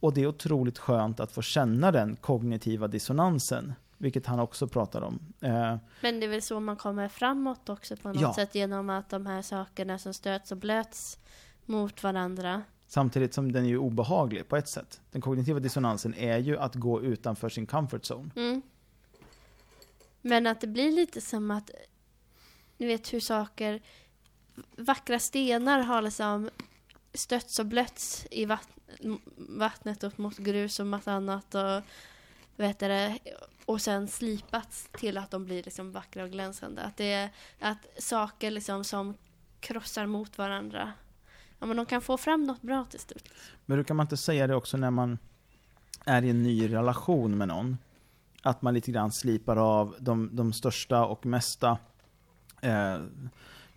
Och 0.00 0.14
det 0.14 0.22
är 0.22 0.26
otroligt 0.26 0.78
skönt 0.78 1.20
att 1.20 1.32
få 1.32 1.42
känna 1.42 1.92
den 1.92 2.16
kognitiva 2.16 2.88
dissonansen. 2.88 3.72
Vilket 4.02 4.26
han 4.26 4.40
också 4.40 4.68
pratar 4.68 5.02
om. 5.02 5.18
Eh, 5.40 5.76
Men 6.00 6.20
det 6.20 6.26
är 6.26 6.28
väl 6.28 6.42
så 6.42 6.60
man 6.60 6.76
kommer 6.76 7.08
framåt 7.08 7.68
också 7.68 7.96
på 7.96 8.08
något 8.08 8.20
Ja. 8.20 8.34
sätt 8.34 8.54
genom 8.54 8.90
att 8.90 9.08
de 9.10 9.26
här 9.26 9.42
sakerna 9.42 9.98
som 9.98 10.14
stöts 10.14 10.52
och 10.52 10.58
blöts 10.58 11.18
mot 11.66 12.02
varandra. 12.02 12.62
Samtidigt 12.86 13.34
som 13.34 13.52
den 13.52 13.64
är 13.64 13.68
ju 13.68 13.78
obehaglig 13.78 14.48
på 14.48 14.56
ett 14.56 14.68
sätt. 14.68 15.00
Den 15.10 15.20
kognitiva 15.22 15.60
dissonansen 15.60 16.14
är 16.14 16.38
ju 16.38 16.58
att 16.58 16.74
gå 16.74 17.02
utanför 17.02 17.48
sin 17.48 17.66
comfort 17.66 18.02
zone. 18.10 18.30
Mm. 18.36 18.62
Men 20.20 20.46
att 20.46 20.60
det 20.60 20.66
blir 20.66 20.92
lite 20.92 21.20
som 21.20 21.50
att, 21.50 21.70
ni 22.76 22.86
vet 22.86 23.12
hur 23.12 23.20
saker, 23.20 23.82
vackra 24.76 25.18
stenar 25.18 25.78
har 25.80 26.02
liksom 26.02 26.50
stötts 27.14 27.58
och 27.58 27.66
blötts 27.66 28.26
i 28.30 28.44
vatt- 28.44 28.68
vattnet 29.36 30.04
upp 30.04 30.18
mot 30.18 30.36
grus 30.38 30.80
och 30.80 30.86
massa 30.86 31.12
annat 31.12 31.54
och 31.54 31.82
vet 32.56 32.78
du 32.78 32.88
det, 32.88 33.18
och 33.64 33.80
sen 33.80 34.08
slipats 34.08 34.88
till 34.92 35.18
att 35.18 35.30
de 35.30 35.44
blir 35.44 35.62
liksom 35.62 35.92
vackra 35.92 36.24
och 36.24 36.30
glänsande. 36.30 36.82
Att 36.82 36.96
det 36.96 37.12
är 37.12 37.30
att 37.60 37.86
saker 37.98 38.50
liksom 38.50 38.84
som 38.84 39.14
krossar 39.60 40.06
mot 40.06 40.38
varandra, 40.38 40.92
ja 41.58 41.66
men 41.66 41.76
de 41.76 41.86
kan 41.86 42.00
få 42.00 42.16
fram 42.16 42.44
något 42.44 42.62
bra 42.62 42.84
till 42.90 43.00
slut. 43.00 43.28
Men 43.66 43.84
kan 43.84 43.96
man 43.96 44.04
inte 44.04 44.16
säga 44.16 44.46
det 44.46 44.54
också 44.54 44.76
när 44.76 44.90
man 44.90 45.18
är 46.04 46.22
i 46.22 46.30
en 46.30 46.42
ny 46.42 46.72
relation 46.72 47.38
med 47.38 47.48
någon? 47.48 47.78
Att 48.42 48.62
man 48.62 48.74
lite 48.74 48.92
grann 48.92 49.12
slipar 49.12 49.56
av 49.56 49.96
de, 49.98 50.30
de 50.32 50.52
största 50.52 51.04
och 51.04 51.26
mesta, 51.26 51.78
eh, 52.60 52.72
jag 52.72 53.00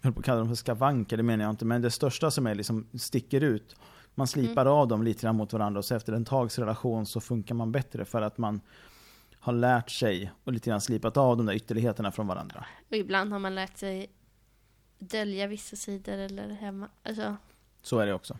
höll 0.01 0.13
på 0.13 0.19
att 0.19 0.25
kalla 0.25 0.39
dem 0.39 0.47
för 0.47 0.55
skavanker, 0.55 1.17
det 1.17 1.23
menar 1.23 1.45
jag 1.45 1.49
inte, 1.49 1.65
men 1.65 1.81
det 1.81 1.91
största 1.91 2.31
som 2.31 2.47
är 2.47 2.55
liksom 2.55 2.87
sticker 2.93 3.41
ut. 3.41 3.75
Man 4.15 4.27
slipar 4.27 4.65
av 4.65 4.87
dem 4.87 5.03
lite 5.03 5.21
grann 5.21 5.35
mot 5.35 5.53
varandra 5.53 5.79
och 5.79 5.85
så 5.85 5.95
efter 5.95 6.13
en 6.13 6.25
tags 6.25 6.59
relation 6.59 7.05
så 7.05 7.21
funkar 7.21 7.55
man 7.55 7.71
bättre 7.71 8.05
för 8.05 8.21
att 8.21 8.37
man 8.37 8.61
har 9.45 9.53
lärt 9.53 9.89
sig 9.89 10.31
och 10.43 10.53
lite 10.53 10.69
grann 10.69 10.81
slipat 10.81 11.17
av 11.17 11.37
de 11.37 11.45
där 11.45 11.53
ytterligheterna 11.53 12.11
från 12.11 12.27
varandra. 12.27 12.65
Och 12.89 12.95
ibland 12.97 13.31
har 13.31 13.39
man 13.39 13.55
lärt 13.55 13.77
sig 13.77 14.09
dölja 14.99 15.47
vissa 15.47 15.75
sidor 15.75 16.13
eller 16.17 16.49
hemma, 16.49 16.89
alltså 17.03 17.35
Så 17.81 17.99
är 17.99 18.05
det 18.05 18.13
också. 18.13 18.37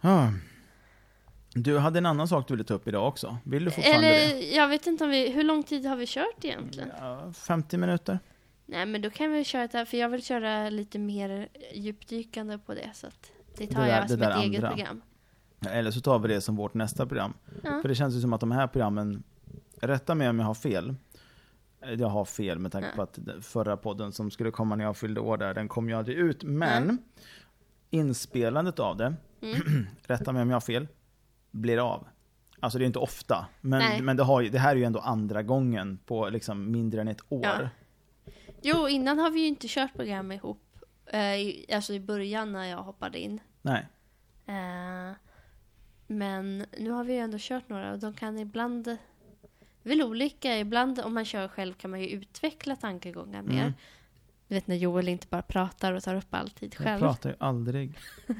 Ja. 0.00 0.32
Du 1.54 1.78
hade 1.78 1.98
en 1.98 2.06
annan 2.06 2.28
sak 2.28 2.48
du 2.48 2.54
ville 2.54 2.64
ta 2.64 2.74
upp 2.74 2.88
idag 2.88 3.08
också. 3.08 3.38
Vill 3.44 3.64
du 3.64 3.70
fortfarande 3.70 4.08
Eller 4.08 4.34
det? 4.34 4.50
jag 4.54 4.68
vet 4.68 4.86
inte 4.86 5.04
om 5.04 5.10
vi, 5.10 5.30
hur 5.30 5.42
lång 5.42 5.62
tid 5.62 5.86
har 5.86 5.96
vi 5.96 6.06
kört 6.06 6.44
egentligen? 6.44 6.90
Ja, 6.98 7.32
50 7.32 7.76
minuter. 7.78 8.18
Nej 8.66 8.86
men 8.86 9.02
då 9.02 9.10
kan 9.10 9.32
vi 9.32 9.44
köra 9.44 9.66
det 9.66 9.86
för 9.86 9.96
jag 9.96 10.08
vill 10.08 10.22
köra 10.24 10.70
lite 10.70 10.98
mer 10.98 11.48
djupdykande 11.74 12.58
på 12.58 12.74
det 12.74 12.90
så 12.94 13.06
att 13.06 13.30
det 13.56 13.66
tar 13.66 13.80
Det 13.80 13.86
där- 13.86 13.98
jag 14.00 14.10
som 14.10 14.22
ett 14.22 14.36
eget 14.42 14.60
program. 14.60 15.02
Eller 15.70 15.90
så 15.90 16.00
tar 16.00 16.18
vi 16.18 16.28
det 16.28 16.40
som 16.40 16.56
vårt 16.56 16.74
nästa 16.74 17.06
program. 17.06 17.34
Ja. 17.62 17.78
För 17.82 17.88
det 17.88 17.94
känns 17.94 18.14
ju 18.14 18.20
som 18.20 18.32
att 18.32 18.40
de 18.40 18.50
här 18.50 18.66
programmen, 18.66 19.22
rätta 19.80 20.14
mig 20.14 20.28
om 20.28 20.38
jag 20.38 20.46
har 20.46 20.54
fel. 20.54 20.94
Jag 21.98 22.08
har 22.08 22.24
fel 22.24 22.58
med 22.58 22.72
tanke 22.72 22.88
på 22.96 23.02
att 23.02 23.18
förra 23.42 23.76
podden 23.76 24.12
som 24.12 24.30
skulle 24.30 24.50
komma 24.50 24.76
när 24.76 24.84
jag 24.84 24.96
fyllde 24.96 25.20
år 25.20 25.36
där, 25.36 25.54
den 25.54 25.68
kom 25.68 25.88
ju 25.88 25.94
aldrig 25.94 26.16
ut. 26.18 26.44
Men 26.44 26.98
inspelandet 27.90 28.78
av 28.78 28.96
det, 28.96 29.14
Mm. 29.42 29.86
rätta 30.02 30.32
mig 30.32 30.42
om 30.42 30.50
jag 30.50 30.54
har 30.56 30.60
fel, 30.60 30.88
blir 31.50 31.92
av. 31.92 32.06
Alltså 32.60 32.78
det 32.78 32.84
är 32.84 32.86
inte 32.86 32.98
ofta, 32.98 33.46
men, 33.60 33.78
Nej. 33.78 34.02
men 34.02 34.16
det, 34.16 34.22
har 34.22 34.42
det 34.42 34.58
här 34.58 34.70
är 34.70 34.76
ju 34.76 34.84
ändå 34.84 34.98
andra 35.00 35.42
gången 35.42 35.98
på 36.06 36.28
liksom 36.28 36.70
mindre 36.70 37.00
än 37.00 37.08
ett 37.08 37.20
år. 37.28 37.42
Ja. 37.44 37.68
Jo, 38.62 38.88
innan 38.88 39.18
har 39.18 39.30
vi 39.30 39.40
ju 39.40 39.46
inte 39.46 39.66
kört 39.68 39.94
program 39.94 40.32
ihop. 40.32 40.62
Eh, 41.06 41.34
i- 41.36 41.66
alltså 41.72 41.92
i 41.92 42.00
början 42.00 42.52
när 42.52 42.64
jag 42.64 42.82
hoppade 42.82 43.18
in. 43.18 43.40
Nej. 43.62 43.86
Eh, 44.46 45.16
men 46.06 46.66
nu 46.78 46.90
har 46.90 47.04
vi 47.04 47.12
ju 47.12 47.18
ändå 47.18 47.36
kört 47.40 47.68
några 47.68 47.92
och 47.92 47.98
de 47.98 48.14
kan 48.14 48.38
ibland... 48.38 48.96
Väl 49.82 50.02
olika. 50.02 50.58
Ibland 50.58 51.00
om 51.00 51.14
man 51.14 51.24
kör 51.24 51.48
själv 51.48 51.74
kan 51.74 51.90
man 51.90 52.00
ju 52.00 52.08
utveckla 52.08 52.76
tankegångar 52.76 53.42
mer. 53.42 53.60
Mm. 53.60 53.72
Du 54.48 54.54
vet 54.54 54.66
när 54.66 54.76
Joel 54.76 55.08
inte 55.08 55.26
bara 55.26 55.42
pratar 55.42 55.92
och 55.92 56.02
tar 56.02 56.14
upp 56.14 56.34
all 56.34 56.50
tid 56.50 56.74
Jag 56.78 56.86
själv. 56.86 57.00
pratar 57.00 57.30
ju 57.30 57.36
aldrig. 57.38 57.98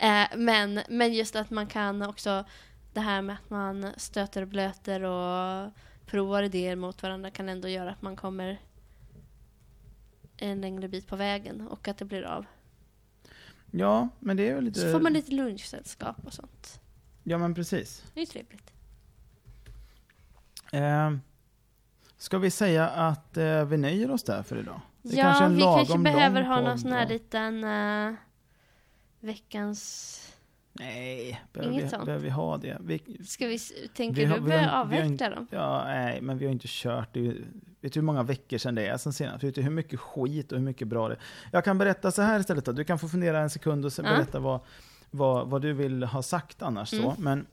Eh, 0.00 0.26
men, 0.36 0.80
men 0.88 1.14
just 1.14 1.36
att 1.36 1.50
man 1.50 1.66
kan 1.66 2.02
också, 2.02 2.44
det 2.92 3.00
här 3.00 3.22
med 3.22 3.36
att 3.36 3.50
man 3.50 3.86
stöter 3.96 4.42
och 4.42 4.48
blöter 4.48 5.02
och 5.02 5.70
provar 6.06 6.42
idéer 6.42 6.76
mot 6.76 7.02
varandra 7.02 7.30
kan 7.30 7.48
ändå 7.48 7.68
göra 7.68 7.90
att 7.90 8.02
man 8.02 8.16
kommer 8.16 8.60
en 10.36 10.60
längre 10.60 10.88
bit 10.88 11.06
på 11.06 11.16
vägen 11.16 11.68
och 11.68 11.88
att 11.88 11.98
det 11.98 12.04
blir 12.04 12.22
av. 12.22 12.46
Ja, 13.70 14.08
men 14.18 14.36
det 14.36 14.48
är 14.48 14.54
ju 14.54 14.60
lite... 14.60 14.80
Så 14.80 14.92
får 14.92 15.00
man 15.00 15.12
lite 15.12 15.32
lunchsällskap 15.32 16.16
och 16.26 16.32
sånt. 16.32 16.79
Ja, 17.22 17.38
men 17.38 17.54
precis. 17.54 18.04
Det 18.14 18.20
är 18.20 18.22
ju 18.22 18.26
trevligt. 18.26 18.70
Eh, 20.72 21.10
ska 22.18 22.38
vi 22.38 22.50
säga 22.50 22.88
att 22.88 23.36
eh, 23.36 23.64
vi 23.64 23.76
nöjer 23.76 24.10
oss 24.10 24.22
där 24.22 24.42
för 24.42 24.56
idag? 24.58 24.80
Det 25.02 25.16
ja, 25.16 25.22
kanske 25.22 25.48
vi 25.48 25.60
kanske 25.62 25.98
behöver 25.98 26.42
ha 26.42 26.60
någon 26.60 26.78
sån 26.78 26.92
här 26.92 27.08
liten 27.08 27.64
eh, 27.64 28.14
veckans... 29.20 30.16
Nej, 30.72 31.40
behöver 31.52 31.72
Inget 31.72 31.84
vi, 31.84 31.88
sånt. 31.88 32.04
behöver 32.04 32.24
vi 32.24 32.30
ha 32.30 32.56
det? 32.56 32.76
Vi, 32.80 33.18
Ska 33.26 33.46
vi, 33.46 33.54
s- 33.54 33.72
tänker 33.94 34.14
Vi 34.20 34.24
har- 34.24 34.38
du 34.38 34.44
vi 34.44 34.50
har- 34.50 34.58
börja 34.58 34.60
vi 34.62 34.66
har 34.68 34.80
avveckla 34.80 35.04
inte- 35.06 35.28
dem? 35.30 35.46
ja, 35.50 35.84
nej, 35.86 36.20
men 36.22 36.38
vi 36.38 36.44
har 36.44 36.52
inte 36.52 36.66
kört. 36.68 37.08
Det 37.14 37.20
är, 37.20 37.24
ju- 37.24 37.44
vet 37.80 37.92
du 37.92 38.00
hur 38.00 38.04
många 38.04 38.22
veckor 38.22 38.58
sedan 38.58 38.74
det 38.74 38.86
är 38.86 38.96
sen 38.96 39.12
senast? 39.12 39.44
Vet 39.44 39.54
du 39.54 39.62
hur 39.62 39.70
mycket 39.70 40.00
skit 40.00 40.52
och 40.52 40.58
hur 40.58 40.64
mycket 40.64 40.88
bra 40.88 41.08
det 41.08 41.14
är? 41.14 41.20
Jag 41.52 41.64
kan 41.64 41.78
berätta 41.78 42.10
så 42.10 42.22
här 42.22 42.40
istället 42.40 42.64
då. 42.64 42.72
Du 42.72 42.84
kan 42.84 42.98
få 42.98 43.08
fundera 43.08 43.40
en 43.40 43.50
sekund 43.50 43.84
och 43.84 43.92
se- 43.92 44.02
Ja. 44.04 44.10
berätta 44.10 44.40
vad, 44.40 44.60
vad, 45.10 45.48
vad 45.48 45.62
du 45.62 45.72
vill 45.72 46.02
ha 46.02 46.22
sagt 46.22 46.62
annars. 46.62 46.88
Så. 46.88 47.10
Mm. 47.10 47.14
Men 47.18 47.46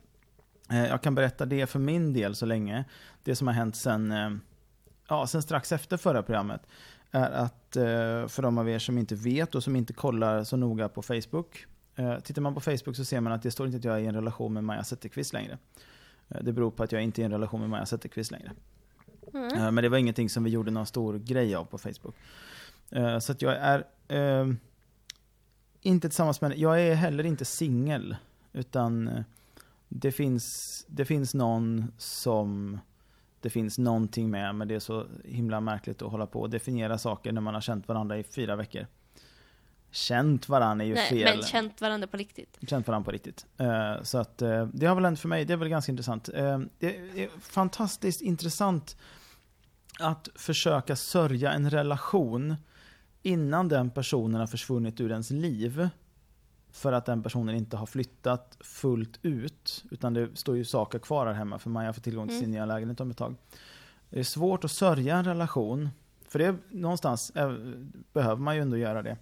eh, 0.69 0.89
jag 0.89 1.01
kan 1.01 1.15
berätta 1.15 1.45
det 1.45 1.67
för 1.67 1.79
min 1.79 2.13
del 2.13 2.35
så 2.35 2.45
länge. 2.45 2.85
Det 3.23 3.35
som 3.35 3.47
har 3.47 3.53
hänt 3.53 3.75
sen, 3.75 4.11
eh, 4.11 4.29
ja, 5.07 5.27
sen 5.27 5.41
strax 5.41 5.71
efter 5.71 5.97
förra 5.97 6.23
programmet 6.23 6.61
är 7.11 7.31
att 7.31 7.75
eh, 7.75 8.27
för 8.27 8.41
de 8.41 8.57
av 8.57 8.69
er 8.69 8.79
som 8.79 8.97
inte 8.97 9.15
vet 9.15 9.55
och 9.55 9.63
som 9.63 9.75
inte 9.75 9.93
kollar 9.93 10.43
så 10.43 10.57
noga 10.57 10.89
på 10.89 11.01
Facebook. 11.01 11.65
Eh, 11.95 12.19
tittar 12.19 12.41
man 12.41 12.53
på 12.53 12.61
Facebook 12.61 12.95
så 12.95 13.05
ser 13.05 13.21
man 13.21 13.33
att 13.33 13.43
det 13.43 13.51
står 13.51 13.65
inte 13.65 13.77
att 13.77 13.83
jag 13.83 13.95
är 13.95 13.99
i 13.99 14.05
en 14.05 14.15
relation 14.15 14.53
med 14.53 14.63
Maja 14.63 14.83
Zetterqvist 14.83 15.33
längre. 15.33 15.57
Eh, 16.29 16.43
Det 16.43 16.53
beror 16.53 16.71
på 16.71 16.83
att 16.83 16.91
jag 16.91 17.03
inte 17.03 17.21
är 17.21 17.23
i 17.23 17.25
en 17.25 17.31
relation 17.31 17.59
med 17.59 17.69
Maja 17.69 17.85
Zetterqvist 17.85 18.31
längre. 18.31 18.51
Mm. 19.33 19.75
Men 19.75 19.83
det 19.83 19.89
var 19.89 19.97
ingenting 19.97 20.29
som 20.29 20.43
vi 20.43 20.49
gjorde 20.49 20.71
någon 20.71 20.85
stor 20.85 21.17
grej 21.17 21.55
av 21.55 21.65
på 21.65 21.77
Facebook. 21.77 22.15
Så 23.19 23.31
att 23.31 23.41
jag 23.41 23.53
är 23.53 23.83
inte 25.87 26.09
tillsammans 26.09 26.41
med 26.41 26.57
Jag 26.57 26.81
är 26.81 26.95
heller 26.95 27.25
inte 27.25 27.45
singel. 27.45 28.15
Utan 28.53 29.07
eh, 29.07 29.23
det 29.89 30.11
finns, 30.11 30.85
det 30.89 31.05
finns 31.05 31.33
någon 31.33 31.91
som 31.97 32.79
det 33.41 33.49
finns 33.49 33.77
någonting 33.77 34.29
med, 34.29 34.55
men 34.55 34.67
det 34.67 34.75
är 34.75 34.79
så 34.79 35.05
himla 35.25 35.61
märkligt 35.61 36.01
att 36.01 36.11
hålla 36.11 36.27
på 36.27 36.41
och 36.41 36.49
definiera 36.49 36.97
saker 36.97 37.31
när 37.31 37.41
man 37.41 37.53
har 37.53 37.61
känt 37.61 37.87
varandra 37.87 38.17
i 38.17 38.23
fyra 38.23 38.55
veckor. 38.55 38.87
Känt 39.91 40.49
varandra 40.49 40.85
är 40.85 40.87
ju 40.89 40.93
Nej, 40.93 41.09
fel 41.09 41.37
men 41.37 41.45
känt 41.45 41.81
varandra 41.81 42.07
på 42.07 42.17
riktigt. 42.17 42.57
känt 42.67 42.87
varandra 42.87 43.05
på 43.05 43.11
riktigt. 43.11 43.45
Eh, 43.57 44.03
så 44.03 44.17
att 44.17 44.41
eh, 44.41 44.67
det 44.73 44.85
har 44.85 44.95
väl 44.95 45.05
hänt 45.05 45.19
för 45.19 45.27
mig, 45.27 45.45
det 45.45 45.53
är 45.53 45.57
väl 45.57 45.69
ganska 45.69 45.91
intressant. 45.91 46.29
Det 46.79 46.97
är 47.23 47.39
fantastiskt 47.39 48.21
intressant 48.21 48.97
att 49.99 50.29
försöka 50.35 50.95
sörja 50.95 51.51
en 51.51 51.69
relation 51.69 52.55
innan 53.27 53.67
den 53.67 53.89
personen 53.89 54.39
har 54.39 54.47
försvunnit 54.47 54.99
ur 55.01 55.11
ens 55.11 55.31
liv. 55.31 55.89
För 56.71 56.93
att 56.93 57.05
den 57.05 57.23
personen 57.23 57.55
inte 57.55 57.77
har 57.77 57.85
flyttat 57.85 58.57
fullt 58.59 59.19
ut. 59.21 59.85
Utan 59.91 60.13
det 60.13 60.35
står 60.37 60.57
ju 60.57 60.65
saker 60.65 60.99
kvar 60.99 61.25
här 61.27 61.33
hemma 61.33 61.59
för 61.59 61.69
Maja 61.69 61.93
får 61.93 62.01
tillgång 62.01 62.27
till 62.27 62.37
sin 62.37 62.43
Mm. 62.45 62.51
nya 62.51 62.65
lägenhet 62.65 62.99
om 63.01 63.11
ett 63.11 63.17
tag. 63.17 63.35
Det 64.09 64.19
är 64.19 64.23
svårt 64.23 64.63
att 64.63 64.71
sörja 64.71 65.17
en 65.17 65.23
relation. 65.25 65.89
För 66.27 66.39
det 66.39 66.55
någonstans 66.69 67.29
eh, 67.29 67.53
behöver 68.13 68.41
man 68.41 68.55
ju 68.55 68.61
ändå 68.61 68.77
göra 68.77 69.01
det. 69.03 69.17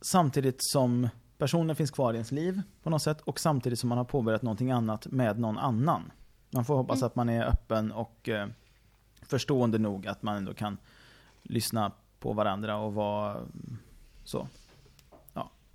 Samtidigt 0.00 0.56
som 0.60 1.08
personen 1.38 1.76
finns 1.76 1.90
kvar 1.90 2.12
i 2.12 2.16
ens 2.16 2.32
liv 2.32 2.62
på 2.82 2.90
något 2.90 3.02
sätt 3.02 3.20
och 3.20 3.40
samtidigt 3.40 3.78
som 3.78 3.88
man 3.88 3.98
har 3.98 4.04
påbörjat 4.04 4.42
någonting 4.42 4.70
annat 4.70 5.06
med 5.06 5.38
någon 5.38 5.58
annan. 5.58 6.12
Man 6.50 6.64
får 6.64 6.76
hoppas 6.76 6.96
Mm. 6.98 7.06
att 7.06 7.16
man 7.16 7.28
är 7.28 7.44
öppen 7.44 7.92
och 7.92 8.28
eh, 8.28 8.48
förstående 9.22 9.78
nog 9.78 10.06
att 10.06 10.22
man 10.22 10.36
ändå 10.36 10.54
kan 10.54 10.78
lyssna 11.42 11.92
på 12.18 12.32
varandra 12.32 12.76
och 12.76 12.94
vara 12.94 13.46
så. 14.24 14.48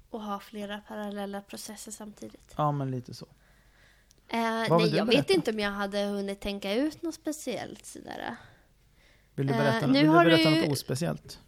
Och 0.10 0.22
ha 0.22 0.40
flera 0.40 0.78
parallella 0.88 1.42
processer 1.42 1.92
samtidigt. 1.92 2.54
Ja, 2.58 2.72
men 2.72 2.92
lite 2.92 3.14
så. 3.14 3.26
Eh, 4.28 4.40
nej, 4.70 4.96
jag 4.96 5.06
vet 5.06 5.30
inte 5.30 5.52
om 5.52 5.60
jag 5.60 5.72
hade 5.72 6.04
hunnit 6.06 6.40
tänka 6.42 6.74
ut 6.74 7.02
något 7.02 7.16
speciellt 7.16 7.86
sådär. 7.86 8.36
Vill 9.36 9.48
du 9.48 9.54
Eh, 9.54 9.60
berätta, 9.60 9.88
nu 9.88 9.94
vill 9.94 10.08
du 10.08 10.14
berätta 10.14 10.50
du- 10.50 10.62
något 10.62 10.70
ospeciellt? 10.72 11.40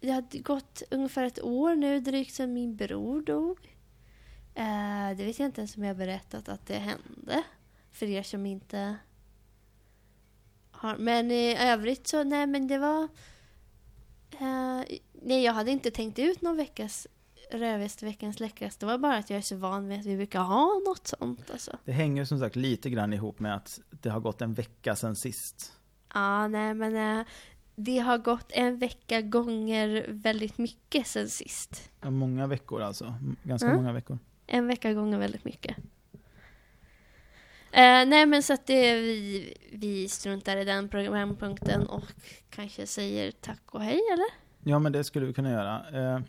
Det 0.00 0.10
har 0.10 0.42
gått 0.42 0.82
ungefär 0.90 1.24
ett 1.24 1.42
år 1.42 1.74
nu 1.74 2.00
drygt 2.00 2.34
sedan 2.34 2.52
min 2.52 2.76
bror 2.76 3.22
dog. 3.22 3.76
Eh, 4.54 5.16
det 5.16 5.24
vet 5.24 5.38
jag 5.38 5.46
inte 5.48 5.60
ens 5.60 5.76
om 5.76 5.82
jag 5.82 5.90
har 5.90 5.98
berättat 5.98 6.48
att 6.48 6.66
det 6.66 6.78
hände. 6.78 7.42
För 7.92 8.06
er 8.06 8.22
som 8.22 8.46
inte. 8.46 8.96
Men 10.98 11.30
i 11.30 11.56
övrigt 11.58 12.06
så, 12.06 12.24
nej 12.24 12.46
men 12.46 12.68
det 12.68 12.78
var... 12.78 13.02
Eh, 14.32 14.82
nej, 15.22 15.44
jag 15.44 15.52
hade 15.52 15.70
inte 15.70 15.90
tänkt 15.90 16.18
ut 16.18 16.42
någon 16.42 16.56
veckas 16.56 17.06
rövigaste 17.50 18.04
veckans 18.04 18.40
läckraste. 18.40 18.86
Det 18.86 18.92
var 18.92 18.98
bara 18.98 19.16
att 19.16 19.30
jag 19.30 19.36
är 19.36 19.42
så 19.42 19.56
van 19.56 19.88
vid 19.88 20.00
att 20.00 20.06
vi 20.06 20.16
brukar 20.16 20.40
ha 20.40 20.80
något 20.86 21.06
sånt 21.06 21.50
alltså. 21.50 21.78
Det 21.84 21.92
hänger 21.92 22.24
som 22.24 22.38
sagt 22.38 22.56
lite 22.56 22.90
grann 22.90 23.12
ihop 23.12 23.40
med 23.40 23.54
att 23.56 23.80
det 23.90 24.08
har 24.10 24.20
gått 24.20 24.42
en 24.42 24.54
vecka 24.54 24.96
sedan 24.96 25.16
sist. 25.16 25.72
Ja, 26.14 26.48
nej 26.48 26.74
men 26.74 27.18
eh, 27.20 27.26
det 27.76 27.98
har 27.98 28.18
gått 28.18 28.52
en 28.52 28.78
vecka 28.78 29.20
gånger 29.20 30.06
väldigt 30.08 30.58
mycket 30.58 31.06
sen 31.06 31.28
sist. 31.28 31.90
Ja, 32.00 32.10
Många 32.10 32.46
veckor 32.46 32.82
alltså. 32.82 33.14
Ganska 33.42 33.66
Mm. 33.68 33.76
många 33.76 33.92
veckor. 33.92 34.18
En 34.46 34.66
vecka 34.66 34.92
gånger 34.92 35.18
väldigt 35.18 35.44
mycket. 35.44 35.76
Eh, 37.74 38.06
nej 38.06 38.26
men 38.26 38.42
så 38.42 38.52
att 38.52 38.66
det, 38.66 38.94
vi, 38.94 39.54
vi 39.72 40.08
struntar 40.08 40.56
i 40.56 40.64
den 40.64 40.88
programpunkten 40.88 41.86
och 41.86 42.04
kanske 42.50 42.86
säger 42.86 43.30
tack 43.30 43.62
och 43.66 43.82
hej 43.82 44.00
eller? 44.12 44.26
Ja, 44.70 44.78
men 44.78 44.92
det 44.92 45.04
skulle 45.04 45.26
vi 45.26 45.32
kunna 45.32 45.50
göra. 45.50 45.84
Eh, 45.92 46.20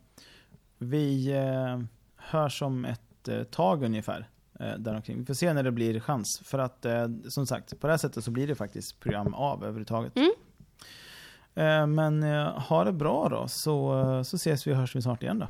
vi 0.78 1.32
eh, 1.32 1.80
hörs 2.16 2.62
om 2.62 2.86
ett 2.86 3.28
eh, 3.28 3.44
tag 3.44 3.84
ungefär. 3.84 4.30
Eh, 4.60 4.74
däromkring. 4.74 5.20
Vi 5.20 5.26
får 5.26 5.34
se 5.34 5.54
när 5.54 5.64
det 5.64 5.72
blir 5.72 6.00
chans. 6.00 6.40
För 6.40 6.60
att 6.60 6.86
eh, 6.86 7.08
som 7.30 7.48
sagt, 7.48 7.80
på 7.80 7.88
det 7.88 7.94
här 7.94 7.98
sättet 7.98 8.24
så 8.24 8.32
blir 8.32 8.48
det 8.48 8.56
faktiskt 8.56 9.00
program 9.00 9.34
av 9.34 9.64
överhuvudtaget. 9.64 10.14
Mm. 10.16 10.32
Eh, 11.56 11.88
men 11.88 12.24
eh, 12.24 12.60
ha 12.60 12.84
det 12.84 12.94
bra 12.94 13.30
då, 13.30 13.48
så, 13.48 14.24
så 14.26 14.36
ses 14.36 14.68
vi 14.68 14.72
och 14.72 14.78
hörs 14.78 14.96
vi 14.96 15.02
snart 15.02 15.24
igen 15.24 15.40
då. 15.40 15.48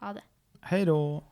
Ha 0.00 0.12
det. 0.12 0.22
Hej 0.60 0.84
då! 0.84 1.24